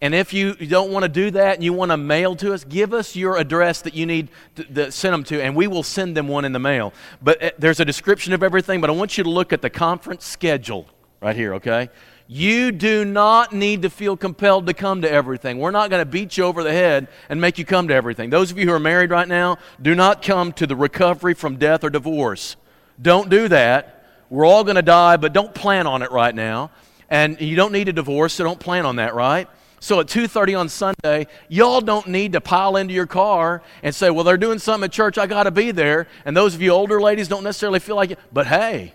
And 0.00 0.14
if 0.14 0.32
you 0.32 0.54
don't 0.54 0.92
want 0.92 1.04
to 1.04 1.08
do 1.08 1.30
that 1.32 1.54
and 1.54 1.64
you 1.64 1.72
want 1.72 1.90
to 1.90 1.96
mail 1.96 2.36
to 2.36 2.52
us, 2.52 2.64
give 2.64 2.94
us 2.94 3.16
your 3.16 3.36
address 3.36 3.82
that 3.82 3.94
you 3.94 4.06
need 4.06 4.28
to, 4.54 4.64
to 4.64 4.92
send 4.92 5.12
them 5.12 5.24
to, 5.24 5.42
and 5.42 5.56
we 5.56 5.66
will 5.66 5.82
send 5.82 6.16
them 6.16 6.28
one 6.28 6.44
in 6.44 6.52
the 6.52 6.60
mail. 6.60 6.92
But 7.20 7.42
uh, 7.42 7.50
there's 7.58 7.80
a 7.80 7.84
description 7.84 8.32
of 8.32 8.42
everything, 8.42 8.80
but 8.80 8.90
I 8.90 8.92
want 8.92 9.18
you 9.18 9.24
to 9.24 9.30
look 9.30 9.52
at 9.52 9.62
the 9.62 9.70
conference 9.70 10.24
schedule 10.24 10.86
right 11.20 11.34
here, 11.34 11.54
okay? 11.54 11.88
You 12.30 12.72
do 12.72 13.06
not 13.06 13.54
need 13.54 13.82
to 13.82 13.90
feel 13.90 14.14
compelled 14.14 14.66
to 14.66 14.74
come 14.74 15.00
to 15.00 15.10
everything. 15.10 15.58
We're 15.58 15.70
not 15.70 15.88
going 15.88 16.02
to 16.02 16.06
beat 16.06 16.36
you 16.36 16.44
over 16.44 16.62
the 16.62 16.72
head 16.72 17.08
and 17.30 17.40
make 17.40 17.56
you 17.56 17.64
come 17.64 17.88
to 17.88 17.94
everything. 17.94 18.28
Those 18.28 18.50
of 18.50 18.58
you 18.58 18.66
who 18.66 18.72
are 18.72 18.78
married 18.78 19.10
right 19.10 19.26
now, 19.26 19.56
do 19.80 19.94
not 19.94 20.20
come 20.20 20.52
to 20.52 20.66
the 20.66 20.76
recovery 20.76 21.32
from 21.32 21.56
death 21.56 21.84
or 21.84 21.90
divorce. 21.90 22.56
Don't 23.00 23.30
do 23.30 23.48
that. 23.48 24.04
We're 24.28 24.44
all 24.44 24.62
going 24.62 24.76
to 24.76 24.82
die, 24.82 25.16
but 25.16 25.32
don't 25.32 25.54
plan 25.54 25.86
on 25.86 26.02
it 26.02 26.10
right 26.10 26.34
now. 26.34 26.70
And 27.08 27.40
you 27.40 27.56
don't 27.56 27.72
need 27.72 27.88
a 27.88 27.94
divorce, 27.94 28.34
so 28.34 28.44
don't 28.44 28.60
plan 28.60 28.84
on 28.84 28.96
that, 28.96 29.14
right? 29.14 29.48
So 29.80 30.00
at 30.00 30.08
2:30 30.08 30.54
on 30.54 30.68
Sunday, 30.68 31.28
y'all 31.48 31.80
don't 31.80 32.08
need 32.08 32.32
to 32.32 32.42
pile 32.42 32.76
into 32.76 32.92
your 32.92 33.06
car 33.06 33.62
and 33.82 33.94
say, 33.94 34.10
"Well, 34.10 34.24
they're 34.24 34.36
doing 34.36 34.58
something 34.58 34.84
at 34.84 34.92
church, 34.92 35.16
I 35.16 35.26
got 35.26 35.44
to 35.44 35.50
be 35.50 35.70
there." 35.70 36.08
And 36.26 36.36
those 36.36 36.54
of 36.54 36.60
you 36.60 36.72
older 36.72 37.00
ladies 37.00 37.28
don't 37.28 37.44
necessarily 37.44 37.78
feel 37.78 37.96
like 37.96 38.10
it, 38.10 38.18
but 38.32 38.48
hey, 38.48 38.92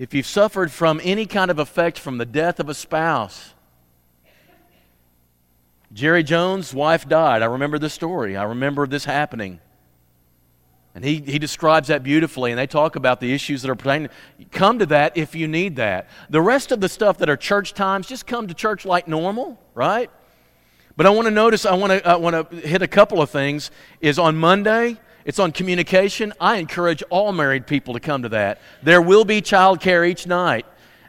if 0.00 0.14
you've 0.14 0.26
suffered 0.26 0.72
from 0.72 0.98
any 1.04 1.26
kind 1.26 1.50
of 1.50 1.58
effect 1.58 1.98
from 1.98 2.16
the 2.16 2.24
death 2.24 2.58
of 2.58 2.70
a 2.70 2.74
spouse, 2.74 3.52
Jerry 5.92 6.22
Jones' 6.22 6.72
wife 6.72 7.06
died. 7.06 7.42
I 7.42 7.44
remember 7.44 7.78
the 7.78 7.90
story. 7.90 8.34
I 8.34 8.44
remember 8.44 8.86
this 8.86 9.04
happening. 9.04 9.60
And 10.94 11.04
he, 11.04 11.16
he 11.20 11.38
describes 11.38 11.88
that 11.88 12.02
beautifully, 12.02 12.50
and 12.50 12.58
they 12.58 12.66
talk 12.66 12.96
about 12.96 13.20
the 13.20 13.34
issues 13.34 13.60
that 13.60 13.70
are 13.70 13.74
pertaining. 13.74 14.08
Come 14.50 14.78
to 14.78 14.86
that 14.86 15.18
if 15.18 15.34
you 15.34 15.46
need 15.46 15.76
that. 15.76 16.08
The 16.30 16.40
rest 16.40 16.72
of 16.72 16.80
the 16.80 16.88
stuff 16.88 17.18
that 17.18 17.28
are 17.28 17.36
church 17.36 17.74
times, 17.74 18.08
just 18.08 18.26
come 18.26 18.46
to 18.48 18.54
church 18.54 18.86
like 18.86 19.06
normal, 19.06 19.60
right? 19.74 20.10
But 20.96 21.04
I 21.04 21.10
want 21.10 21.26
to 21.26 21.30
notice, 21.30 21.66
I 21.66 21.74
want 21.74 21.92
to, 21.92 22.08
I 22.08 22.16
want 22.16 22.50
to 22.50 22.56
hit 22.56 22.80
a 22.80 22.88
couple 22.88 23.20
of 23.20 23.28
things. 23.28 23.70
Is 24.00 24.18
on 24.18 24.38
Monday, 24.38 24.96
it's 25.24 25.38
on 25.38 25.52
communication. 25.52 26.32
I 26.40 26.56
encourage 26.56 27.02
all 27.10 27.32
married 27.32 27.66
people 27.66 27.94
to 27.94 28.00
come 28.00 28.22
to 28.22 28.28
that. 28.30 28.60
There 28.82 29.02
will 29.02 29.24
be 29.24 29.42
childcare 29.42 30.08
each 30.08 30.26
night. 30.26 30.66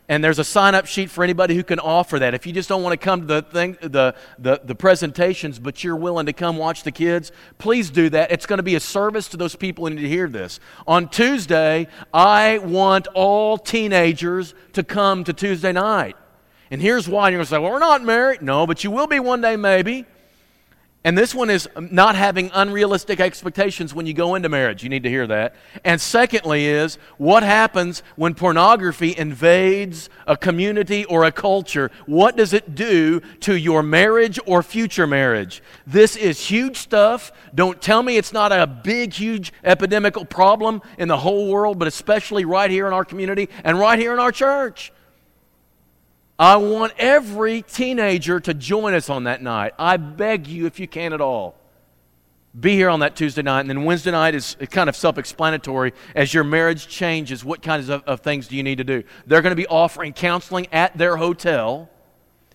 And 0.10 0.22
there's 0.22 0.40
a 0.40 0.44
sign 0.44 0.76
up 0.76 0.88
sheet 0.88 1.10
for 1.10 1.24
anybody 1.24 1.56
who 1.56 1.64
can 1.64 1.80
offer 1.80 2.20
that. 2.20 2.34
If 2.34 2.46
you 2.46 2.52
just 2.52 2.68
don't 2.68 2.84
want 2.84 2.92
to 2.92 2.98
come 2.98 3.22
to 3.22 3.28
the, 3.28 3.42
thing, 3.44 3.78
the, 3.80 4.14
the, 4.38 4.60
the 4.62 4.76
presentations, 4.76 5.58
but 5.58 5.86
you're 5.86 5.96
willing 5.96 6.26
to 6.26 6.34
come 6.34 6.58
watch 6.58 6.84
the 6.84 6.92
kids, 6.92 7.32
please 7.60 7.90
do 7.90 8.10
that. 8.10 8.30
It's 8.30 8.46
going 8.46 8.60
to 8.60 8.64
be 8.64 8.76
a 8.76 8.82
service 8.82 9.30
to 9.30 9.38
those 9.38 9.56
people 9.56 9.88
who 9.88 9.96
need 9.96 10.02
to 10.02 10.10
hear 10.10 10.28
this. 10.28 10.60
On 10.86 11.08
Tuesday, 11.08 11.88
I 12.14 12.58
want 12.58 13.08
all 13.14 13.58
teenagers 13.58 14.54
to 14.74 14.84
come 14.84 15.24
to 15.24 15.32
Tuesday 15.32 15.72
night. 15.72 16.18
And 16.72 16.82
here's 16.82 17.08
why. 17.08 17.30
You're 17.30 17.38
going 17.38 17.46
to 17.46 17.50
say, 17.50 17.60
well, 17.60 17.72
we're 17.72 17.80
not 17.80 18.04
married. 18.04 18.42
No, 18.42 18.68
but 18.68 18.84
you 18.84 18.92
will 18.92 19.08
be 19.08 19.22
one 19.22 19.40
day, 19.40 19.56
maybe. 19.56 20.06
And 21.04 21.18
this 21.18 21.34
one 21.34 21.50
is 21.50 21.68
not 21.76 22.16
having 22.16 22.52
unrealistic 22.54 23.20
expectations 23.20 23.92
when 23.92 24.06
you 24.06 24.14
go 24.14 24.36
into 24.36 24.50
marriage. 24.50 24.84
You 24.84 24.90
need 24.90 25.02
to 25.02 25.10
hear 25.10 25.26
that. 25.26 25.56
And 25.84 26.00
secondly, 26.00 26.68
is 26.68 27.00
what 27.18 27.42
happens 27.42 28.04
when 28.16 28.36
pornography 28.36 29.18
invades 29.18 30.12
a 30.28 30.38
community 30.38 31.04
or 31.06 31.24
a 31.24 31.32
culture? 31.32 31.90
What 32.06 32.38
does 32.38 32.54
it 32.54 32.76
do 32.76 33.20
to 33.40 33.56
your 33.56 33.82
marriage 33.82 34.40
or 34.46 34.62
future 34.62 35.08
marriage? 35.08 35.64
This 35.88 36.16
is 36.16 36.40
huge 36.40 36.78
stuff. 36.78 37.32
Don't 37.56 37.82
tell 37.82 38.04
me 38.04 38.18
it's 38.18 38.34
not 38.34 38.52
a 38.52 38.68
big, 38.68 39.12
huge 39.12 39.52
epidemical 39.64 40.24
problem 40.24 40.84
in 41.00 41.08
the 41.08 41.18
whole 41.18 41.52
world, 41.52 41.80
but 41.80 41.88
especially 41.88 42.46
right 42.46 42.70
here 42.70 42.86
in 42.86 42.94
our 42.94 43.06
community 43.06 43.50
and 43.64 43.80
right 43.80 43.98
here 43.98 44.14
in 44.14 44.20
our 44.20 44.32
church. 44.32 44.94
I 46.42 46.56
want 46.56 46.94
every 46.98 47.62
teenager 47.62 48.40
to 48.40 48.56
join 48.56 48.96
us 48.96 49.12
on 49.12 49.26
that 49.26 49.44
night. 49.44 49.74
I 49.78 49.98
beg 49.98 50.48
you, 50.48 50.66
if 50.66 50.80
you 50.80 50.88
can 50.88 51.14
at 51.14 51.22
all, 51.22 51.56
be 52.60 52.74
here 52.74 52.90
on 52.90 53.02
that 53.02 53.16
Tuesday 53.16 53.44
night. 53.44 53.60
And 53.60 53.70
then 53.70 53.84
Wednesday 53.84 54.10
night 54.10 54.34
is 54.34 54.58
kind 54.72 54.90
of 54.90 54.96
self 54.96 55.20
explanatory. 55.20 55.94
As 56.16 56.34
your 56.34 56.44
marriage 56.44 56.88
changes, 56.88 57.46
what 57.46 57.62
kinds 57.62 57.90
of, 57.90 58.02
of 58.06 58.22
things 58.22 58.48
do 58.48 58.56
you 58.56 58.64
need 58.64 58.80
to 58.80 58.84
do? 58.84 59.04
They're 59.28 59.44
going 59.44 59.52
to 59.52 59.56
be 59.56 59.68
offering 59.68 60.14
counseling 60.14 60.66
at 60.72 60.98
their 60.98 61.18
hotel. 61.18 61.92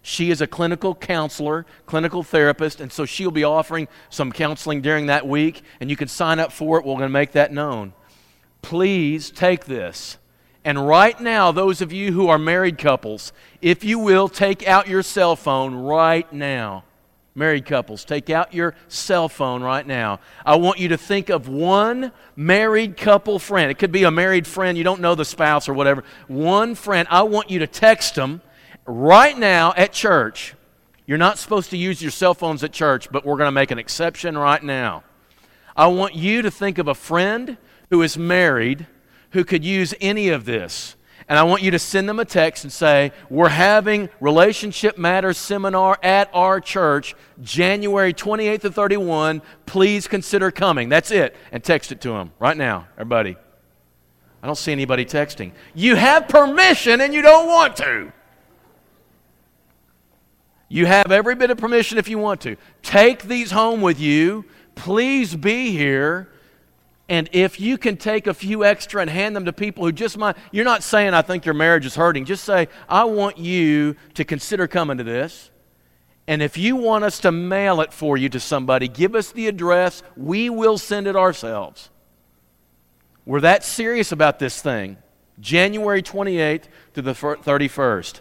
She 0.03 0.33
is 0.33 0.41
a 0.41 0.49
clinical 0.49 0.93
counselor, 0.93 1.65
clinical 1.87 2.25
therapist, 2.25 2.81
and 2.81 2.91
so 2.91 3.05
she'll 3.05 3.31
be 3.31 3.45
offering 3.45 3.87
some 4.11 4.33
counseling 4.33 4.81
during 4.81 5.07
that 5.07 5.29
week, 5.29 5.63
and 5.79 5.91
you 5.91 5.97
can 5.97 6.09
sign 6.09 6.41
up 6.41 6.51
for 6.51 6.77
it. 6.81 6.85
We're 6.85 6.95
going 6.95 7.03
to 7.03 7.09
make 7.09 7.31
that 7.33 7.53
known. 7.53 7.93
Please 8.63 9.31
take 9.31 9.67
this. 9.67 10.19
And 10.67 10.85
right 10.85 11.19
now, 11.21 11.53
those 11.53 11.81
of 11.81 11.93
you 11.93 12.11
who 12.11 12.27
are 12.27 12.41
married 12.41 12.77
couples, 12.77 13.33
if 13.63 13.85
you 13.85 14.01
will, 14.01 14.29
take 14.29 14.67
out 14.67 14.89
your 14.89 15.05
cell 15.05 15.37
phone 15.37 15.77
right 15.77 16.31
now. 16.33 16.83
Married 17.37 17.67
couples, 17.67 18.05
take 18.05 18.31
out 18.31 18.53
your 18.53 18.75
cell 18.89 19.29
phone 19.29 19.63
right 19.63 19.87
now. 19.87 20.19
I 20.45 20.57
want 20.57 20.81
you 20.81 20.89
to 20.89 20.99
think 20.99 21.29
of 21.29 21.47
one 21.47 22.11
married 22.35 22.97
couple 22.97 23.39
friend. 23.39 23.71
It 23.71 23.79
could 23.79 23.93
be 23.93 24.03
a 24.03 24.11
married 24.11 24.45
friend, 24.45 24.77
you 24.77 24.83
don't 24.83 25.01
know 25.01 25.15
the 25.15 25.25
spouse 25.25 25.69
or 25.69 25.75
whatever. 25.75 26.03
One 26.27 26.75
friend. 26.75 27.07
I 27.13 27.23
want 27.23 27.49
you 27.49 27.61
to 27.61 27.69
text 27.69 28.17
them 28.17 28.43
right 28.87 29.39
now 29.39 29.73
at 29.77 29.93
church. 29.93 30.57
You're 31.07 31.17
not 31.17 31.39
supposed 31.39 31.71
to 31.71 31.77
use 31.77 32.03
your 32.03 32.11
cell 32.11 32.35
phones 32.35 32.65
at 32.65 32.73
church, 32.73 33.09
but 33.13 33.25
we're 33.25 33.37
going 33.37 33.47
to 33.47 33.53
make 33.53 33.71
an 33.71 33.79
exception 33.79 34.37
right 34.37 34.65
now. 34.65 35.05
I 35.77 35.87
want 35.87 36.17
you 36.17 36.43
to 36.43 36.51
think 36.51 36.79
of 36.79 36.89
a 36.89 36.95
friend 36.95 37.57
who 37.91 38.03
is 38.03 38.19
married 38.19 38.89
who 39.31 39.45
could 39.45 39.65
use 39.65 39.95
any 40.01 40.29
of 40.29 40.45
this. 40.45 40.97
And 41.29 41.39
I 41.39 41.43
want 41.43 41.63
you 41.63 41.73
to 41.73 41.79
send 41.79 42.09
them 42.09 42.21
a 42.21 42.25
text 42.25 42.63
and 42.63 42.73
say, 42.73 43.11
We're 43.29 43.49
having 43.49 44.09
Relationship 44.21 44.97
Matters 44.97 45.37
seminar 45.37 45.99
at 46.03 46.31
our 46.33 46.61
church 46.61 47.17
January 47.43 48.15
28th 48.15 48.61
to 48.61 48.71
31. 48.71 49.43
Please 49.67 50.07
consider 50.07 50.53
coming. 50.53 50.89
That's 50.89 51.11
it. 51.11 51.35
And 51.51 51.65
text 51.65 51.91
it 51.91 52.01
to 52.03 52.11
them 52.11 52.33
right 52.39 52.57
now, 52.57 52.87
everybody. 52.95 53.37
I 54.41 54.47
don't 54.47 54.57
see 54.57 54.71
anybody 54.71 55.05
texting. 55.05 55.51
You 55.75 55.97
have 55.97 56.29
permission 56.29 57.01
and 57.01 57.13
you 57.13 57.23
don't 57.23 57.49
want 57.49 57.77
to. 57.79 58.13
You 60.69 60.87
have 60.87 61.11
every 61.11 61.35
bit 61.35 61.51
of 61.51 61.59
permission 61.59 61.99
if 61.99 62.09
you 62.09 62.19
want 62.19 62.41
to. 62.43 62.57
Take 62.83 63.25
these 63.25 63.51
home 63.51 63.81
with 63.81 63.99
you. 63.99 64.45
Please 64.77 65.35
be 65.35 65.73
here. 65.73 66.29
And 67.09 67.29
if 67.33 67.61
you 67.61 67.79
can 67.79 67.97
take 67.97 68.27
a 68.27 68.35
few 68.35 68.65
extra 68.65 69.01
and 69.01 69.09
hand 69.09 69.37
them 69.37 69.45
to 69.45 69.53
people 69.53 69.85
who 69.85 69.93
just 69.93 70.19
might, 70.19 70.37
you're 70.51 70.65
not 70.65 70.83
saying, 70.83 71.15
I 71.15 71.23
think 71.23 71.45
your 71.45 71.55
marriage 71.55 71.87
is 71.87 71.95
hurting. 71.95 72.25
Just 72.25 72.45
say, 72.45 72.69
I 72.89 73.05
want 73.05 73.39
you 73.39 73.95
to 74.15 74.25
consider 74.25 74.67
coming 74.67 74.99
to 74.99 75.05
this. 75.05 75.51
And 76.27 76.43
if 76.43 76.59
you 76.59 76.75
want 76.75 77.05
us 77.05 77.21
to 77.21 77.31
mail 77.31 77.81
it 77.81 77.93
for 77.93 78.17
you 78.17 78.29
to 78.31 78.41
somebody, 78.41 78.89
give 78.89 79.15
us 79.15 79.31
the 79.31 79.47
address. 79.47 80.03
We 80.17 80.51
will 80.51 80.79
send 80.79 81.07
it 81.07 81.15
ourselves. 81.15 81.91
We're 83.25 83.41
that 83.41 83.65
serious 83.65 84.11
about 84.11 84.41
this 84.41 84.61
thing. 84.61 84.97
January 85.39 86.03
28th 86.03 86.65
to 86.95 87.03
the 87.03 87.13
31st. 87.13 88.21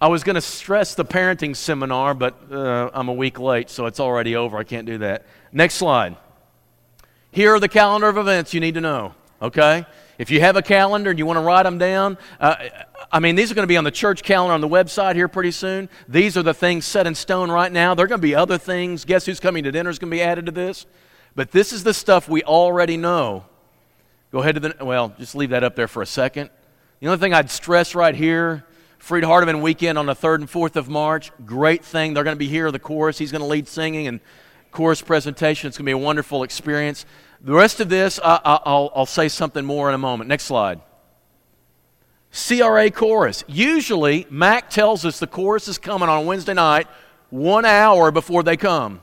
I 0.00 0.08
was 0.08 0.22
going 0.22 0.34
to 0.34 0.40
stress 0.40 0.94
the 0.94 1.04
parenting 1.04 1.56
seminar, 1.56 2.14
but 2.14 2.52
uh, 2.52 2.90
I'm 2.92 3.08
a 3.08 3.12
week 3.12 3.38
late, 3.40 3.70
so 3.70 3.86
it's 3.86 3.98
already 3.98 4.36
over. 4.36 4.56
I 4.56 4.64
can't 4.64 4.86
do 4.86 4.98
that. 4.98 5.26
Next 5.52 5.74
slide. 5.74 6.16
Here 7.30 7.54
are 7.54 7.60
the 7.60 7.68
calendar 7.68 8.08
of 8.08 8.16
events 8.16 8.54
you 8.54 8.60
need 8.60 8.74
to 8.74 8.80
know, 8.80 9.14
okay? 9.40 9.86
If 10.18 10.30
you 10.30 10.40
have 10.40 10.56
a 10.56 10.62
calendar 10.62 11.10
and 11.10 11.18
you 11.18 11.26
want 11.26 11.36
to 11.36 11.42
write 11.42 11.62
them 11.62 11.78
down, 11.78 12.18
uh, 12.40 12.56
I 13.12 13.20
mean, 13.20 13.36
these 13.36 13.52
are 13.52 13.54
going 13.54 13.64
to 13.64 13.68
be 13.68 13.76
on 13.76 13.84
the 13.84 13.90
church 13.90 14.22
calendar 14.22 14.54
on 14.54 14.60
the 14.60 14.68
website 14.68 15.14
here 15.14 15.28
pretty 15.28 15.52
soon. 15.52 15.88
These 16.08 16.36
are 16.36 16.42
the 16.42 16.54
things 16.54 16.84
set 16.84 17.06
in 17.06 17.14
stone 17.14 17.50
right 17.50 17.70
now. 17.70 17.94
There 17.94 18.04
are 18.04 18.08
going 18.08 18.20
to 18.20 18.26
be 18.26 18.34
other 18.34 18.58
things. 18.58 19.04
Guess 19.04 19.26
who's 19.26 19.40
coming 19.40 19.64
to 19.64 19.70
dinner 19.70 19.90
is 19.90 19.98
going 19.98 20.10
to 20.10 20.16
be 20.16 20.22
added 20.22 20.46
to 20.46 20.52
this? 20.52 20.86
But 21.34 21.52
this 21.52 21.72
is 21.72 21.84
the 21.84 21.94
stuff 21.94 22.28
we 22.28 22.42
already 22.42 22.96
know. 22.96 23.44
Go 24.32 24.40
ahead 24.40 24.56
to 24.56 24.60
the, 24.60 24.84
well, 24.84 25.14
just 25.18 25.34
leave 25.34 25.50
that 25.50 25.62
up 25.62 25.76
there 25.76 25.88
for 25.88 26.02
a 26.02 26.06
second. 26.06 26.50
The 27.00 27.06
only 27.06 27.18
thing 27.18 27.32
I'd 27.32 27.50
stress 27.50 27.94
right 27.94 28.14
here 28.14 28.64
Freed 28.98 29.24
Hardeman 29.24 29.62
weekend 29.62 29.96
on 29.96 30.06
the 30.06 30.14
3rd 30.14 30.34
and 30.36 30.50
4th 30.50 30.76
of 30.76 30.88
March. 30.88 31.30
Great 31.46 31.84
thing. 31.84 32.14
They're 32.14 32.24
going 32.24 32.36
to 32.36 32.38
be 32.38 32.48
here, 32.48 32.70
the 32.70 32.78
chorus. 32.78 33.16
He's 33.16 33.32
going 33.32 33.42
to 33.42 33.46
lead 33.46 33.68
singing 33.68 34.08
and 34.08 34.20
chorus 34.70 35.02
presentation. 35.02 35.68
It's 35.68 35.76
going 35.76 35.84
to 35.84 35.88
be 35.88 35.92
a 35.92 35.98
wonderful 35.98 36.42
experience. 36.42 37.06
The 37.40 37.52
rest 37.52 37.80
of 37.80 37.88
this, 37.88 38.18
I, 38.22 38.60
will 38.66 38.92
I'll 38.94 39.06
say 39.06 39.28
something 39.28 39.64
more 39.64 39.88
in 39.88 39.94
a 39.94 39.98
moment. 39.98 40.28
Next 40.28 40.44
slide. 40.44 40.80
CRA 42.32 42.90
chorus. 42.90 43.44
Usually, 43.46 44.26
Mac 44.28 44.70
tells 44.70 45.04
us 45.04 45.18
the 45.18 45.26
chorus 45.26 45.68
is 45.68 45.78
coming 45.78 46.08
on 46.08 46.26
Wednesday 46.26 46.54
night 46.54 46.86
one 47.30 47.64
hour 47.64 48.10
before 48.10 48.42
they 48.42 48.56
come. 48.56 49.00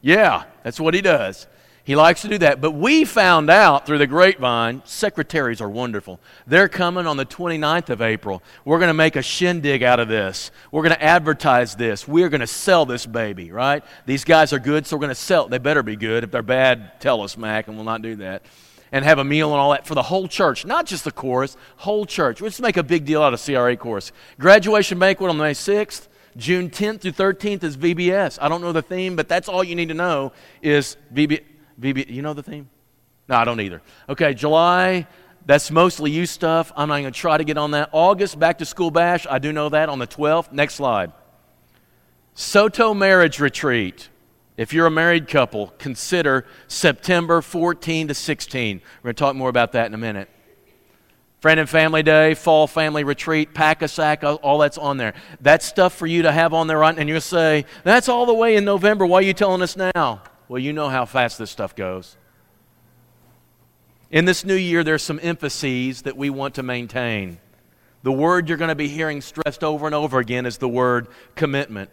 Yeah, 0.00 0.44
that's 0.62 0.78
what 0.78 0.94
he 0.94 1.00
does. 1.00 1.46
He 1.84 1.96
likes 1.96 2.22
to 2.22 2.28
do 2.28 2.38
that. 2.38 2.62
But 2.62 2.70
we 2.70 3.04
found 3.04 3.50
out 3.50 3.84
through 3.86 3.98
the 3.98 4.06
grapevine, 4.06 4.80
secretaries 4.86 5.60
are 5.60 5.68
wonderful. 5.68 6.18
They're 6.46 6.68
coming 6.68 7.06
on 7.06 7.18
the 7.18 7.26
29th 7.26 7.90
of 7.90 8.00
April. 8.00 8.42
We're 8.64 8.78
going 8.78 8.88
to 8.88 8.94
make 8.94 9.16
a 9.16 9.22
shindig 9.22 9.82
out 9.82 10.00
of 10.00 10.08
this. 10.08 10.50
We're 10.72 10.82
going 10.82 10.94
to 10.94 11.02
advertise 11.02 11.76
this. 11.76 12.08
We're 12.08 12.30
going 12.30 12.40
to 12.40 12.46
sell 12.46 12.86
this 12.86 13.04
baby, 13.04 13.52
right? 13.52 13.84
These 14.06 14.24
guys 14.24 14.54
are 14.54 14.58
good, 14.58 14.86
so 14.86 14.96
we're 14.96 15.02
going 15.02 15.10
to 15.10 15.14
sell. 15.14 15.46
They 15.46 15.58
better 15.58 15.82
be 15.82 15.94
good. 15.94 16.24
If 16.24 16.30
they're 16.30 16.42
bad, 16.42 17.00
tell 17.00 17.20
us, 17.20 17.36
Mac, 17.36 17.68
and 17.68 17.76
we'll 17.76 17.84
not 17.84 18.00
do 18.00 18.16
that. 18.16 18.42
And 18.90 19.04
have 19.04 19.18
a 19.18 19.24
meal 19.24 19.50
and 19.50 19.60
all 19.60 19.72
that 19.72 19.86
for 19.86 19.94
the 19.94 20.04
whole 20.04 20.26
church, 20.26 20.64
not 20.64 20.86
just 20.86 21.04
the 21.04 21.12
chorus, 21.12 21.56
whole 21.76 22.06
church. 22.06 22.40
Let's 22.40 22.60
make 22.60 22.78
a 22.78 22.82
big 22.82 23.04
deal 23.04 23.22
out 23.22 23.34
of 23.34 23.44
CRA 23.44 23.76
chorus. 23.76 24.10
Graduation 24.38 24.98
banquet 24.98 25.28
on 25.28 25.36
May 25.36 25.52
6th. 25.52 26.08
June 26.36 26.68
10th 26.70 27.02
through 27.02 27.12
13th 27.12 27.62
is 27.62 27.76
VBS. 27.76 28.38
I 28.40 28.48
don't 28.48 28.60
know 28.60 28.72
the 28.72 28.82
theme, 28.82 29.14
but 29.14 29.28
that's 29.28 29.48
all 29.48 29.62
you 29.62 29.76
need 29.76 29.88
to 29.88 29.94
know 29.94 30.32
is 30.62 30.96
VBS. 31.12 31.42
VB, 31.80 32.10
you 32.10 32.22
know 32.22 32.34
the 32.34 32.42
theme? 32.42 32.68
No, 33.28 33.36
I 33.36 33.44
don't 33.44 33.60
either. 33.60 33.82
Okay, 34.08 34.34
July, 34.34 35.06
that's 35.46 35.70
mostly 35.70 36.10
you 36.10 36.26
stuff. 36.26 36.72
I'm 36.76 36.88
not 36.88 37.00
going 37.00 37.12
to 37.12 37.18
try 37.18 37.36
to 37.36 37.44
get 37.44 37.58
on 37.58 37.72
that. 37.72 37.90
August, 37.92 38.38
back 38.38 38.58
to 38.58 38.64
school 38.64 38.90
bash. 38.90 39.26
I 39.28 39.38
do 39.38 39.52
know 39.52 39.68
that 39.68 39.88
on 39.88 39.98
the 39.98 40.06
12th. 40.06 40.52
Next 40.52 40.74
slide. 40.74 41.12
Soto 42.34 42.94
marriage 42.94 43.40
retreat. 43.40 44.08
If 44.56 44.72
you're 44.72 44.86
a 44.86 44.90
married 44.90 45.28
couple, 45.28 45.68
consider 45.78 46.46
September 46.68 47.42
14 47.42 48.08
to 48.08 48.14
16. 48.14 48.76
We're 48.78 49.02
going 49.02 49.14
to 49.14 49.18
talk 49.18 49.36
more 49.36 49.48
about 49.48 49.72
that 49.72 49.86
in 49.86 49.94
a 49.94 49.98
minute. 49.98 50.28
Friend 51.40 51.60
and 51.60 51.68
Family 51.68 52.02
Day, 52.02 52.32
Fall 52.32 52.66
Family 52.66 53.04
Retreat, 53.04 53.52
Pack 53.52 53.82
a 53.82 53.88
Sack, 53.88 54.24
all 54.24 54.58
that's 54.58 54.78
on 54.78 54.96
there. 54.96 55.12
That's 55.42 55.66
stuff 55.66 55.94
for 55.94 56.06
you 56.06 56.22
to 56.22 56.32
have 56.32 56.54
on 56.54 56.68
there, 56.68 56.78
right? 56.78 56.96
And 56.96 57.06
you'll 57.06 57.20
say, 57.20 57.66
That's 57.82 58.08
all 58.08 58.24
the 58.24 58.32
way 58.32 58.56
in 58.56 58.64
November. 58.64 59.04
Why 59.04 59.18
are 59.18 59.22
you 59.22 59.34
telling 59.34 59.60
us 59.60 59.76
now? 59.76 60.22
Well, 60.48 60.58
you 60.58 60.72
know 60.72 60.88
how 60.88 61.04
fast 61.04 61.38
this 61.38 61.50
stuff 61.50 61.74
goes. 61.74 62.16
In 64.10 64.26
this 64.26 64.44
new 64.44 64.54
year, 64.54 64.84
there's 64.84 65.02
some 65.02 65.18
emphases 65.22 66.02
that 66.02 66.16
we 66.16 66.30
want 66.30 66.54
to 66.56 66.62
maintain. 66.62 67.38
The 68.02 68.12
word 68.12 68.48
you're 68.48 68.58
going 68.58 68.68
to 68.68 68.74
be 68.74 68.88
hearing 68.88 69.22
stressed 69.22 69.64
over 69.64 69.86
and 69.86 69.94
over 69.94 70.18
again 70.18 70.44
is 70.44 70.58
the 70.58 70.68
word 70.68 71.08
commitment. 71.34 71.90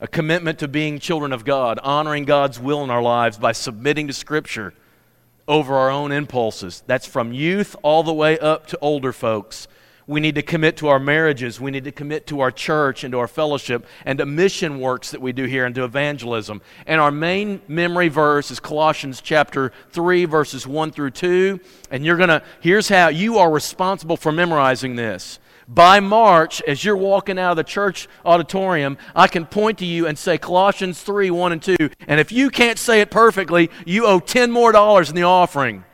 A 0.00 0.06
commitment 0.06 0.58
to 0.58 0.68
being 0.68 0.98
children 0.98 1.32
of 1.32 1.44
God, 1.44 1.78
honoring 1.82 2.26
God's 2.26 2.60
will 2.60 2.84
in 2.84 2.90
our 2.90 3.02
lives 3.02 3.38
by 3.38 3.52
submitting 3.52 4.06
to 4.08 4.12
Scripture 4.12 4.74
over 5.48 5.74
our 5.76 5.90
own 5.90 6.12
impulses. 6.12 6.82
That's 6.86 7.06
from 7.06 7.32
youth 7.32 7.74
all 7.82 8.02
the 8.02 8.12
way 8.12 8.38
up 8.38 8.66
to 8.68 8.78
older 8.80 9.12
folks. 9.12 9.66
We 10.06 10.20
need 10.20 10.34
to 10.34 10.42
commit 10.42 10.76
to 10.78 10.88
our 10.88 10.98
marriages. 10.98 11.60
We 11.60 11.70
need 11.70 11.84
to 11.84 11.92
commit 11.92 12.26
to 12.26 12.40
our 12.40 12.50
church 12.50 13.04
and 13.04 13.12
to 13.12 13.18
our 13.18 13.28
fellowship 13.28 13.86
and 14.04 14.18
to 14.18 14.26
mission 14.26 14.78
works 14.78 15.10
that 15.12 15.22
we 15.22 15.32
do 15.32 15.44
here 15.44 15.64
and 15.64 15.74
to 15.76 15.84
evangelism. 15.84 16.60
And 16.86 17.00
our 17.00 17.10
main 17.10 17.62
memory 17.68 18.08
verse 18.08 18.50
is 18.50 18.60
Colossians 18.60 19.22
chapter 19.22 19.72
3, 19.90 20.26
verses 20.26 20.66
1 20.66 20.90
through 20.90 21.12
2. 21.12 21.58
And 21.90 22.04
you're 22.04 22.18
going 22.18 22.28
to, 22.28 22.42
here's 22.60 22.88
how 22.88 23.08
you 23.08 23.38
are 23.38 23.50
responsible 23.50 24.18
for 24.18 24.30
memorizing 24.30 24.96
this. 24.96 25.38
By 25.66 26.00
March, 26.00 26.60
as 26.62 26.84
you're 26.84 26.96
walking 26.96 27.38
out 27.38 27.52
of 27.52 27.56
the 27.56 27.64
church 27.64 28.06
auditorium, 28.26 28.98
I 29.16 29.28
can 29.28 29.46
point 29.46 29.78
to 29.78 29.86
you 29.86 30.06
and 30.06 30.18
say 30.18 30.36
Colossians 30.36 31.02
3, 31.02 31.30
1 31.30 31.52
and 31.52 31.62
2. 31.62 31.76
And 32.06 32.20
if 32.20 32.30
you 32.30 32.50
can't 32.50 32.78
say 32.78 33.00
it 33.00 33.10
perfectly, 33.10 33.70
you 33.86 34.04
owe 34.04 34.20
10 34.20 34.50
more 34.50 34.72
dollars 34.72 35.08
in 35.08 35.16
the 35.16 35.22
offering. 35.22 35.84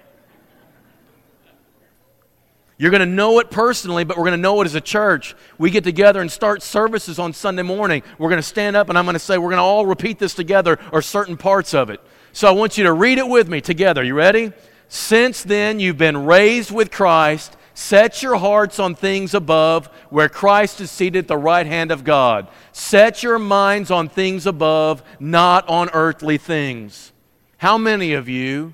You're 2.81 2.91
going 2.91 3.01
to 3.01 3.07
know 3.07 3.41
it 3.41 3.51
personally, 3.51 4.05
but 4.05 4.17
we're 4.17 4.25
going 4.25 4.39
to 4.39 4.39
know 4.39 4.59
it 4.63 4.65
as 4.65 4.75
a 4.75 4.81
church. 4.81 5.37
We 5.59 5.71
get 5.71 5.85
together 5.85 6.23
and 6.23 6.33
start 6.33 6.63
services 6.63 7.19
on 7.19 7.35
Sunday 7.35 7.61
morning. 7.61 8.03
We're 8.17 8.31
going 8.31 8.39
to 8.39 8.43
stand 8.43 8.75
up 8.75 8.89
and 8.89 8.97
I'm 8.97 9.05
going 9.05 9.13
to 9.13 9.19
say, 9.19 9.37
we're 9.37 9.51
going 9.51 9.59
to 9.59 9.63
all 9.63 9.85
repeat 9.85 10.19
this 10.19 10.33
together 10.33 10.79
or 10.91 11.03
certain 11.03 11.37
parts 11.37 11.75
of 11.75 11.91
it. 11.91 12.01
So 12.33 12.49
I 12.49 12.53
want 12.53 12.79
you 12.79 12.85
to 12.85 12.93
read 12.95 13.19
it 13.19 13.29
with 13.29 13.51
me 13.51 13.61
together. 13.61 14.03
You 14.03 14.15
ready? 14.15 14.55
Since 14.89 15.43
then, 15.43 15.79
you've 15.79 15.99
been 15.99 16.25
raised 16.25 16.71
with 16.71 16.91
Christ. 16.91 17.55
Set 17.75 18.23
your 18.23 18.37
hearts 18.37 18.79
on 18.79 18.95
things 18.95 19.35
above, 19.35 19.89
where 20.09 20.31
Christ 20.31 20.81
is 20.81 20.91
seated 20.91 21.25
at 21.25 21.29
the 21.29 21.37
right 21.37 21.67
hand 21.67 21.91
of 21.91 22.03
God. 22.03 22.49
Set 22.73 23.23
your 23.23 23.39
minds 23.39 23.91
on 23.91 24.09
things 24.09 24.47
above, 24.47 25.03
not 25.21 25.69
on 25.69 25.91
earthly 25.93 26.39
things. 26.39 27.13
How 27.59 27.77
many 27.77 28.15
of 28.15 28.27
you 28.27 28.73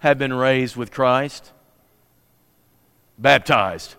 have 0.00 0.18
been 0.18 0.34
raised 0.34 0.76
with 0.76 0.90
Christ? 0.90 1.52
Baptized. 3.18 3.94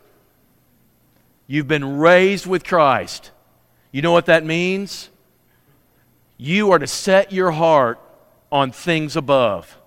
You've 1.47 1.67
been 1.67 1.97
raised 1.97 2.45
with 2.45 2.63
Christ. 2.63 3.31
You 3.91 4.01
know 4.01 4.11
what 4.11 4.25
that 4.25 4.45
means? 4.45 5.09
You 6.37 6.71
are 6.71 6.79
to 6.79 6.87
set 6.87 7.31
your 7.31 7.51
heart 7.51 7.99
on 8.51 8.71
things 8.71 9.15
above. 9.15 9.77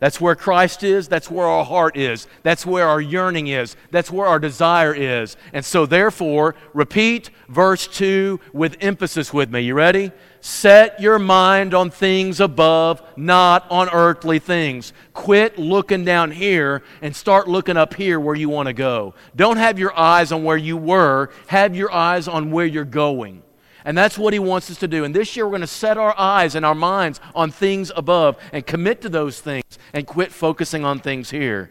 That's 0.00 0.20
where 0.20 0.34
Christ 0.34 0.82
is. 0.82 1.08
That's 1.08 1.30
where 1.30 1.46
our 1.46 1.64
heart 1.64 1.96
is. 1.96 2.26
That's 2.42 2.66
where 2.66 2.88
our 2.88 3.00
yearning 3.00 3.46
is. 3.46 3.76
That's 3.90 4.10
where 4.10 4.26
our 4.26 4.38
desire 4.38 4.94
is. 4.94 5.36
And 5.52 5.64
so, 5.64 5.86
therefore, 5.86 6.56
repeat 6.72 7.30
verse 7.48 7.86
2 7.86 8.40
with 8.52 8.76
emphasis 8.80 9.32
with 9.32 9.50
me. 9.50 9.60
You 9.60 9.74
ready? 9.74 10.10
Set 10.40 11.00
your 11.00 11.18
mind 11.18 11.72
on 11.72 11.90
things 11.90 12.38
above, 12.40 13.02
not 13.16 13.66
on 13.70 13.88
earthly 13.88 14.38
things. 14.38 14.92
Quit 15.14 15.58
looking 15.58 16.04
down 16.04 16.32
here 16.32 16.82
and 17.00 17.14
start 17.14 17.48
looking 17.48 17.78
up 17.78 17.94
here 17.94 18.20
where 18.20 18.34
you 18.34 18.50
want 18.50 18.66
to 18.66 18.74
go. 18.74 19.14
Don't 19.36 19.56
have 19.56 19.78
your 19.78 19.96
eyes 19.98 20.32
on 20.32 20.44
where 20.44 20.58
you 20.58 20.76
were, 20.76 21.30
have 21.46 21.74
your 21.74 21.90
eyes 21.90 22.28
on 22.28 22.50
where 22.50 22.66
you're 22.66 22.84
going. 22.84 23.43
And 23.84 23.96
that's 23.96 24.16
what 24.16 24.32
he 24.32 24.38
wants 24.38 24.70
us 24.70 24.78
to 24.78 24.88
do. 24.88 25.04
And 25.04 25.14
this 25.14 25.36
year, 25.36 25.44
we're 25.44 25.50
going 25.50 25.60
to 25.60 25.66
set 25.66 25.98
our 25.98 26.18
eyes 26.18 26.54
and 26.54 26.64
our 26.64 26.74
minds 26.74 27.20
on 27.34 27.50
things 27.50 27.92
above 27.94 28.38
and 28.52 28.66
commit 28.66 29.02
to 29.02 29.08
those 29.08 29.40
things 29.40 29.64
and 29.92 30.06
quit 30.06 30.32
focusing 30.32 30.84
on 30.84 31.00
things 31.00 31.30
here. 31.30 31.70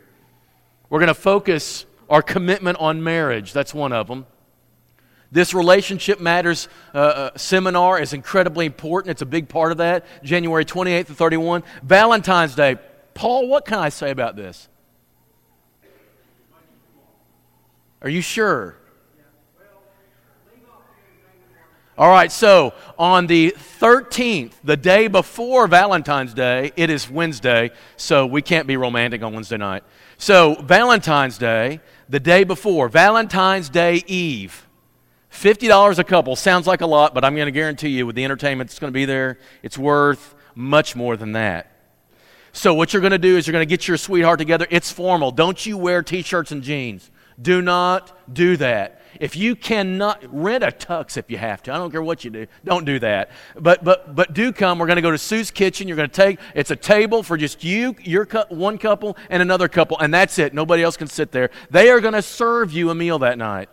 We're 0.89 0.99
going 0.99 1.07
to 1.07 1.16
focus 1.16 1.86
our 2.09 2.22
commitment 2.22 2.78
on 2.80 3.03
marriage. 3.03 3.51
That's 3.51 3.74
one 3.74 3.91
of 3.91 4.07
them. 4.07 4.28
This 5.32 5.55
Relationship 5.55 6.20
Matters 6.20 6.68
uh, 6.93 6.97
uh, 6.97 7.30
seminar 7.36 7.99
is 7.99 8.14
incredibly 8.14 8.68
important. 8.68 9.09
It's 9.09 9.24
a 9.24 9.26
big 9.26 9.49
part 9.49 9.72
of 9.72 9.80
that. 9.80 10.05
January 10.24 10.64
28th 10.64 11.07
to 11.07 11.16
31. 11.16 11.64
Valentine's 11.82 12.53
Day. 12.53 12.76
Paul, 13.16 13.47
what 13.47 13.66
can 13.66 13.80
I 13.80 13.89
say 13.89 14.11
about 14.11 14.36
this? 14.36 14.70
Are 18.03 18.09
you 18.09 18.22
sure? 18.22 18.78
All 21.96 22.10
right, 22.10 22.32
so 22.32 22.74
on 22.98 23.28
the 23.28 23.56
13th, 23.80 24.54
the 24.64 24.76
day 24.76 25.08
before 25.08 25.68
Valentine's 25.68 26.34
Day, 26.34 26.72
it 26.76 26.89
is 26.89 27.08
Wednesday, 27.08 27.70
so 27.98 28.26
we 28.26 28.41
can't 28.41 28.66
be 28.66 28.78
romantic 28.78 29.22
on 29.22 29.32
Wednesday 29.32 29.58
night. 29.58 29.84
So, 30.18 30.56
Valentine's 30.56 31.38
Day, 31.38 31.82
the 32.10 32.20
day 32.20 32.46
before, 32.46 32.89
Valentine's 32.89 33.70
Day 33.70 34.04
Eve, 34.08 34.68
$50 35.32 36.00
a 36.00 36.04
couple. 36.04 36.36
Sounds 36.36 36.66
like 36.66 36.82
a 36.82 36.88
lot, 36.88 37.14
but 37.14 37.24
I'm 37.24 37.36
going 37.36 37.46
to 37.46 37.52
guarantee 37.52 37.89
you 37.89 38.08
with 38.08 38.16
the 38.16 38.24
entertainment 38.24 38.72
that's 38.72 38.80
going 38.80 38.91
to 38.91 38.96
be 38.96 39.06
there, 39.06 39.38
it's 39.62 39.78
worth 39.78 40.34
much 40.56 40.96
more 40.96 41.16
than 41.16 41.34
that. 41.34 41.70
So, 42.54 42.74
what 42.74 42.91
you're 42.91 43.02
going 43.02 43.12
to 43.12 43.20
do 43.20 43.38
is 43.38 43.46
you're 43.46 43.52
going 43.52 43.68
to 43.68 43.70
get 43.70 43.88
your 43.88 43.98
sweetheart 43.98 44.39
together. 44.39 44.66
It's 44.72 44.91
formal. 44.91 45.30
Don't 45.30 45.64
you 45.64 45.78
wear 45.78 46.02
t 46.02 46.24
shirts 46.24 46.52
and 46.52 46.64
jeans. 46.64 47.12
Do 47.39 47.62
not 47.62 48.34
do 48.34 48.58
that. 48.58 49.03
If 49.20 49.36
you 49.36 49.55
cannot 49.55 50.24
rent 50.32 50.64
a 50.64 50.68
tux 50.68 51.18
if 51.18 51.30
you 51.30 51.38
have 51.38 51.64
to, 51.64 51.74
I 51.74 51.78
don't 51.78 51.91
care 51.91 52.01
what 52.01 52.24
you 52.24 52.32
do. 52.32 52.47
Don't 52.64 52.86
do 52.86 52.99
that. 52.99 53.32
But 53.55 53.84
but 53.84 54.16
but 54.16 54.34
do 54.34 54.51
come. 54.51 54.80
We're 54.80 54.88
going 54.88 54.97
to 54.97 55.01
go 55.01 55.11
to 55.11 55.18
Sue's 55.18 55.51
kitchen. 55.51 55.88
You're 55.88 55.97
going 55.97 56.09
to 56.09 56.16
take 56.16 56.39
it's 56.55 56.72
a 56.72 56.76
table 56.76 57.24
for 57.24 57.38
just 57.38 57.64
you, 57.64 57.95
your 58.01 58.26
one 58.49 58.78
couple, 58.78 59.18
and 59.30 59.41
another 59.41 59.68
couple, 59.68 59.99
and 59.99 60.14
that's 60.14 60.39
it. 60.39 60.53
Nobody 60.53 60.84
else 60.84 60.97
can 60.97 61.07
sit 61.07 61.32
there. 61.32 61.49
They 61.70 61.89
are 61.89 61.99
going 61.99 62.14
to 62.14 62.22
serve 62.22 62.72
you 62.72 62.89
a 62.89 62.95
meal 62.95 63.20
that 63.20 63.38
night. 63.38 63.70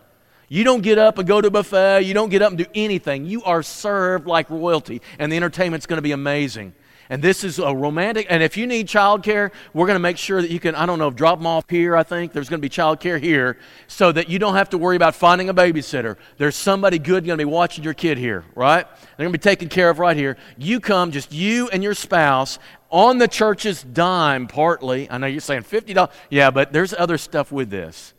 You 0.49 0.65
don't 0.65 0.83
get 0.83 0.99
up 0.99 1.17
and 1.19 1.29
go 1.29 1.41
to 1.41 1.47
a 1.47 1.51
buffet. 1.51 2.03
You 2.03 2.13
don't 2.13 2.29
get 2.29 2.43
up 2.43 2.51
and 2.51 2.59
do 2.59 2.67
anything. 2.75 3.25
You 3.25 3.43
are 3.45 3.63
served 3.63 4.27
like 4.27 4.51
royalty, 4.51 5.01
and 5.19 5.31
the 5.31 5.37
entertainment's 5.37 5.87
going 5.87 5.99
to 5.99 6.03
be 6.03 6.13
amazing. 6.13 6.75
And 7.11 7.21
this 7.21 7.43
is 7.43 7.59
a 7.59 7.75
romantic. 7.75 8.29
And 8.31 8.41
if 8.41 8.57
you 8.57 8.69
need 8.69 8.87
childcare, 8.87 9.51
we're 9.75 9.87
going 9.87 9.97
to 9.97 10.01
make 10.01 10.17
sure 10.17 10.41
that 10.41 10.51
you 10.51 10.61
can, 10.61 10.77
I 10.77 10.87
don't 10.87 11.01
know, 11.01 11.11
drop 11.11 11.41
them 11.41 11.47
off 11.47 11.69
here, 11.69 11.97
I 11.97 12.05
think. 12.05 12.33
There's 12.33 12.49
going 12.49 12.63
to 12.63 12.67
be 12.67 12.71
childcare 12.71 13.21
here 13.21 13.59
so 13.89 14.13
that 14.13 14.29
you 14.29 14.39
don't 14.39 14.55
have 14.55 14.71
to 14.71 14.79
worry 14.79 14.95
about 14.95 15.17
finding 15.17 15.49
a 15.49 15.55
babysitter. 15.55 16.17
There's 16.37 16.55
somebody 16.55 17.01
good 17.01 17.27
going 17.27 17.37
to 17.37 17.45
be 17.45 17.51
watching 17.51 17.83
your 17.83 17.95
kid 17.95 18.17
here, 18.17 18.45
right? 18.55 18.87
They're 19.17 19.25
going 19.25 19.33
to 19.33 19.39
be 19.39 19.43
taken 19.43 19.69
care 19.69 19.91
of 19.91 19.99
right 19.99 20.17
here. 20.17 20.37
You 20.57 20.79
come, 20.79 21.11
just 21.11 21.33
you 21.33 21.69
and 21.71 21.83
your 21.83 21.95
spouse, 21.95 22.61
on 22.91 23.19
the 23.19 23.29
church's 23.29 23.83
dime, 23.83 24.47
partly. 24.47 25.11
I 25.11 25.19
know 25.19 25.27
you're 25.27 25.41
saying 25.41 25.65
$50. 25.65 26.11
Yeah, 26.31 26.53
but 26.53 26.73
there's 26.73 26.95
other 26.95 27.19
stuff 27.19 27.51
with 27.51 27.71
this. 27.71 28.15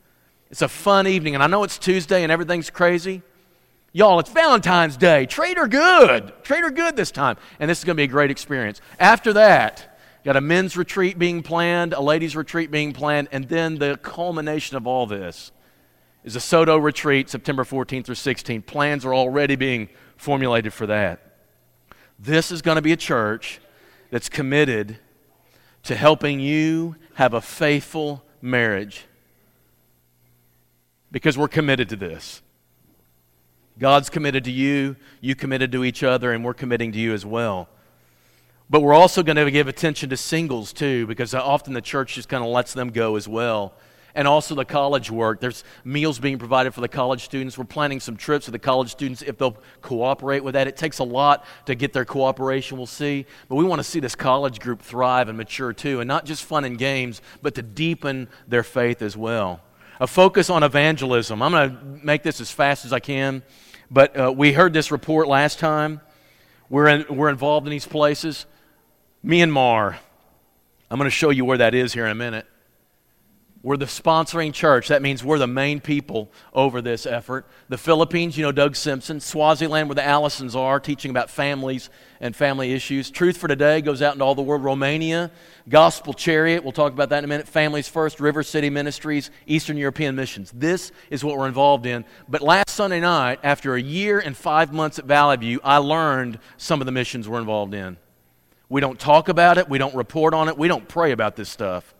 It's 0.49 0.61
a 0.61 0.67
fun 0.67 1.07
evening, 1.07 1.33
and 1.33 1.41
I 1.41 1.47
know 1.47 1.63
it's 1.63 1.77
Tuesday 1.77 2.23
and 2.23 2.31
everything's 2.31 2.69
crazy. 2.69 3.21
Y'all, 3.93 4.19
it's 4.19 4.29
Valentine's 4.29 4.95
Day. 4.95 5.25
Trade 5.25 5.57
her 5.57 5.67
good. 5.67 6.31
Trade 6.43 6.63
her 6.63 6.71
good 6.71 6.95
this 6.95 7.11
time. 7.11 7.35
And 7.59 7.69
this 7.69 7.79
is 7.79 7.83
going 7.83 7.95
to 7.95 7.99
be 7.99 8.05
a 8.05 8.07
great 8.07 8.31
experience. 8.31 8.79
After 8.99 9.33
that, 9.33 9.99
got 10.23 10.37
a 10.37 10.41
men's 10.41 10.77
retreat 10.77 11.19
being 11.19 11.43
planned, 11.43 11.93
a 11.93 11.99
ladies' 11.99 12.35
retreat 12.35 12.71
being 12.71 12.93
planned, 12.93 13.27
and 13.33 13.49
then 13.49 13.79
the 13.79 13.97
culmination 14.01 14.77
of 14.77 14.87
all 14.87 15.05
this 15.05 15.51
is 16.23 16.35
a 16.35 16.39
Soto 16.39 16.77
retreat, 16.77 17.29
September 17.29 17.63
14th 17.63 18.05
through 18.05 18.15
16th. 18.15 18.65
Plans 18.65 19.03
are 19.03 19.13
already 19.13 19.55
being 19.55 19.89
formulated 20.15 20.71
for 20.71 20.85
that. 20.87 21.19
This 22.17 22.51
is 22.51 22.61
going 22.61 22.75
to 22.75 22.81
be 22.81 22.91
a 22.91 22.97
church 22.97 23.59
that's 24.11 24.29
committed 24.29 24.99
to 25.83 25.95
helping 25.95 26.39
you 26.39 26.95
have 27.15 27.33
a 27.33 27.41
faithful 27.41 28.23
marriage 28.41 29.05
because 31.11 31.37
we're 31.37 31.47
committed 31.47 31.89
to 31.89 31.95
this. 31.95 32.41
God's 33.81 34.11
committed 34.11 34.43
to 34.43 34.51
you, 34.51 34.95
you 35.21 35.33
committed 35.33 35.71
to 35.71 35.83
each 35.83 36.03
other, 36.03 36.31
and 36.31 36.45
we're 36.45 36.53
committing 36.53 36.91
to 36.91 36.99
you 36.99 37.13
as 37.15 37.25
well. 37.25 37.67
But 38.69 38.81
we're 38.81 38.93
also 38.93 39.23
going 39.23 39.37
to 39.37 39.49
give 39.49 39.67
attention 39.67 40.11
to 40.11 40.17
singles 40.17 40.71
too, 40.71 41.07
because 41.07 41.33
often 41.33 41.73
the 41.73 41.81
church 41.81 42.13
just 42.13 42.29
kind 42.29 42.43
of 42.43 42.51
lets 42.51 42.73
them 42.73 42.91
go 42.91 43.15
as 43.15 43.27
well. 43.27 43.73
And 44.13 44.27
also 44.27 44.53
the 44.53 44.65
college 44.65 45.09
work. 45.09 45.39
There's 45.39 45.63
meals 45.83 46.19
being 46.19 46.37
provided 46.37 46.75
for 46.75 46.81
the 46.81 46.87
college 46.87 47.23
students. 47.23 47.57
We're 47.57 47.63
planning 47.63 47.99
some 47.99 48.17
trips 48.17 48.45
for 48.45 48.51
the 48.51 48.59
college 48.59 48.91
students 48.91 49.23
if 49.23 49.39
they'll 49.39 49.57
cooperate 49.81 50.43
with 50.43 50.53
that. 50.53 50.67
It 50.67 50.77
takes 50.77 50.99
a 50.99 51.03
lot 51.03 51.43
to 51.65 51.73
get 51.73 51.91
their 51.91 52.05
cooperation, 52.05 52.77
we'll 52.77 52.85
see. 52.85 53.25
But 53.49 53.55
we 53.55 53.63
want 53.63 53.79
to 53.79 53.83
see 53.83 53.99
this 53.99 54.13
college 54.13 54.59
group 54.59 54.83
thrive 54.83 55.27
and 55.27 55.39
mature 55.39 55.73
too, 55.73 56.01
and 56.01 56.07
not 56.07 56.25
just 56.25 56.43
fun 56.43 56.65
and 56.65 56.77
games, 56.77 57.19
but 57.41 57.55
to 57.55 57.63
deepen 57.63 58.27
their 58.47 58.63
faith 58.63 59.01
as 59.01 59.17
well 59.17 59.59
a 60.01 60.07
focus 60.07 60.49
on 60.49 60.63
evangelism. 60.63 61.43
I'm 61.43 61.51
going 61.51 61.69
to 61.69 62.05
make 62.05 62.23
this 62.23 62.41
as 62.41 62.49
fast 62.49 62.85
as 62.85 62.91
I 62.91 62.99
can, 62.99 63.43
but 63.91 64.17
uh, 64.17 64.33
we 64.35 64.53
heard 64.53 64.71
this 64.71 64.89
report 64.89 65.27
last 65.27 65.59
time. 65.59 65.99
We're, 66.69 66.87
in, 66.87 67.17
we're 67.17 67.29
involved 67.29 67.67
in 67.67 67.71
these 67.71 67.85
places. 67.85 68.45
Myanmar. 69.23 69.97
I'm 70.89 70.97
going 70.97 71.09
to 71.09 71.15
show 71.15 71.29
you 71.29 71.43
where 71.43 71.57
that 71.57 71.75
is 71.75 71.93
here 71.93 72.05
in 72.05 72.11
a 72.11 72.15
minute. 72.15 72.47
We're 73.63 73.77
the 73.77 73.85
sponsoring 73.85 74.53
church. 74.53 74.87
That 74.87 75.03
means 75.03 75.23
we're 75.23 75.37
the 75.37 75.45
main 75.45 75.81
people 75.81 76.31
over 76.51 76.81
this 76.81 77.05
effort. 77.05 77.45
The 77.69 77.77
Philippines, 77.77 78.35
you 78.35 78.43
know 78.43 78.51
Doug 78.51 78.75
Simpson. 78.75 79.19
Swaziland, 79.19 79.87
where 79.87 79.95
the 79.95 80.01
Allisons 80.01 80.55
are, 80.55 80.79
teaching 80.79 81.11
about 81.11 81.29
families 81.29 81.91
and 82.19 82.35
family 82.35 82.73
issues. 82.73 83.11
Truth 83.11 83.37
for 83.37 83.47
Today 83.47 83.81
goes 83.81 84.01
out 84.01 84.13
into 84.13 84.25
all 84.25 84.33
the 84.33 84.41
world. 84.41 84.63
Romania, 84.63 85.29
Gospel 85.69 86.15
Chariot, 86.15 86.63
we'll 86.63 86.71
talk 86.71 86.91
about 86.91 87.09
that 87.09 87.19
in 87.19 87.25
a 87.25 87.27
minute. 87.27 87.47
Families 87.47 87.87
First, 87.87 88.19
River 88.19 88.41
City 88.41 88.71
Ministries, 88.71 89.29
Eastern 89.45 89.77
European 89.77 90.15
Missions. 90.15 90.51
This 90.55 90.91
is 91.11 91.23
what 91.23 91.37
we're 91.37 91.47
involved 91.47 91.85
in. 91.85 92.03
But 92.27 92.41
last 92.41 92.71
Sunday 92.71 92.99
night, 92.99 93.41
after 93.43 93.75
a 93.75 93.81
year 93.81 94.17
and 94.19 94.35
five 94.35 94.73
months 94.73 94.97
at 94.97 95.05
Valley 95.05 95.37
View, 95.37 95.61
I 95.63 95.77
learned 95.77 96.39
some 96.57 96.81
of 96.81 96.87
the 96.87 96.91
missions 96.91 97.29
we're 97.29 97.39
involved 97.39 97.75
in. 97.75 97.97
We 98.69 98.81
don't 98.81 98.99
talk 98.99 99.29
about 99.29 99.59
it, 99.59 99.69
we 99.69 99.77
don't 99.77 99.93
report 99.93 100.33
on 100.33 100.49
it, 100.49 100.57
we 100.57 100.67
don't 100.67 100.87
pray 100.87 101.11
about 101.11 101.35
this 101.35 101.49
stuff. 101.49 101.93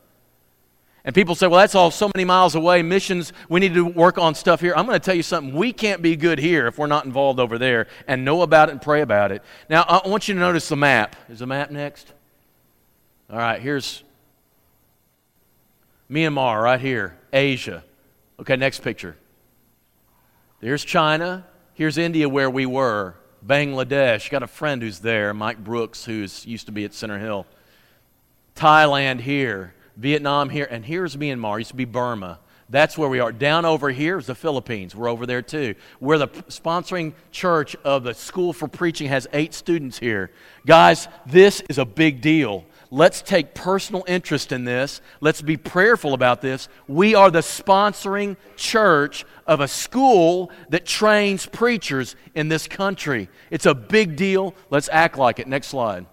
And 1.04 1.16
people 1.16 1.34
say, 1.34 1.48
well, 1.48 1.60
that's 1.60 1.74
all 1.74 1.90
so 1.90 2.12
many 2.14 2.26
miles 2.26 2.54
away. 2.54 2.84
Missions, 2.84 3.34
we 3.50 3.60
need 3.60 3.74
to 3.74 3.84
work 3.84 4.20
on 4.20 4.36
stuff 4.36 4.62
here. 4.62 4.74
I'm 4.76 4.86
going 4.86 5.00
to 5.00 5.04
tell 5.04 5.16
you 5.16 5.24
something. 5.24 5.56
We 5.56 5.74
can't 5.74 6.02
be 6.02 6.16
good 6.16 6.38
here 6.38 6.68
if 6.68 6.78
we're 6.78 6.88
not 6.88 7.06
involved 7.06 7.40
over 7.40 7.58
there 7.58 7.88
and 8.08 8.24
know 8.24 8.44
about 8.44 8.70
it 8.70 8.74
and 8.74 8.82
pray 8.82 9.02
about 9.02 9.32
it. 9.32 9.42
Now, 9.68 9.82
I 9.82 10.08
want 10.08 10.28
you 10.28 10.36
to 10.36 10.40
notice 10.40 10.70
the 10.70 10.76
map. 10.76 11.16
Is 11.28 11.40
the 11.40 11.48
map 11.48 11.72
next? 11.72 12.14
All 13.32 13.38
right, 13.38 13.60
here's 13.60 14.04
Myanmar 16.10 16.62
right 16.62 16.80
here, 16.80 17.18
Asia. 17.34 17.84
Okay, 18.40 18.56
next 18.56 18.82
picture. 18.82 19.16
There's 20.60 20.84
China. 20.84 21.48
Here's 21.74 21.98
India 21.98 22.30
where 22.30 22.50
we 22.50 22.68
were. 22.68 23.16
Bangladesh. 23.46 24.30
Got 24.30 24.44
a 24.44 24.48
friend 24.48 24.82
who's 24.84 25.00
there, 25.00 25.34
Mike 25.34 25.64
Brooks, 25.64 26.06
who's 26.06 26.46
used 26.46 26.68
to 26.68 26.72
be 26.72 26.86
at 26.86 26.94
Center 26.94 27.18
Hill. 27.18 27.48
Thailand 28.56 29.22
here. 29.22 29.74
Vietnam 29.98 30.50
here, 30.50 30.68
and 30.70 30.86
here's 30.86 31.16
Myanmar. 31.16 31.56
It 31.56 31.60
used 31.60 31.70
to 31.72 31.76
be 31.76 31.86
Burma. 31.86 32.40
That's 32.72 32.98
where 32.98 33.10
we 33.10 33.20
are. 33.20 33.34
Down 33.34 33.66
over 33.66 33.90
here 33.90 34.18
is 34.18 34.28
the 34.28 34.36
Philippines. 34.36 34.96
We're 34.96 35.10
over 35.10 35.26
there 35.26 35.42
too. 35.42 35.76
We're 36.00 36.18
the 36.18 36.30
sponsoring 36.30 37.14
church 37.32 37.76
of 37.84 38.04
the 38.04 38.14
School 38.14 38.54
for 38.54 38.70
Preaching 38.70 39.10
has 39.10 39.28
eight 39.34 39.54
students 39.54 40.00
here. 40.00 40.32
Guys, 40.66 41.10
this 41.26 41.62
is 41.68 41.78
a 41.78 41.86
big 41.86 42.22
deal. 42.22 42.64
Let's 42.90 43.22
take 43.22 43.54
personal 43.54 44.06
interest 44.08 44.54
in 44.54 44.64
this. 44.64 45.02
Let's 45.20 45.42
be 45.42 45.58
prayerful 45.58 46.14
about 46.14 46.42
this. 46.42 46.70
We 46.88 47.14
are 47.14 47.30
the 47.30 47.40
sponsoring 47.40 48.38
church 48.56 49.26
of 49.46 49.60
a 49.60 49.68
school 49.68 50.50
that 50.70 50.86
trains 50.86 51.46
preachers 51.46 52.16
in 52.36 52.48
this 52.48 52.70
country. 52.70 53.28
It's 53.50 53.66
a 53.66 53.74
big 53.74 54.16
deal. 54.16 54.56
Let's 54.70 54.90
act 54.94 55.18
like 55.18 55.40
it. 55.40 55.48
Next 55.48 55.68
slide. 55.68 56.06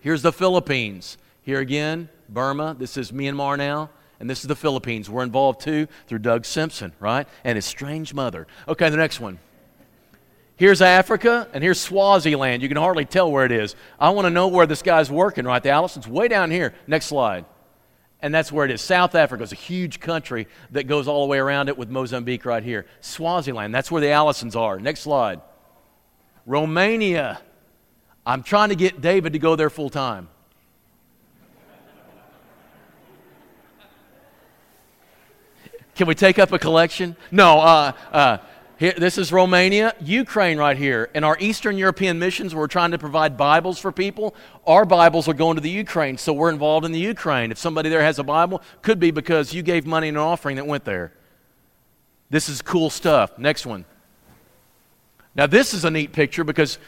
Here's 0.00 0.22
the 0.22 0.32
Philippines. 0.32 1.18
Here 1.42 1.58
again, 1.58 2.08
Burma. 2.28 2.76
This 2.78 2.96
is 2.96 3.12
Myanmar 3.12 3.56
now. 3.56 3.90
And 4.20 4.28
this 4.28 4.40
is 4.40 4.48
the 4.48 4.56
Philippines. 4.56 5.08
We're 5.08 5.22
involved 5.22 5.60
too 5.60 5.86
through 6.06 6.18
Doug 6.20 6.44
Simpson, 6.44 6.92
right? 6.98 7.28
And 7.44 7.56
his 7.56 7.64
strange 7.64 8.14
mother. 8.14 8.46
Okay, 8.66 8.90
the 8.90 8.96
next 8.96 9.20
one. 9.20 9.38
Here's 10.56 10.82
Africa, 10.82 11.46
and 11.52 11.62
here's 11.62 11.80
Swaziland. 11.80 12.62
You 12.62 12.68
can 12.68 12.76
hardly 12.76 13.04
tell 13.04 13.30
where 13.30 13.44
it 13.44 13.52
is. 13.52 13.76
I 14.00 14.10
want 14.10 14.26
to 14.26 14.30
know 14.30 14.48
where 14.48 14.66
this 14.66 14.82
guy's 14.82 15.08
working, 15.08 15.44
right? 15.44 15.62
The 15.62 15.70
Allison's 15.70 16.08
way 16.08 16.26
down 16.26 16.50
here. 16.50 16.74
Next 16.88 17.06
slide. 17.06 17.44
And 18.20 18.34
that's 18.34 18.50
where 18.50 18.64
it 18.64 18.72
is. 18.72 18.80
South 18.80 19.14
Africa 19.14 19.44
is 19.44 19.52
a 19.52 19.56
huge 19.56 20.00
country 20.00 20.48
that 20.72 20.88
goes 20.88 21.06
all 21.06 21.24
the 21.24 21.30
way 21.30 21.38
around 21.38 21.68
it 21.68 21.78
with 21.78 21.88
Mozambique 21.88 22.44
right 22.44 22.64
here. 22.64 22.86
Swaziland, 23.00 23.72
that's 23.72 23.88
where 23.88 24.00
the 24.00 24.08
Allisons 24.08 24.56
are. 24.56 24.80
Next 24.80 25.02
slide. 25.02 25.40
Romania. 26.44 27.40
I'm 28.26 28.42
trying 28.42 28.70
to 28.70 28.74
get 28.74 29.00
David 29.00 29.34
to 29.34 29.38
go 29.38 29.54
there 29.54 29.70
full 29.70 29.90
time. 29.90 30.28
Can 35.98 36.06
we 36.06 36.14
take 36.14 36.38
up 36.38 36.52
a 36.52 36.60
collection? 36.60 37.16
No. 37.32 37.58
Uh, 37.58 37.92
uh, 38.12 38.38
here, 38.78 38.94
this 38.96 39.18
is 39.18 39.32
Romania, 39.32 39.96
Ukraine 40.00 40.56
right 40.56 40.76
here. 40.76 41.10
In 41.12 41.24
our 41.24 41.36
Eastern 41.40 41.76
European 41.76 42.20
missions, 42.20 42.54
we're 42.54 42.68
trying 42.68 42.92
to 42.92 42.98
provide 42.98 43.36
Bibles 43.36 43.80
for 43.80 43.90
people. 43.90 44.36
Our 44.64 44.84
Bibles 44.84 45.26
are 45.26 45.34
going 45.34 45.56
to 45.56 45.60
the 45.60 45.70
Ukraine, 45.70 46.16
so 46.16 46.32
we're 46.32 46.50
involved 46.50 46.86
in 46.86 46.92
the 46.92 47.00
Ukraine. 47.00 47.50
If 47.50 47.58
somebody 47.58 47.88
there 47.88 48.02
has 48.02 48.20
a 48.20 48.22
Bible, 48.22 48.62
could 48.80 49.00
be 49.00 49.10
because 49.10 49.52
you 49.52 49.64
gave 49.64 49.86
money 49.86 50.06
in 50.06 50.14
an 50.14 50.22
offering 50.22 50.54
that 50.54 50.68
went 50.68 50.84
there. 50.84 51.12
This 52.30 52.48
is 52.48 52.62
cool 52.62 52.90
stuff. 52.90 53.36
Next 53.36 53.66
one. 53.66 53.84
Now, 55.34 55.48
this 55.48 55.74
is 55.74 55.84
a 55.84 55.90
neat 55.90 56.12
picture 56.12 56.44
because 56.44 56.78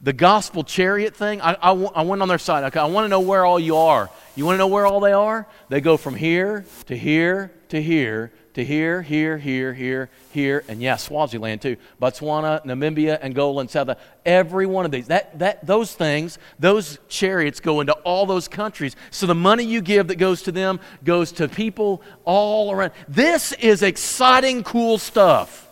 the 0.00 0.14
gospel 0.14 0.64
chariot 0.64 1.14
thing, 1.14 1.42
I, 1.42 1.52
I, 1.60 1.72
I 1.72 2.02
went 2.02 2.22
on 2.22 2.28
their 2.28 2.38
site. 2.38 2.64
Okay, 2.64 2.80
I 2.80 2.86
want 2.86 3.04
to 3.04 3.10
know 3.10 3.20
where 3.20 3.44
all 3.44 3.60
you 3.60 3.76
are. 3.76 4.08
You 4.36 4.46
want 4.46 4.54
to 4.54 4.58
know 4.58 4.68
where 4.68 4.86
all 4.86 5.00
they 5.00 5.12
are? 5.12 5.46
They 5.68 5.82
go 5.82 5.98
from 5.98 6.14
here 6.14 6.64
to 6.86 6.96
here 6.96 7.52
to 7.68 7.82
here 7.82 8.32
to 8.54 8.64
here, 8.64 9.02
here, 9.02 9.36
here, 9.36 9.74
here, 9.74 10.08
here, 10.32 10.64
and 10.68 10.80
yes, 10.80 11.04
Swaziland 11.04 11.60
too. 11.60 11.76
Botswana, 12.00 12.64
Namibia, 12.64 13.22
Angola, 13.22 13.62
and 13.62 13.70
South. 13.70 13.90
Every 14.24 14.64
one 14.66 14.84
of 14.84 14.92
these, 14.92 15.08
that, 15.08 15.38
that, 15.40 15.66
those 15.66 15.94
things, 15.94 16.38
those 16.58 16.98
chariots 17.08 17.58
go 17.60 17.80
into 17.80 17.92
all 18.04 18.26
those 18.26 18.46
countries. 18.46 18.94
So 19.10 19.26
the 19.26 19.34
money 19.34 19.64
you 19.64 19.80
give 19.80 20.08
that 20.08 20.16
goes 20.16 20.42
to 20.42 20.52
them 20.52 20.78
goes 21.04 21.32
to 21.32 21.48
people 21.48 22.00
all 22.24 22.70
around. 22.70 22.92
This 23.08 23.52
is 23.52 23.82
exciting, 23.82 24.62
cool 24.62 24.98
stuff. 24.98 25.68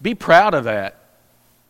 Be 0.00 0.14
proud 0.14 0.54
of 0.54 0.64
that. 0.64 0.97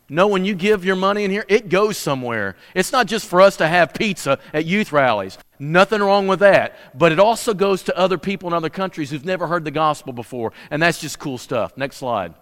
Know 0.09 0.27
when 0.27 0.43
you 0.43 0.55
give 0.55 0.83
your 0.83 0.95
money 0.95 1.23
in 1.23 1.29
here, 1.29 1.45
it 1.47 1.69
goes 1.69 1.97
somewhere. 1.97 2.55
It's 2.73 2.91
not 2.91 3.05
just 3.05 3.27
for 3.27 3.41
us 3.41 3.57
to 3.57 3.67
have 3.67 3.93
pizza 3.93 4.39
at 4.53 4.65
youth 4.65 4.91
rallies. 4.91 5.37
Nothing 5.59 6.01
wrong 6.01 6.27
with 6.27 6.39
that. 6.39 6.75
But 6.97 7.11
it 7.11 7.19
also 7.19 7.53
goes 7.53 7.83
to 7.83 7.97
other 7.97 8.17
people 8.17 8.47
in 8.47 8.53
other 8.53 8.69
countries 8.69 9.11
who've 9.11 9.23
never 9.23 9.45
heard 9.45 9.65
the 9.65 9.71
gospel 9.71 10.11
before. 10.11 10.51
And 10.71 10.81
that's 10.81 10.99
just 10.99 11.19
cool 11.19 11.37
stuff. 11.37 11.77
Next 11.77 11.97
slide. 11.97 12.33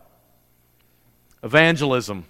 Evangelism. 1.43 2.25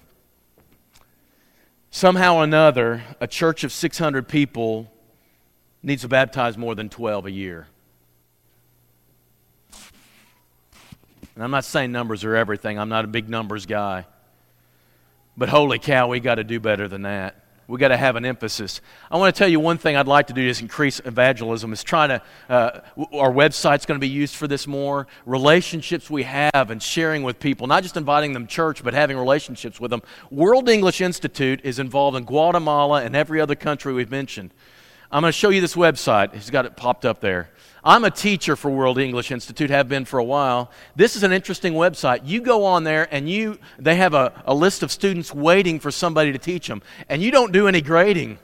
Somehow 1.91 2.38
or 2.38 2.43
another, 2.43 3.03
a 3.19 3.27
church 3.27 3.63
of 3.63 3.71
600 3.71 4.27
people 4.27 4.91
needs 5.83 6.01
to 6.01 6.07
baptize 6.07 6.57
more 6.57 6.73
than 6.73 6.89
12 6.89 7.27
a 7.27 7.31
year. 7.31 7.67
And 11.35 11.43
I'm 11.43 11.51
not 11.51 11.65
saying 11.65 11.91
numbers 11.91 12.23
are 12.23 12.35
everything, 12.35 12.79
I'm 12.79 12.89
not 12.89 13.05
a 13.05 13.07
big 13.07 13.29
numbers 13.29 13.67
guy. 13.67 14.05
But 15.38 15.49
holy 15.49 15.79
cow, 15.79 16.07
we 16.07 16.19
got 16.19 16.35
to 16.35 16.43
do 16.43 16.59
better 16.59 16.88
than 16.88 17.03
that. 17.03 17.35
We 17.67 17.77
got 17.77 17.89
to 17.89 17.97
have 17.97 18.15
an 18.15 18.23
emphasis. 18.23 18.79
I 19.11 19.17
want 19.17 19.35
to 19.35 19.38
tell 19.38 19.47
you 19.47 19.59
one 19.59 19.77
thing 19.77 19.97
I'd 19.97 20.07
like 20.07 20.27
to 20.27 20.33
do 20.33 20.41
is 20.41 20.61
increase 20.61 21.01
evangelism. 21.03 21.73
Is 21.73 21.83
trying 21.83 22.09
to 22.09 22.21
uh, 22.49 22.79
our 23.11 23.31
website's 23.31 23.85
going 23.85 23.99
to 23.99 24.01
be 24.01 24.07
used 24.07 24.35
for 24.35 24.47
this 24.47 24.67
more. 24.67 25.05
Relationships 25.25 26.09
we 26.09 26.23
have 26.23 26.71
and 26.71 26.81
sharing 26.81 27.23
with 27.23 27.39
people, 27.39 27.67
not 27.67 27.83
just 27.83 27.97
inviting 27.97 28.31
them 28.31 28.47
to 28.47 28.53
church, 28.53 28.85
but 28.85 28.93
having 28.93 29.17
relationships 29.17 29.81
with 29.81 29.91
them. 29.91 30.01
World 30.31 30.69
English 30.69 31.01
Institute 31.01 31.59
is 31.65 31.77
involved 31.77 32.15
in 32.15 32.23
Guatemala 32.23 33.03
and 33.03 33.17
every 33.17 33.41
other 33.41 33.55
country 33.55 33.93
we've 33.93 34.11
mentioned. 34.11 34.53
I'm 35.11 35.21
going 35.21 35.31
to 35.31 35.38
show 35.38 35.49
you 35.49 35.59
this 35.59 35.75
website. 35.75 36.33
He's 36.33 36.49
got 36.49 36.65
it 36.65 36.77
popped 36.77 37.05
up 37.05 37.19
there. 37.19 37.49
I'm 37.88 38.03
a 38.03 38.11
teacher 38.11 38.57
for 38.57 38.69
World 38.69 38.97
English 38.97 39.31
Institute, 39.31 39.69
have 39.69 39.88
been 39.88 40.03
for 40.03 40.19
a 40.19 40.23
while. 40.23 40.71
This 40.97 41.15
is 41.15 41.23
an 41.23 41.31
interesting 41.31 41.71
website. 41.71 42.19
You 42.25 42.41
go 42.41 42.65
on 42.65 42.83
there 42.83 43.07
and 43.11 43.29
you 43.29 43.59
they 43.79 43.95
have 43.95 44.13
a, 44.13 44.43
a 44.45 44.53
list 44.53 44.83
of 44.83 44.91
students 44.91 45.33
waiting 45.33 45.79
for 45.79 45.89
somebody 45.89 46.33
to 46.33 46.38
teach 46.38 46.67
them. 46.67 46.81
And 47.07 47.23
you 47.23 47.31
don't 47.31 47.53
do 47.53 47.65
any 47.65 47.79
grading. 47.79 48.39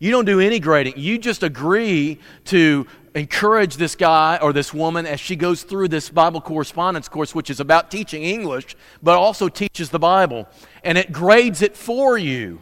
You 0.00 0.10
don't 0.10 0.24
do 0.24 0.40
any 0.40 0.58
grading. 0.58 0.94
You 0.96 1.16
just 1.16 1.44
agree 1.44 2.18
to 2.46 2.88
encourage 3.14 3.76
this 3.76 3.94
guy 3.94 4.40
or 4.42 4.52
this 4.52 4.74
woman 4.74 5.06
as 5.06 5.20
she 5.20 5.36
goes 5.36 5.62
through 5.62 5.86
this 5.86 6.10
Bible 6.10 6.40
correspondence 6.40 7.08
course, 7.08 7.36
which 7.36 7.50
is 7.50 7.60
about 7.60 7.92
teaching 7.92 8.24
English, 8.24 8.74
but 9.00 9.16
also 9.16 9.48
teaches 9.48 9.90
the 9.90 10.00
Bible. 10.00 10.48
And 10.82 10.98
it 10.98 11.12
grades 11.12 11.62
it 11.62 11.76
for 11.76 12.18
you. 12.18 12.58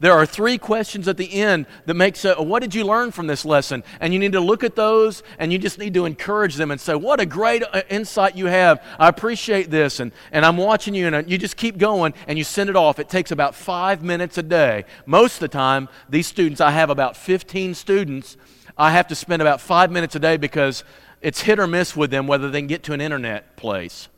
There 0.00 0.12
are 0.12 0.26
three 0.26 0.58
questions 0.58 1.08
at 1.08 1.16
the 1.16 1.32
end 1.32 1.66
that 1.86 1.94
makes 1.94 2.24
a, 2.24 2.40
what 2.40 2.62
did 2.62 2.72
you 2.72 2.84
learn 2.84 3.10
from 3.10 3.26
this 3.26 3.44
lesson? 3.44 3.82
And 4.00 4.12
you 4.12 4.20
need 4.20 4.32
to 4.32 4.40
look 4.40 4.62
at 4.62 4.76
those 4.76 5.24
and 5.40 5.52
you 5.52 5.58
just 5.58 5.78
need 5.78 5.94
to 5.94 6.04
encourage 6.04 6.54
them 6.54 6.70
and 6.70 6.80
say, 6.80 6.94
what 6.94 7.18
a 7.18 7.26
great 7.26 7.64
uh, 7.64 7.82
insight 7.90 8.36
you 8.36 8.46
have. 8.46 8.80
I 8.96 9.08
appreciate 9.08 9.70
this. 9.70 9.98
And, 9.98 10.12
and 10.30 10.46
I'm 10.46 10.56
watching 10.56 10.94
you 10.94 11.06
and 11.06 11.16
uh, 11.16 11.22
you 11.26 11.36
just 11.36 11.56
keep 11.56 11.78
going 11.78 12.14
and 12.28 12.38
you 12.38 12.44
send 12.44 12.70
it 12.70 12.76
off. 12.76 13.00
It 13.00 13.08
takes 13.08 13.32
about 13.32 13.56
five 13.56 14.04
minutes 14.04 14.38
a 14.38 14.42
day. 14.44 14.84
Most 15.04 15.34
of 15.34 15.40
the 15.40 15.48
time, 15.48 15.88
these 16.08 16.28
students, 16.28 16.60
I 16.60 16.70
have 16.70 16.90
about 16.90 17.16
15 17.16 17.74
students. 17.74 18.36
I 18.76 18.92
have 18.92 19.08
to 19.08 19.16
spend 19.16 19.42
about 19.42 19.60
five 19.60 19.90
minutes 19.90 20.14
a 20.14 20.20
day 20.20 20.36
because 20.36 20.84
it's 21.20 21.40
hit 21.40 21.58
or 21.58 21.66
miss 21.66 21.96
with 21.96 22.12
them 22.12 22.28
whether 22.28 22.48
they 22.48 22.60
can 22.60 22.68
get 22.68 22.84
to 22.84 22.92
an 22.92 23.00
internet 23.00 23.56
place 23.56 24.08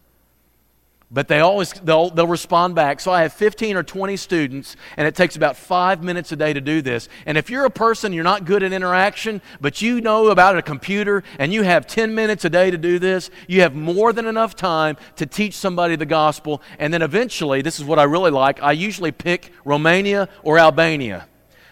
but 1.11 1.27
they 1.29 1.41
always 1.41 1.73
they'll, 1.73 2.11
they'll 2.11 2.27
respond 2.27 2.75
back 2.75 3.01
so 3.01 3.11
i 3.11 3.23
have 3.23 3.33
15 3.33 3.77
or 3.77 3.83
20 3.83 4.17
students 4.17 4.77
and 4.97 5.07
it 5.07 5.15
takes 5.15 5.37
about 5.37 5.57
five 5.57 6.03
minutes 6.03 6.31
a 6.33 6.37
day 6.37 6.53
to 6.53 6.61
do 6.61 6.81
this 6.81 7.09
and 7.27 7.37
if 7.37 7.51
you're 7.51 7.65
a 7.65 7.71
person 7.71 8.13
you're 8.13 8.25
not 8.25 8.45
good 8.45 8.63
at 8.63 8.73
interaction 8.73 9.43
but 9.61 9.83
you 9.83 10.01
know 10.01 10.29
about 10.29 10.57
a 10.57 10.63
computer 10.63 11.23
and 11.39 11.53
you 11.53 11.63
have 11.63 11.87
10 11.87 12.15
minutes 12.15 12.45
a 12.45 12.51
day 12.51 12.71
to 12.71 12.79
do 12.79 12.99
this 12.99 13.31
you 13.49 13.61
have 13.61 13.75
more 13.75 14.13
than 14.13 14.27
enough 14.27 14.55
time 14.55 14.97
to 15.17 15.27
teach 15.27 15.57
somebody 15.57 15.97
the 15.97 16.07
gospel 16.07 16.63
and 16.79 16.95
then 16.95 17.03
eventually 17.03 17.63
this 17.63 17.79
is 17.79 17.85
what 17.85 17.99
i 17.99 18.05
really 18.05 18.31
like 18.31 18.63
i 18.63 18.73
usually 18.73 19.13
pick 19.13 19.53
romania 19.65 20.29
or 20.43 20.59
albania 20.59 21.27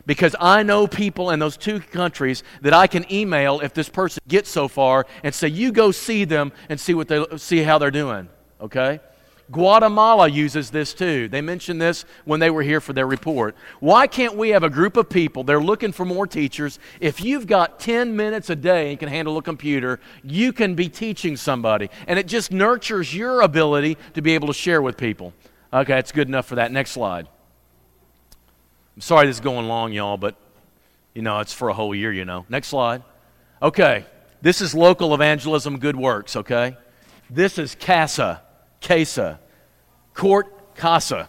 because 0.07 0.35
I 0.41 0.63
know 0.63 0.87
people 0.87 1.33
in 1.33 1.39
those 1.39 1.59
two 1.59 1.81
countries 1.81 2.43
that 2.63 2.73
I 2.73 2.87
can 2.87 3.05
email 3.13 3.61
if 3.61 3.75
this 3.75 3.91
person 3.91 4.23
gets 4.27 4.49
so 4.49 4.67
far 4.67 5.05
and 5.23 5.35
say, 5.35 5.49
"You 5.49 5.71
go 5.71 5.91
see 5.91 6.25
them 6.25 6.51
and 6.71 6.81
see 6.81 6.95
what 6.95 7.09
they 7.09 7.23
see 7.37 7.63
how 7.63 7.77
they're 7.77 7.91
doing." 7.91 8.31
Okay? 8.59 9.01
Guatemala 9.51 10.29
uses 10.29 10.71
this 10.71 10.93
too. 10.93 11.29
They 11.29 11.41
mentioned 11.41 11.81
this 11.81 12.05
when 12.25 12.39
they 12.39 12.51
were 12.51 12.63
here 12.63 12.81
for 12.81 12.93
their 12.93 13.07
report. 13.07 13.57
Why 13.81 14.07
can't 14.07 14.37
we 14.37 14.51
have 14.51 14.63
a 14.63 14.69
group 14.69 14.97
of 14.97 15.09
people, 15.09 15.43
they're 15.43 15.63
looking 15.63 15.93
for 15.93 16.05
more 16.05 16.27
teachers. 16.27 16.79
If 17.01 17.23
you've 17.23 17.47
got 17.47 17.81
10 17.81 18.15
minutes 18.15 18.51
a 18.51 18.57
day 18.57 18.91
and 18.91 18.99
can 18.99 19.09
handle 19.09 19.39
a 19.39 19.43
computer, 19.43 20.01
you 20.23 20.53
can 20.53 20.75
be 20.75 20.89
teaching 20.89 21.37
somebody. 21.37 21.89
And 22.07 22.19
it 22.19 22.27
just 22.27 22.53
nurtures 22.53 23.15
your 23.15 23.41
ability 23.41 23.97
to 24.15 24.23
be 24.23 24.35
able 24.35 24.49
to 24.49 24.55
share 24.55 24.83
with 24.83 24.97
people. 24.97 25.33
Okay, 25.73 25.95
that's 25.95 26.13
good 26.13 26.29
enough 26.29 26.47
for 26.47 26.57
that. 26.57 26.71
Next 26.71 26.91
slide. 26.91 27.27
I'm 28.97 29.03
sorry 29.03 29.27
this 29.27 29.37
is 29.37 29.41
going 29.41 29.67
long, 29.69 29.93
y'all, 29.93 30.17
but 30.17 30.37
you 31.15 31.23
know, 31.23 31.41
it's 31.41 31.53
for 31.53 31.69
a 31.69 31.75
whole 31.75 31.95
year, 31.95 32.13
you 32.13 32.25
know. 32.25 32.45
Next 32.49 32.69
slide. 32.69 33.03
Okay, 33.63 34.05
this 34.43 34.61
is 34.61 34.75
local 34.75 35.15
evangelism 35.15 35.79
good 35.79 35.97
works, 35.97 36.37
okay? 36.37 36.77
This 37.31 37.59
is 37.59 37.75
CASA. 37.75 38.43
CASA, 38.81 39.41
court 40.15 40.75
casa. 40.75 41.29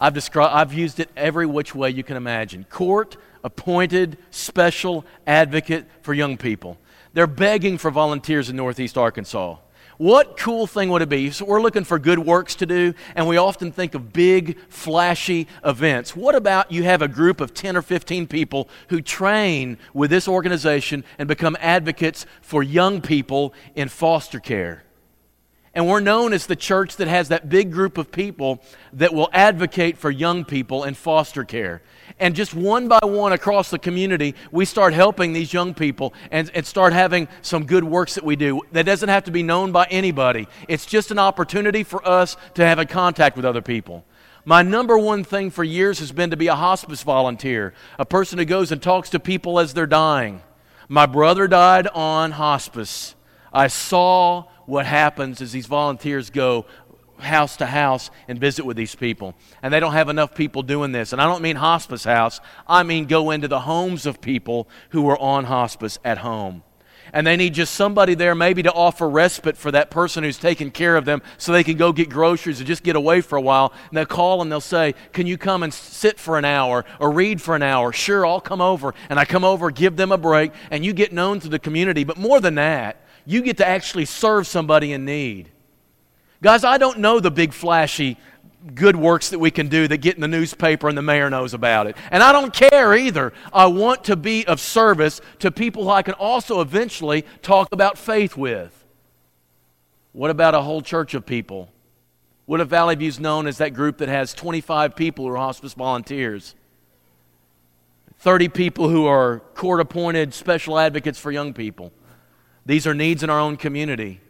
I've, 0.00 0.14
described, 0.14 0.54
I've 0.54 0.72
used 0.72 1.00
it 1.00 1.10
every 1.16 1.46
which 1.46 1.74
way 1.74 1.90
you 1.90 2.02
can 2.02 2.16
imagine. 2.16 2.64
Court 2.64 3.16
appointed 3.42 4.18
special 4.30 5.04
advocate 5.26 5.86
for 6.02 6.12
young 6.12 6.36
people. 6.36 6.78
They're 7.14 7.26
begging 7.26 7.78
for 7.78 7.90
volunteers 7.90 8.50
in 8.50 8.56
Northeast 8.56 8.98
Arkansas. 8.98 9.56
What 9.98 10.36
cool 10.36 10.66
thing 10.66 10.90
would 10.90 11.00
it 11.00 11.08
be? 11.08 11.30
So 11.30 11.46
we're 11.46 11.62
looking 11.62 11.84
for 11.84 11.98
good 11.98 12.18
works 12.18 12.56
to 12.56 12.66
do, 12.66 12.92
and 13.14 13.26
we 13.26 13.38
often 13.38 13.72
think 13.72 13.94
of 13.94 14.12
big, 14.12 14.58
flashy 14.68 15.48
events. 15.64 16.14
What 16.14 16.34
about 16.34 16.70
you 16.70 16.82
have 16.82 17.00
a 17.00 17.08
group 17.08 17.40
of 17.40 17.54
10 17.54 17.78
or 17.78 17.82
15 17.82 18.26
people 18.26 18.68
who 18.88 19.00
train 19.00 19.78
with 19.94 20.10
this 20.10 20.28
organization 20.28 21.02
and 21.18 21.26
become 21.26 21.56
advocates 21.60 22.26
for 22.42 22.62
young 22.62 23.00
people 23.00 23.54
in 23.74 23.88
foster 23.88 24.38
care? 24.38 24.82
And 25.76 25.86
we're 25.86 26.00
known 26.00 26.32
as 26.32 26.46
the 26.46 26.56
church 26.56 26.96
that 26.96 27.06
has 27.06 27.28
that 27.28 27.50
big 27.50 27.70
group 27.70 27.98
of 27.98 28.10
people 28.10 28.62
that 28.94 29.12
will 29.12 29.28
advocate 29.30 29.98
for 29.98 30.10
young 30.10 30.46
people 30.46 30.84
in 30.84 30.94
foster 30.94 31.44
care. 31.44 31.82
And 32.18 32.34
just 32.34 32.54
one 32.54 32.88
by 32.88 33.00
one 33.02 33.34
across 33.34 33.68
the 33.68 33.78
community, 33.78 34.34
we 34.50 34.64
start 34.64 34.94
helping 34.94 35.34
these 35.34 35.52
young 35.52 35.74
people 35.74 36.14
and, 36.30 36.50
and 36.54 36.64
start 36.64 36.94
having 36.94 37.28
some 37.42 37.66
good 37.66 37.84
works 37.84 38.14
that 38.14 38.24
we 38.24 38.36
do. 38.36 38.62
That 38.72 38.86
doesn't 38.86 39.10
have 39.10 39.24
to 39.24 39.30
be 39.30 39.42
known 39.42 39.70
by 39.70 39.86
anybody, 39.90 40.48
it's 40.66 40.86
just 40.86 41.10
an 41.10 41.18
opportunity 41.18 41.84
for 41.84 42.06
us 42.08 42.38
to 42.54 42.64
have 42.64 42.78
a 42.78 42.86
contact 42.86 43.36
with 43.36 43.44
other 43.44 43.60
people. 43.60 44.06
My 44.46 44.62
number 44.62 44.96
one 44.96 45.24
thing 45.24 45.50
for 45.50 45.62
years 45.62 45.98
has 45.98 46.10
been 46.10 46.30
to 46.30 46.38
be 46.38 46.46
a 46.46 46.54
hospice 46.54 47.02
volunteer, 47.02 47.74
a 47.98 48.06
person 48.06 48.38
who 48.38 48.46
goes 48.46 48.72
and 48.72 48.80
talks 48.80 49.10
to 49.10 49.20
people 49.20 49.60
as 49.60 49.74
they're 49.74 49.86
dying. 49.86 50.40
My 50.88 51.04
brother 51.04 51.46
died 51.46 51.86
on 51.88 52.30
hospice. 52.30 53.14
I 53.52 53.66
saw 53.66 54.44
what 54.66 54.86
happens 54.86 55.40
is 55.40 55.52
these 55.52 55.66
volunteers 55.66 56.30
go 56.30 56.66
house 57.18 57.56
to 57.56 57.66
house 57.66 58.10
and 58.28 58.38
visit 58.38 58.64
with 58.64 58.76
these 58.76 58.94
people. 58.94 59.34
And 59.62 59.72
they 59.72 59.80
don't 59.80 59.92
have 59.92 60.08
enough 60.08 60.34
people 60.34 60.62
doing 60.62 60.92
this. 60.92 61.12
And 61.12 61.22
I 61.22 61.24
don't 61.24 61.42
mean 61.42 61.56
hospice 61.56 62.04
house, 62.04 62.40
I 62.66 62.82
mean 62.82 63.06
go 63.06 63.30
into 63.30 63.48
the 63.48 63.60
homes 63.60 64.06
of 64.06 64.20
people 64.20 64.68
who 64.90 65.08
are 65.08 65.18
on 65.18 65.44
hospice 65.44 65.98
at 66.04 66.18
home. 66.18 66.62
And 67.12 67.24
they 67.24 67.36
need 67.36 67.54
just 67.54 67.74
somebody 67.74 68.14
there, 68.14 68.34
maybe 68.34 68.64
to 68.64 68.72
offer 68.72 69.08
respite 69.08 69.56
for 69.56 69.70
that 69.70 69.90
person 69.90 70.24
who's 70.24 70.38
taking 70.38 70.72
care 70.72 70.96
of 70.96 71.04
them 71.04 71.22
so 71.38 71.52
they 71.52 71.62
can 71.62 71.76
go 71.76 71.92
get 71.92 72.10
groceries 72.10 72.60
or 72.60 72.64
just 72.64 72.82
get 72.82 72.96
away 72.96 73.20
for 73.20 73.36
a 73.36 73.40
while. 73.40 73.72
And 73.88 73.96
they'll 73.96 74.06
call 74.06 74.42
and 74.42 74.50
they'll 74.50 74.60
say, 74.60 74.94
Can 75.12 75.26
you 75.26 75.38
come 75.38 75.62
and 75.62 75.72
sit 75.72 76.18
for 76.18 76.36
an 76.36 76.44
hour 76.44 76.84
or 76.98 77.12
read 77.12 77.40
for 77.40 77.54
an 77.54 77.62
hour? 77.62 77.92
Sure, 77.92 78.26
I'll 78.26 78.40
come 78.40 78.60
over. 78.60 78.92
And 79.08 79.20
I 79.20 79.24
come 79.24 79.44
over, 79.44 79.70
give 79.70 79.96
them 79.96 80.10
a 80.10 80.18
break, 80.18 80.52
and 80.70 80.84
you 80.84 80.92
get 80.92 81.12
known 81.12 81.38
to 81.40 81.48
the 81.48 81.60
community. 81.60 82.02
But 82.02 82.16
more 82.16 82.40
than 82.40 82.56
that, 82.56 83.05
you 83.26 83.42
get 83.42 83.58
to 83.58 83.66
actually 83.66 84.04
serve 84.06 84.46
somebody 84.46 84.92
in 84.92 85.04
need. 85.04 85.50
Guys, 86.42 86.64
I 86.64 86.78
don't 86.78 87.00
know 87.00 87.20
the 87.20 87.30
big 87.30 87.52
flashy 87.52 88.16
good 88.74 88.96
works 88.96 89.30
that 89.30 89.38
we 89.38 89.50
can 89.50 89.68
do 89.68 89.86
that 89.86 89.98
get 89.98 90.16
in 90.16 90.20
the 90.20 90.28
newspaper 90.28 90.88
and 90.88 90.98
the 90.98 91.02
mayor 91.02 91.30
knows 91.30 91.54
about 91.54 91.86
it. 91.86 91.96
And 92.10 92.22
I 92.22 92.32
don't 92.32 92.52
care 92.52 92.94
either. 92.94 93.32
I 93.52 93.66
want 93.66 94.04
to 94.04 94.16
be 94.16 94.46
of 94.46 94.60
service 94.60 95.20
to 95.40 95.50
people 95.50 95.84
who 95.84 95.90
I 95.90 96.02
can 96.02 96.14
also 96.14 96.60
eventually 96.60 97.24
talk 97.42 97.68
about 97.72 97.98
faith 97.98 98.36
with. 98.36 98.84
What 100.12 100.30
about 100.30 100.54
a 100.54 100.62
whole 100.62 100.82
church 100.82 101.14
of 101.14 101.26
people? 101.26 101.68
What 102.46 102.60
if 102.60 102.68
Valley 102.68 102.94
View 102.94 103.08
is 103.08 103.20
known 103.20 103.46
as 103.46 103.58
that 103.58 103.74
group 103.74 103.98
that 103.98 104.08
has 104.08 104.32
25 104.32 104.96
people 104.96 105.26
who 105.26 105.32
are 105.32 105.36
hospice 105.36 105.74
volunteers? 105.74 106.54
30 108.18 108.48
people 108.48 108.88
who 108.88 109.06
are 109.06 109.40
court 109.54 109.80
appointed 109.80 110.32
special 110.32 110.78
advocates 110.78 111.18
for 111.18 111.30
young 111.30 111.52
people. 111.52 111.92
These 112.66 112.86
are 112.86 112.94
needs 112.94 113.22
in 113.22 113.30
our 113.30 113.40
own 113.40 113.56
community. 113.56 114.20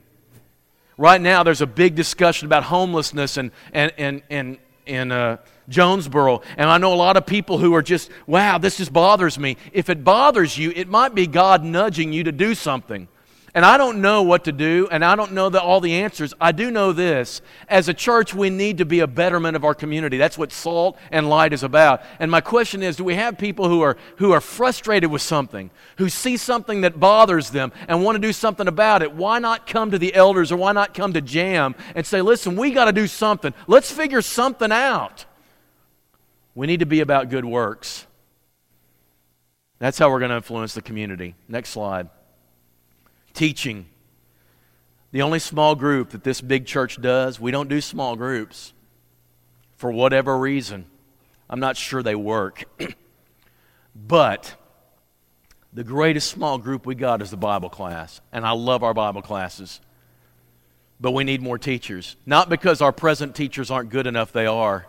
Right 0.99 1.21
now, 1.21 1.43
there's 1.43 1.63
a 1.63 1.67
big 1.67 1.95
discussion 1.95 2.47
about 2.47 2.65
homelessness 2.65 3.37
and, 3.37 3.51
and, 3.73 3.93
and, 3.99 4.23
and, 4.31 4.59
in 4.87 5.11
uh, 5.11 5.39
Jonesboro. 5.69 6.43
And 6.57 6.71
I 6.71 6.79
know 6.79 6.95
a 6.95 6.97
lot 6.97 7.17
of 7.17 7.27
people 7.27 7.59
who 7.59 7.75
are 7.75 7.83
just, 7.83 8.11
wow, 8.27 8.59
this 8.59 8.77
just 8.77 8.93
bothers 8.93 9.39
me. 9.39 9.57
If 9.73 9.91
it 9.91 10.05
bothers 10.05 10.57
you, 10.57 10.73
it 10.75 10.89
might 10.89 11.15
be 11.15 11.27
God 11.27 11.65
nudging 11.65 12.13
you 12.13 12.25
to 12.25 12.33
do 12.33 12.55
something. 12.55 13.09
And 13.57 13.65
I 13.65 13.79
don't 13.79 14.03
know 14.03 14.23
what 14.23 14.45
to 14.45 14.53
do, 14.53 14.87
and 14.91 15.03
I 15.03 15.17
don't 15.17 15.33
know 15.33 15.49
the, 15.49 15.63
all 15.63 15.81
the 15.81 15.95
answers. 15.95 16.35
I 16.39 16.53
do 16.53 16.71
know 16.71 16.93
this. 16.93 17.41
As 17.69 17.89
a 17.89 17.95
church, 17.95 18.35
we 18.35 18.51
need 18.51 18.77
to 18.79 18.85
be 18.85 19.01
a 19.01 19.07
betterment 19.07 19.57
of 19.57 19.65
our 19.65 19.75
community. 19.75 20.19
That's 20.19 20.37
what 20.37 20.53
salt 20.53 20.99
and 21.11 21.31
light 21.31 21.55
is 21.55 21.63
about. 21.63 22.03
And 22.21 22.31
my 22.31 22.43
question 22.43 22.83
is 22.83 22.97
do 22.97 23.05
we 23.05 23.15
have 23.15 23.39
people 23.39 23.71
who 23.71 23.81
are, 23.81 23.97
who 24.17 24.33
are 24.33 24.43
frustrated 24.43 25.11
with 25.11 25.23
something, 25.23 25.71
who 25.97 26.11
see 26.11 26.37
something 26.37 26.83
that 26.83 27.01
bothers 27.01 27.49
them 27.49 27.73
and 27.89 28.05
want 28.05 28.17
to 28.17 28.21
do 28.21 28.35
something 28.35 28.69
about 28.69 29.01
it? 29.01 29.15
Why 29.15 29.39
not 29.39 29.67
come 29.67 29.91
to 29.91 29.99
the 29.99 30.15
elders 30.15 30.53
or 30.53 30.59
why 30.59 30.73
not 30.73 30.93
come 30.93 31.15
to 31.15 31.23
JAM 31.23 31.77
and 31.95 32.05
say, 32.05 32.21
listen, 32.21 32.57
we 32.57 32.73
got 32.73 32.85
to 32.85 32.93
do 32.93 33.07
something. 33.07 33.55
Let's 33.67 33.91
figure 33.91 34.21
something 34.21 34.71
out. 34.71 35.25
We 36.55 36.67
need 36.67 36.81
to 36.81 36.87
be 36.87 37.01
about 37.01 37.31
good 37.31 37.47
works. 37.47 38.07
That's 39.79 39.99
how 39.99 40.11
we're 40.11 40.21
going 40.21 40.31
to 40.31 40.37
influence 40.37 40.75
the 40.75 40.83
community. 40.83 41.37
Next 41.49 41.71
slide 41.71 42.11
teaching. 43.37 43.87
The 45.13 45.23
only 45.23 45.39
small 45.39 45.77
group 45.77 46.11
that 46.11 46.25
this 46.25 46.41
big 46.41 46.67
church 46.67 47.01
does, 47.01 47.39
we 47.39 47.51
don't 47.51 47.69
do 47.69 47.81
small 47.81 48.17
groups 48.17 48.73
for 49.77 49.93
whatever 49.93 50.37
reason. 50.37 50.87
I'm 51.49 51.61
not 51.61 51.77
sure 51.77 52.03
they 52.03 52.17
work. 52.17 52.65
but 53.95 54.55
the 55.73 55.85
greatest 55.85 56.31
small 56.31 56.59
group 56.59 56.87
we 56.87 56.95
got 56.95 57.23
is 57.23 57.31
the 57.31 57.37
Bible 57.37 57.69
class. 57.69 58.21
And 58.33 58.45
I 58.45 58.51
love 58.53 58.83
our 58.83 58.95
Bible 58.95 59.23
classes. 59.23 59.81
But 60.99 61.13
we 61.13 61.25
need 61.25 61.43
more 61.43 61.59
teachers. 61.59 62.17
Not 62.25 62.49
because 62.49 62.81
our 62.81 62.93
present 62.93 63.37
teachers 63.37 63.71
aren't 63.71 63.91
good 63.91 64.07
enough, 64.07 64.33
they 64.33 64.47
are. 64.47 64.87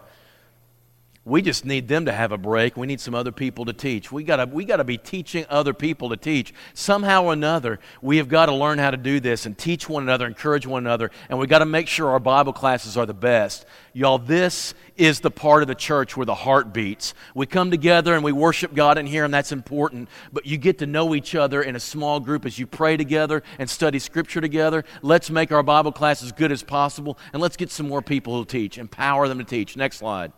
We 1.28 1.42
just 1.42 1.66
need 1.66 1.90
them 1.90 2.06
to 2.06 2.14
have 2.14 2.32
a 2.32 2.38
break. 2.38 2.78
We 2.78 2.88
need 2.88 3.02
some 3.02 3.14
other 3.14 3.34
people 3.34 3.66
to 3.66 3.74
teach. 3.74 4.14
We 4.14 4.24
gotta, 4.24 4.46
we 4.46 4.64
got 4.64 4.78
to 4.78 4.86
be 4.86 4.98
teaching 4.98 5.46
other 5.50 5.74
people 5.74 6.08
to 6.12 6.16
teach. 6.16 6.54
Somehow 6.74 7.26
or 7.26 7.34
another, 7.34 7.80
we 8.02 8.16
have 8.16 8.30
got 8.30 8.46
to 8.46 8.54
learn 8.54 8.80
how 8.80 8.92
to 8.92 8.98
do 8.98 9.20
this 9.20 9.46
and 9.46 9.58
teach 9.58 9.90
one 9.90 10.04
another, 10.04 10.26
encourage 10.26 10.66
one 10.66 10.84
another, 10.84 11.12
and 11.28 11.38
we 11.38 11.46
got 11.46 11.60
to 11.60 11.66
make 11.66 11.90
sure 11.90 12.12
our 12.12 12.22
Bible 12.22 12.54
classes 12.54 12.96
are 12.96 13.06
the 13.06 13.14
best. 13.14 13.66
Y'all, 13.92 14.20
this 14.20 14.74
is 14.96 15.20
the 15.20 15.30
part 15.30 15.64
of 15.64 15.68
the 15.68 15.76
church 15.76 16.16
where 16.16 16.26
the 16.26 16.34
heart 16.34 16.72
beats. 16.74 17.14
We 17.36 17.46
come 17.46 17.72
together 17.72 18.16
and 18.16 18.24
we 18.24 18.32
worship 18.32 18.74
God 18.74 18.98
in 18.98 19.06
here, 19.06 19.26
and 19.26 19.34
that's 19.34 19.52
important, 19.52 20.08
but 20.32 20.46
you 20.46 20.58
get 20.58 20.78
to 20.80 20.86
know 20.86 21.14
each 21.14 21.36
other 21.36 21.62
in 21.62 21.76
a 21.76 21.80
small 21.82 22.22
group 22.22 22.46
as 22.46 22.58
you 22.58 22.66
pray 22.66 22.96
together 22.96 23.44
and 23.60 23.70
study 23.70 24.00
Scripture 24.00 24.40
together. 24.40 24.86
Let's 25.02 25.30
make 25.30 25.52
our 25.52 25.64
Bible 25.64 25.92
class 25.92 26.24
as 26.24 26.32
good 26.32 26.54
as 26.54 26.64
possible, 26.64 27.18
and 27.34 27.42
let's 27.42 27.58
get 27.58 27.70
some 27.70 27.90
more 27.90 28.02
people 28.02 28.34
who 28.34 28.46
teach. 28.46 28.78
Empower 28.78 29.28
them 29.28 29.40
to 29.40 29.44
teach. 29.44 29.76
Next 29.76 29.98
slide. 29.98 30.32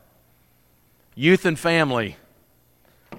Youth 1.20 1.45
and 1.45 1.59
family. 1.59 2.15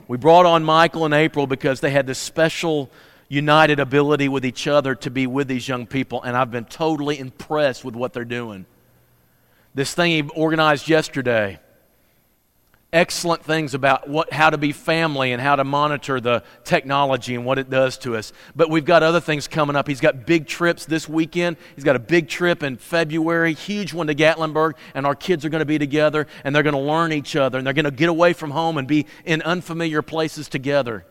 We 0.09 0.17
brought 0.17 0.47
on 0.47 0.65
Michael 0.65 1.05
and 1.05 1.13
April 1.13 1.47
because 1.47 1.81
they 1.81 1.91
had 1.91 2.07
this 2.07 2.19
special 2.19 2.91
united 3.29 3.79
ability 3.79 4.27
with 4.27 4.43
each 4.43 4.67
other 4.67 4.95
to 4.95 5.11
be 5.11 5.27
with 5.27 5.49
these 5.49 5.69
young 5.69 5.87
people, 5.87 6.23
and 6.23 6.35
I've 6.35 6.51
been 6.51 6.65
totally 6.65 7.19
impressed 7.19 7.85
with 7.85 7.95
what 7.95 8.15
they're 8.15 8.25
doing. 8.25 8.65
This 9.75 9.93
thing 9.93 10.13
he 10.13 10.31
organized 10.35 10.89
yesterday 10.89 11.61
excellent 12.93 13.45
things 13.45 13.75
about 13.75 14.09
what, 14.09 14.33
how 14.33 14.51
to 14.51 14.59
be 14.59 14.73
family 14.73 15.33
and 15.33 15.41
how 15.41 15.57
to 15.57 15.65
monitor 15.65 16.21
the 16.21 16.43
technology 16.65 17.35
and 17.35 17.45
what 17.45 17.59
it 17.59 17.71
does 17.71 17.97
to 17.99 18.17
us. 18.17 18.33
But 18.57 18.71
we've 18.71 18.85
got 18.85 19.03
other 19.03 19.21
things 19.21 19.47
coming 19.47 19.77
up. 19.77 19.87
He's 19.87 20.01
got 20.01 20.27
big 20.27 20.47
trips 20.47 20.87
this 20.87 21.09
weekend. 21.09 21.57
He's 21.75 21.85
got 21.85 21.97
a 21.97 22.01
big 22.01 22.29
trip 22.29 22.63
in 22.63 22.77
February, 22.77 23.55
huge 23.55 23.95
one 23.95 24.09
to 24.09 24.15
Gatlinburg, 24.15 24.75
and 24.95 25.07
our 25.07 25.15
kids 25.15 25.45
are 25.45 25.49
going 25.49 25.61
to 25.61 25.67
be 25.67 25.79
together 25.79 26.27
and 26.45 26.55
they're 26.55 26.63
going 26.63 26.75
to 26.75 26.81
learn 26.81 27.13
each 27.13 27.37
other 27.37 27.59
and 27.59 27.67
they're 27.67 27.75
going 27.75 27.85
to 27.85 27.91
get 27.91 28.09
away 28.09 28.33
from 28.33 28.51
home 28.51 28.79
and 28.79 28.89
be 28.89 29.07
in 29.25 29.43
unfamiliar 29.43 30.03
places 30.03 30.49
together. 30.49 31.05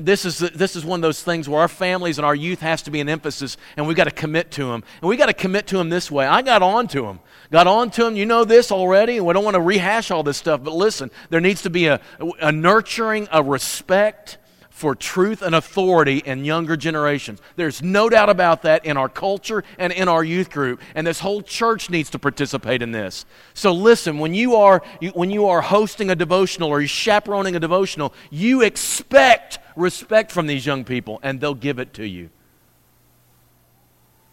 This 0.00 0.24
is, 0.24 0.38
this 0.38 0.76
is 0.76 0.84
one 0.84 0.98
of 0.98 1.02
those 1.02 1.22
things 1.22 1.48
where 1.48 1.60
our 1.60 1.68
families 1.68 2.18
and 2.18 2.24
our 2.24 2.34
youth 2.34 2.60
has 2.60 2.82
to 2.82 2.92
be 2.92 3.00
an 3.00 3.08
emphasis, 3.08 3.56
and 3.76 3.88
we've 3.88 3.96
got 3.96 4.04
to 4.04 4.12
commit 4.12 4.52
to 4.52 4.66
them. 4.66 4.84
And 5.02 5.08
we've 5.08 5.18
got 5.18 5.26
to 5.26 5.32
commit 5.32 5.66
to 5.68 5.78
them 5.78 5.90
this 5.90 6.12
way. 6.12 6.26
I 6.26 6.42
got 6.42 6.62
on 6.62 6.86
to 6.88 7.02
them. 7.02 7.18
Got 7.50 7.66
on 7.66 7.90
to 7.90 8.04
them. 8.04 8.14
You 8.14 8.24
know 8.24 8.44
this 8.44 8.70
already, 8.70 9.16
and 9.16 9.26
we 9.26 9.34
don't 9.34 9.42
want 9.42 9.56
to 9.56 9.60
rehash 9.60 10.12
all 10.12 10.22
this 10.22 10.36
stuff, 10.36 10.62
but 10.62 10.74
listen, 10.74 11.10
there 11.30 11.40
needs 11.40 11.62
to 11.62 11.70
be 11.70 11.86
a, 11.86 12.00
a 12.40 12.52
nurturing, 12.52 13.26
a 13.32 13.42
respect 13.42 14.38
for 14.70 14.94
truth 14.94 15.40
and 15.40 15.54
authority 15.54 16.18
in 16.18 16.44
younger 16.44 16.76
generations. 16.76 17.40
There's 17.54 17.80
no 17.80 18.08
doubt 18.08 18.28
about 18.28 18.62
that 18.62 18.84
in 18.84 18.96
our 18.96 19.08
culture 19.08 19.62
and 19.78 19.92
in 19.92 20.08
our 20.08 20.22
youth 20.22 20.50
group, 20.50 20.80
and 20.94 21.06
this 21.06 21.20
whole 21.20 21.42
church 21.42 21.90
needs 21.90 22.10
to 22.10 22.18
participate 22.18 22.82
in 22.82 22.90
this. 22.90 23.24
So 23.54 23.72
listen, 23.72 24.18
when 24.18 24.34
you 24.34 24.56
are 24.56 24.82
when 25.14 25.30
you 25.30 25.46
are 25.46 25.60
hosting 25.60 26.10
a 26.10 26.16
devotional 26.16 26.70
or 26.70 26.80
you're 26.80 26.88
chaperoning 26.88 27.54
a 27.54 27.60
devotional, 27.60 28.12
you 28.30 28.62
expect 28.62 29.58
respect 29.76 30.30
from 30.30 30.46
these 30.46 30.64
young 30.64 30.84
people 30.84 31.20
and 31.22 31.40
they'll 31.40 31.54
give 31.54 31.78
it 31.78 31.94
to 31.94 32.06
you. 32.06 32.30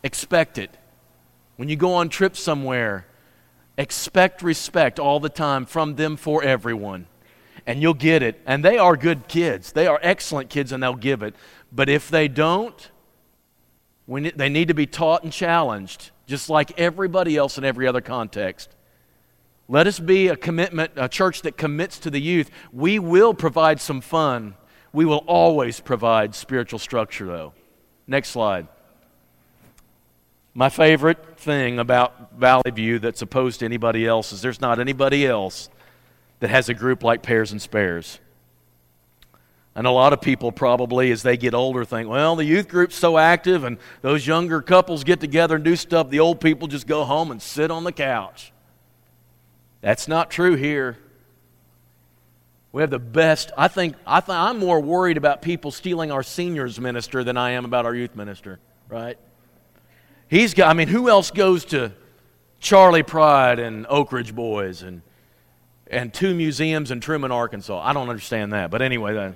Expect 0.03 0.57
it. 0.57 0.77
When 1.57 1.69
you 1.69 1.75
go 1.75 1.93
on 1.93 2.09
trips 2.09 2.39
somewhere, 2.39 3.05
expect 3.77 4.41
respect 4.41 4.99
all 4.99 5.19
the 5.19 5.29
time 5.29 5.65
from 5.65 5.95
them 5.95 6.17
for 6.17 6.43
everyone 6.43 7.07
and 7.65 7.81
you'll 7.81 7.93
get 7.93 8.23
it. 8.23 8.41
And 8.45 8.63
they 8.63 8.77
are 8.77 8.97
good 8.97 9.27
kids. 9.27 9.71
They 9.71 9.87
are 9.87 9.99
excellent 10.01 10.49
kids, 10.49 10.71
and 10.71 10.81
they'll 10.81 10.95
give 10.95 11.23
it. 11.23 11.35
But 11.71 11.89
if 11.89 12.09
they 12.09 12.27
don't, 12.27 12.91
we 14.07 14.31
they 14.31 14.49
need 14.49 14.67
to 14.67 14.73
be 14.73 14.85
taught 14.85 15.23
and 15.23 15.31
challenged, 15.31 16.11
just 16.27 16.49
like 16.49 16.79
everybody 16.79 17.37
else 17.37 17.57
in 17.57 17.63
every 17.63 17.87
other 17.87 18.01
context. 18.01 18.75
Let 19.67 19.87
us 19.87 19.99
be 19.99 20.27
a 20.27 20.35
commitment, 20.35 20.91
a 20.97 21.07
church 21.07 21.43
that 21.43 21.55
commits 21.55 21.99
to 21.99 22.09
the 22.09 22.19
youth. 22.19 22.49
We 22.73 22.99
will 22.99 23.33
provide 23.33 23.79
some 23.79 24.01
fun. 24.01 24.55
We 24.93 25.05
will 25.05 25.23
always 25.27 25.79
provide 25.79 26.35
spiritual 26.35 26.79
structure, 26.79 27.25
though. 27.25 27.53
Next 28.07 28.29
slide. 28.29 28.67
My 30.53 30.67
favorite 30.69 31.39
thing 31.39 31.79
about 31.79 32.33
Valley 32.37 32.71
View 32.71 32.99
that's 32.99 33.21
opposed 33.21 33.59
to 33.59 33.65
anybody 33.65 34.05
else 34.05 34.33
is 34.33 34.41
there's 34.41 34.59
not 34.59 34.79
anybody 34.79 35.25
else 35.25 35.69
that 36.41 36.49
has 36.49 36.67
a 36.67 36.73
group 36.73 37.03
like 37.03 37.21
Pairs 37.21 37.53
and 37.53 37.61
Spares. 37.61 38.19
And 39.73 39.87
a 39.87 39.91
lot 39.91 40.11
of 40.11 40.19
people 40.19 40.51
probably, 40.51 41.11
as 41.11 41.23
they 41.23 41.37
get 41.37 41.53
older, 41.53 41.85
think, 41.85 42.09
well, 42.09 42.35
the 42.35 42.43
youth 42.43 42.67
group's 42.67 42.95
so 42.95 43.17
active 43.17 43.63
and 43.63 43.77
those 44.01 44.27
younger 44.27 44.61
couples 44.61 45.05
get 45.05 45.21
together 45.21 45.55
and 45.55 45.63
do 45.63 45.77
stuff. 45.77 46.09
The 46.09 46.19
old 46.19 46.41
people 46.41 46.67
just 46.67 46.87
go 46.87 47.05
home 47.05 47.31
and 47.31 47.41
sit 47.41 47.71
on 47.71 47.85
the 47.85 47.93
couch. 47.93 48.51
That's 49.79 50.09
not 50.09 50.29
true 50.29 50.55
here. 50.55 50.97
We 52.73 52.81
have 52.81 52.89
the 52.89 52.99
best. 52.99 53.51
I 53.57 53.67
think, 53.67 53.95
I 54.07 54.21
th- 54.21 54.29
I'm 54.29 54.57
more 54.57 54.79
worried 54.79 55.17
about 55.17 55.41
people 55.41 55.71
stealing 55.71 56.11
our 56.11 56.23
seniors 56.23 56.79
minister 56.79 57.23
than 57.23 57.35
I 57.35 57.51
am 57.51 57.65
about 57.65 57.85
our 57.85 57.93
youth 57.93 58.15
minister, 58.15 58.59
right? 58.87 59.17
He's 60.29 60.53
got, 60.53 60.69
I 60.69 60.73
mean, 60.73 60.87
who 60.87 61.09
else 61.09 61.31
goes 61.31 61.65
to 61.65 61.91
Charley 62.61 63.03
Pride 63.03 63.59
and 63.59 63.85
Oak 63.89 64.13
Ridge 64.13 64.33
Boys 64.33 64.83
and, 64.83 65.01
and 65.87 66.13
two 66.13 66.33
museums 66.33 66.91
in 66.91 67.01
Trumann, 67.01 67.31
Arkansas? 67.31 67.81
I 67.81 67.91
don't 67.91 68.07
understand 68.07 68.53
that. 68.53 68.71
But 68.71 68.81
anyway, 68.81 69.13
then. 69.13 69.35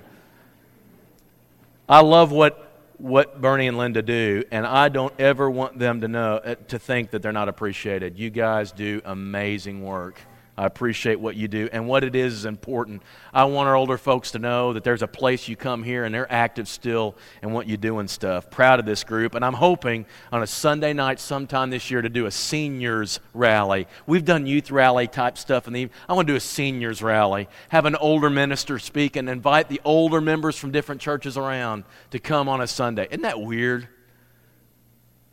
I 1.86 2.00
love 2.00 2.32
what, 2.32 2.80
what 2.96 3.40
Bernie 3.42 3.68
and 3.68 3.76
Linda 3.76 4.00
do, 4.00 4.44
and 4.50 4.66
I 4.66 4.88
don't 4.88 5.12
ever 5.20 5.50
want 5.50 5.78
them 5.78 6.00
to 6.00 6.08
know 6.08 6.36
uh, 6.36 6.54
to 6.68 6.78
think 6.78 7.10
that 7.10 7.20
they're 7.20 7.32
not 7.32 7.50
appreciated. 7.50 8.18
You 8.18 8.30
guys 8.30 8.72
do 8.72 9.02
amazing 9.04 9.84
work. 9.84 10.18
I 10.58 10.64
appreciate 10.64 11.20
what 11.20 11.36
you 11.36 11.48
do. 11.48 11.68
And 11.70 11.86
what 11.86 12.02
it 12.02 12.16
is 12.16 12.32
is 12.32 12.44
important. 12.46 13.02
I 13.34 13.44
want 13.44 13.68
our 13.68 13.76
older 13.76 13.98
folks 13.98 14.30
to 14.30 14.38
know 14.38 14.72
that 14.72 14.84
there's 14.84 15.02
a 15.02 15.08
place 15.08 15.48
you 15.48 15.56
come 15.56 15.82
here 15.82 16.04
and 16.04 16.14
they're 16.14 16.30
active 16.32 16.66
still 16.66 17.14
and 17.42 17.52
what 17.52 17.66
you 17.66 17.76
do 17.76 17.98
and 17.98 18.08
stuff. 18.08 18.50
Proud 18.50 18.80
of 18.80 18.86
this 18.86 19.04
group. 19.04 19.34
And 19.34 19.44
I'm 19.44 19.52
hoping 19.52 20.06
on 20.32 20.42
a 20.42 20.46
Sunday 20.46 20.94
night 20.94 21.20
sometime 21.20 21.68
this 21.68 21.90
year 21.90 22.00
to 22.00 22.08
do 22.08 22.24
a 22.24 22.30
seniors 22.30 23.20
rally. 23.34 23.86
We've 24.06 24.24
done 24.24 24.46
youth 24.46 24.70
rally 24.70 25.08
type 25.08 25.36
stuff 25.36 25.66
in 25.66 25.74
the 25.74 25.90
I 26.08 26.14
want 26.14 26.26
to 26.26 26.32
do 26.32 26.36
a 26.36 26.40
seniors 26.40 27.02
rally. 27.02 27.48
Have 27.68 27.84
an 27.84 27.96
older 27.96 28.30
minister 28.30 28.78
speak 28.78 29.16
and 29.16 29.28
invite 29.28 29.68
the 29.68 29.82
older 29.84 30.22
members 30.22 30.56
from 30.56 30.70
different 30.70 31.02
churches 31.02 31.36
around 31.36 31.84
to 32.12 32.18
come 32.18 32.48
on 32.48 32.62
a 32.62 32.66
Sunday. 32.66 33.06
Isn't 33.10 33.22
that 33.22 33.42
weird? 33.42 33.88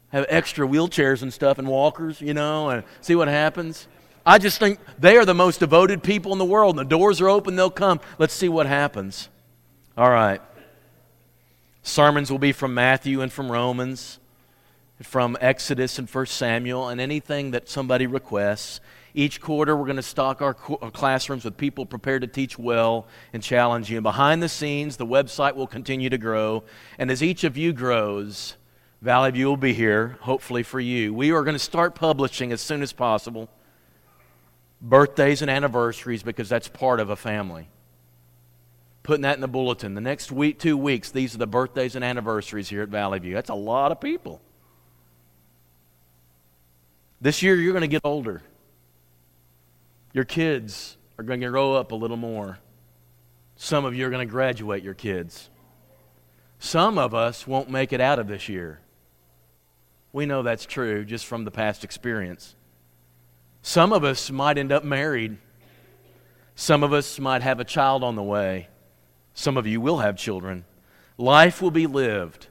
Have 0.09 0.25
extra 0.27 0.67
wheelchairs 0.67 1.21
and 1.21 1.31
stuff 1.31 1.57
and 1.59 1.67
walkers, 1.67 2.19
you 2.19 2.33
know, 2.33 2.69
and 2.69 2.83
see 2.99 3.15
what 3.15 3.29
happens. 3.29 3.87
I 4.25 4.37
just 4.37 4.57
think 4.57 4.79
they 4.97 5.17
are 5.17 5.25
the 5.25 5.33
most 5.33 5.59
devoted 5.59 6.01
people 6.01 6.31
in 6.31 6.37
the 6.37 6.45
world. 6.45 6.77
And 6.77 6.85
the 6.85 6.89
doors 6.89 7.19
are 7.19 7.29
open, 7.29 7.55
they'll 7.55 7.69
come. 7.69 7.99
Let's 8.17 8.33
see 8.33 8.49
what 8.49 8.65
happens. 8.65 9.29
All 9.97 10.09
right. 10.09 10.41
Sermons 11.83 12.31
will 12.31 12.39
be 12.39 12.53
from 12.53 12.73
Matthew 12.73 13.21
and 13.21 13.31
from 13.31 13.51
Romans, 13.51 14.19
from 15.01 15.37
Exodus 15.41 15.99
and 15.99 16.09
1 16.09 16.25
Samuel, 16.27 16.87
and 16.87 17.01
anything 17.01 17.51
that 17.51 17.67
somebody 17.67 18.07
requests. 18.07 18.79
Each 19.13 19.41
quarter, 19.41 19.75
we're 19.75 19.85
going 19.85 19.97
to 19.97 20.01
stock 20.01 20.41
our, 20.41 20.53
classrooms 20.53 21.43
with 21.43 21.57
people 21.57 21.85
prepared 21.85 22.21
to 22.21 22.27
teach 22.27 22.57
well 22.57 23.05
and 23.33 23.43
challenge 23.43 23.91
you. 23.91 23.97
And 23.97 24.03
behind 24.03 24.41
the 24.41 24.49
scenes, 24.49 24.95
the 24.97 25.05
website 25.05 25.55
will 25.55 25.67
continue 25.67 26.09
to 26.09 26.17
grow. 26.17 26.63
And 26.97 27.11
as 27.11 27.21
each 27.21 27.43
of 27.43 27.57
you 27.57 27.73
grows, 27.73 28.55
Valley 29.01 29.31
View 29.31 29.47
will 29.47 29.57
be 29.57 29.73
here, 29.73 30.17
hopefully 30.21 30.63
for 30.63 30.79
you. 30.79 31.13
We 31.13 31.31
are 31.31 31.43
going 31.43 31.55
to 31.55 31.59
start 31.59 31.93
publishing 31.93 32.53
as 32.53 32.61
soon 32.61 32.81
as 32.81 32.93
possible 32.93 33.49
birthdays 34.83 35.41
and 35.41 35.49
anniversaries 35.49 36.21
because 36.21 36.49
that's 36.49 36.67
part 36.67 36.99
of 36.99 37.09
a 37.09 37.15
family. 37.15 37.69
Putting 39.01 39.23
that 39.23 39.35
in 39.35 39.41
the 39.41 39.47
bulletin. 39.47 39.95
The 39.95 40.01
next 40.01 40.31
week, 40.31 40.59
two 40.59 40.77
weeks, 40.77 41.09
these 41.09 41.33
are 41.33 41.37
the 41.37 41.47
birthdays 41.47 41.95
and 41.95 42.05
anniversaries 42.05 42.69
here 42.69 42.83
at 42.83 42.89
Valley 42.89 43.19
View. 43.19 43.33
That's 43.33 43.49
a 43.49 43.55
lot 43.55 43.91
of 43.91 43.99
people. 43.99 44.41
This 47.19 47.41
year, 47.41 47.55
you're 47.55 47.73
going 47.73 47.81
to 47.81 47.87
get 47.87 48.01
older. 48.03 48.43
Your 50.11 50.25
kids 50.25 50.97
are 51.17 51.23
going 51.23 51.39
to 51.39 51.49
grow 51.49 51.73
up 51.73 51.91
a 51.91 51.95
little 51.95 52.17
more. 52.17 52.59
Some 53.55 53.85
of 53.85 53.95
you 53.95 54.05
are 54.05 54.09
going 54.09 54.25
to 54.25 54.31
graduate 54.31 54.83
your 54.83 54.93
kids. 54.93 55.49
Some 56.59 56.97
of 56.97 57.13
us 57.13 57.47
won't 57.47 57.69
make 57.69 57.93
it 57.93 58.01
out 58.01 58.19
of 58.19 58.27
this 58.27 58.49
year. 58.49 58.79
We 60.11 60.25
know 60.25 60.43
that's 60.43 60.65
true 60.65 61.03
just 61.03 61.25
from 61.25 61.45
the 61.45 61.51
past 61.51 61.83
experience. 61.83 62.55
Some 63.63 63.93
of 63.93 64.03
us 64.03 64.29
might 64.29 64.57
end 64.57 64.73
up 64.73 64.83
married. 64.83 65.37
Some 66.53 66.83
of 66.83 66.91
us 66.91 67.17
might 67.17 67.41
have 67.41 67.61
a 67.61 67.65
child 67.65 68.03
on 68.03 68.15
the 68.15 68.21
way. 68.21 68.67
Some 69.33 69.55
of 69.55 69.65
you 69.65 69.79
will 69.79 69.99
have 69.99 70.17
children. 70.17 70.65
Life 71.17 71.61
will 71.61 71.71
be 71.71 71.87
lived, 71.87 72.47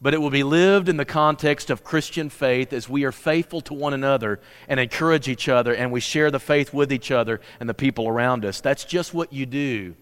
but 0.00 0.14
it 0.14 0.18
will 0.18 0.30
be 0.30 0.44
lived 0.44 0.88
in 0.88 0.98
the 0.98 1.04
context 1.04 1.68
of 1.68 1.82
Christian 1.82 2.30
faith 2.30 2.72
as 2.72 2.88
we 2.88 3.02
are 3.04 3.12
faithful 3.12 3.60
to 3.62 3.74
one 3.74 3.92
another 3.92 4.40
and 4.68 4.78
encourage 4.78 5.28
each 5.28 5.48
other 5.48 5.74
and 5.74 5.90
we 5.90 5.98
share 5.98 6.30
the 6.30 6.38
faith 6.38 6.72
with 6.72 6.92
each 6.92 7.10
other 7.10 7.40
and 7.58 7.68
the 7.68 7.74
people 7.74 8.06
around 8.06 8.44
us. 8.44 8.60
That's 8.60 8.84
just 8.84 9.12
what 9.12 9.32
you 9.32 9.46
do 9.46 9.96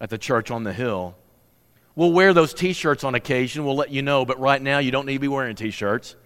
at 0.00 0.10
the 0.10 0.18
church 0.18 0.50
on 0.50 0.64
the 0.64 0.72
hill. 0.72 1.14
We'll 1.94 2.12
wear 2.12 2.34
those 2.34 2.52
t 2.52 2.72
shirts 2.72 3.04
on 3.04 3.14
occasion, 3.14 3.64
we'll 3.64 3.76
let 3.76 3.92
you 3.92 4.02
know, 4.02 4.24
but 4.24 4.40
right 4.40 4.60
now 4.60 4.78
you 4.78 4.90
don't 4.90 5.06
need 5.06 5.14
to 5.14 5.20
be 5.20 5.28
wearing 5.28 5.54
t 5.54 5.70
shirts. 5.70 6.16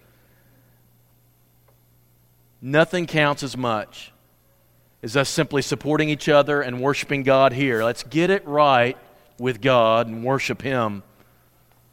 Nothing 2.61 3.07
counts 3.07 3.41
as 3.41 3.57
much 3.57 4.11
as 5.01 5.17
us 5.17 5.29
simply 5.29 5.61
supporting 5.61 6.09
each 6.09 6.29
other 6.29 6.61
and 6.61 6.79
worshiping 6.81 7.23
God 7.23 7.53
here. 7.53 7.83
Let's 7.83 8.03
get 8.03 8.29
it 8.29 8.45
right 8.45 8.97
with 9.39 9.61
God 9.61 10.07
and 10.07 10.23
worship 10.23 10.61
Him. 10.61 11.01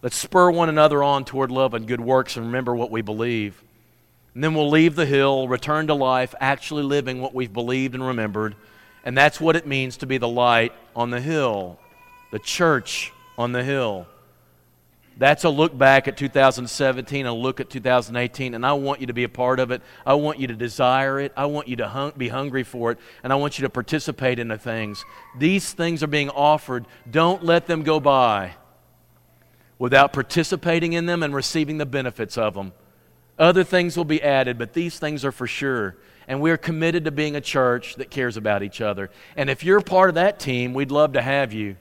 Let's 0.02 0.16
spur 0.16 0.50
one 0.50 0.68
another 0.68 1.02
on 1.02 1.24
toward 1.24 1.50
love 1.50 1.74
and 1.74 1.86
good 1.86 2.00
works 2.00 2.36
and 2.36 2.46
remember 2.46 2.76
what 2.76 2.90
we 2.90 3.00
believe. 3.00 3.62
And 4.34 4.44
then 4.44 4.54
we'll 4.54 4.70
leave 4.70 4.94
the 4.94 5.06
hill, 5.06 5.48
return 5.48 5.86
to 5.86 5.94
life, 5.94 6.34
actually 6.38 6.84
living 6.84 7.20
what 7.20 7.34
we've 7.34 7.52
believed 7.52 7.94
and 7.94 8.06
remembered. 8.06 8.54
And 9.04 9.16
that's 9.16 9.40
what 9.40 9.56
it 9.56 9.66
means 9.66 9.96
to 9.96 10.06
be 10.06 10.18
the 10.18 10.28
light 10.28 10.72
on 10.94 11.10
the 11.10 11.20
hill, 11.20 11.78
the 12.30 12.38
church 12.38 13.12
on 13.38 13.52
the 13.52 13.64
hill. 13.64 14.06
That's 15.18 15.42
a 15.42 15.50
look 15.50 15.76
back 15.76 16.06
at 16.06 16.16
2017, 16.16 17.26
a 17.26 17.34
look 17.34 17.58
at 17.58 17.68
2018, 17.68 18.54
and 18.54 18.64
I 18.64 18.72
want 18.74 19.00
you 19.00 19.08
to 19.08 19.12
be 19.12 19.24
a 19.24 19.28
part 19.28 19.58
of 19.58 19.72
it. 19.72 19.82
I 20.06 20.14
want 20.14 20.38
you 20.38 20.46
to 20.46 20.54
desire 20.54 21.18
it. 21.18 21.32
I 21.36 21.46
want 21.46 21.66
you 21.66 21.74
to 21.76 21.88
hung, 21.88 22.12
be 22.16 22.28
hungry 22.28 22.62
for 22.62 22.92
it, 22.92 22.98
and 23.24 23.32
I 23.32 23.36
want 23.36 23.58
you 23.58 23.64
to 23.64 23.68
participate 23.68 24.38
in 24.38 24.46
the 24.46 24.56
things. 24.56 25.04
These 25.36 25.72
things 25.72 26.04
are 26.04 26.08
being 26.08 26.30
offered. 26.30 26.86
Don't 27.10 27.44
let 27.44 27.66
them 27.66 27.82
go 27.82 27.98
by 27.98 28.54
without 29.76 30.12
participating 30.12 30.92
in 30.92 31.06
them 31.06 31.24
and 31.24 31.34
receiving 31.34 31.78
the 31.78 31.86
benefits 31.86 32.38
of 32.38 32.54
them. 32.54 32.72
Other 33.40 33.64
things 33.64 33.96
will 33.96 34.04
be 34.04 34.22
added, 34.22 34.56
but 34.56 34.72
these 34.72 35.00
things 35.00 35.24
are 35.24 35.32
for 35.32 35.48
sure. 35.48 35.96
And 36.28 36.40
we're 36.40 36.56
committed 36.56 37.04
to 37.06 37.10
being 37.10 37.34
a 37.34 37.40
church 37.40 37.96
that 37.96 38.10
cares 38.10 38.36
about 38.36 38.62
each 38.62 38.80
other. 38.80 39.10
And 39.36 39.50
if 39.50 39.64
you're 39.64 39.80
part 39.80 40.10
of 40.10 40.14
that 40.14 40.38
team, 40.38 40.74
we'd 40.74 40.92
love 40.92 41.14
to 41.14 41.22
have 41.22 41.52
you. 41.52 41.76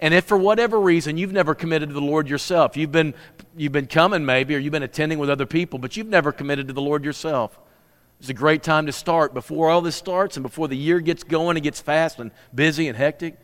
And 0.00 0.14
if 0.14 0.24
for 0.24 0.38
whatever 0.38 0.78
reason 0.80 1.16
you've 1.16 1.32
never 1.32 1.54
committed 1.54 1.88
to 1.88 1.94
the 1.94 2.00
Lord 2.00 2.28
yourself, 2.28 2.76
you've 2.76 2.92
been, 2.92 3.14
you've 3.56 3.72
been 3.72 3.86
coming 3.86 4.24
maybe, 4.24 4.54
or 4.54 4.58
you've 4.58 4.72
been 4.72 4.82
attending 4.82 5.18
with 5.18 5.28
other 5.28 5.46
people, 5.46 5.78
but 5.78 5.96
you've 5.96 6.06
never 6.06 6.30
committed 6.30 6.68
to 6.68 6.72
the 6.72 6.80
Lord 6.80 7.04
yourself, 7.04 7.58
it's 8.20 8.28
a 8.28 8.34
great 8.34 8.62
time 8.62 8.86
to 8.86 8.92
start 8.92 9.32
before 9.32 9.70
all 9.70 9.80
this 9.80 9.94
starts 9.96 10.36
and 10.36 10.42
before 10.42 10.66
the 10.66 10.76
year 10.76 11.00
gets 11.00 11.22
going 11.22 11.56
and 11.56 11.62
gets 11.62 11.80
fast 11.80 12.18
and 12.18 12.32
busy 12.54 12.88
and 12.88 12.96
hectic. 12.96 13.36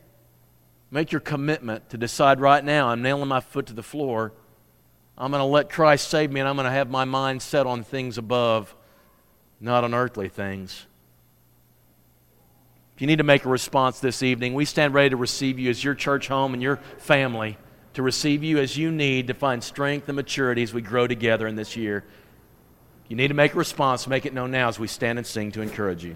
Make 0.91 1.13
your 1.13 1.21
commitment 1.21 1.91
to 1.91 1.99
decide 1.99 2.41
right 2.41 2.65
now 2.65 2.89
I'm 2.89 3.03
nailing 3.03 3.29
my 3.29 3.41
foot 3.41 3.67
to 3.67 3.73
the 3.73 3.83
floor. 3.83 4.33
I'm 5.17 5.31
going 5.31 5.41
to 5.41 5.47
let 5.47 5.71
Christ 5.71 6.09
save 6.09 6.33
me 6.33 6.41
and 6.41 6.49
I'm 6.49 6.57
going 6.57 6.67
to 6.67 6.73
have 6.73 6.91
my 6.91 7.05
mind 7.05 7.41
set 7.41 7.67
on 7.67 7.85
things 7.85 8.19
above, 8.19 8.75
not 9.61 9.85
on 9.85 9.95
earthly 9.95 10.29
things. 10.29 10.87
If 12.95 13.01
you 13.01 13.09
need 13.09 13.17
to 13.17 13.25
make 13.25 13.45
a 13.45 13.49
response 13.49 13.99
this 13.99 14.23
evening, 14.23 14.55
we 14.55 14.65
stand 14.65 14.95
ready 14.95 15.11
to 15.11 15.17
receive 15.17 15.59
you 15.59 15.69
as 15.69 15.83
your 15.83 15.97
church 15.97 16.29
home 16.29 16.55
and 16.55 16.63
your 16.63 16.77
family, 16.99 17.59
to 17.95 18.03
receive 18.03 18.45
you 18.45 18.59
as 18.59 18.77
you 18.77 18.93
need 18.93 19.27
to 19.27 19.35
find 19.35 19.65
strength 19.65 20.09
and 20.09 20.15
maturity 20.15 20.63
as 20.63 20.73
we 20.73 20.81
grow 20.81 21.09
together 21.09 21.49
in 21.49 21.57
this 21.57 21.75
year. 21.77 22.05
You 23.09 23.17
need 23.17 23.29
to 23.29 23.35
make 23.35 23.55
a 23.55 23.59
response, 23.59 24.07
make 24.07 24.27
it 24.27 24.33
known 24.33 24.53
now 24.53 24.69
as 24.69 24.79
we 24.79 24.87
stand 24.87 25.19
and 25.19 25.27
sing 25.27 25.51
to 25.53 25.61
encourage 25.61 26.05
you. 26.05 26.15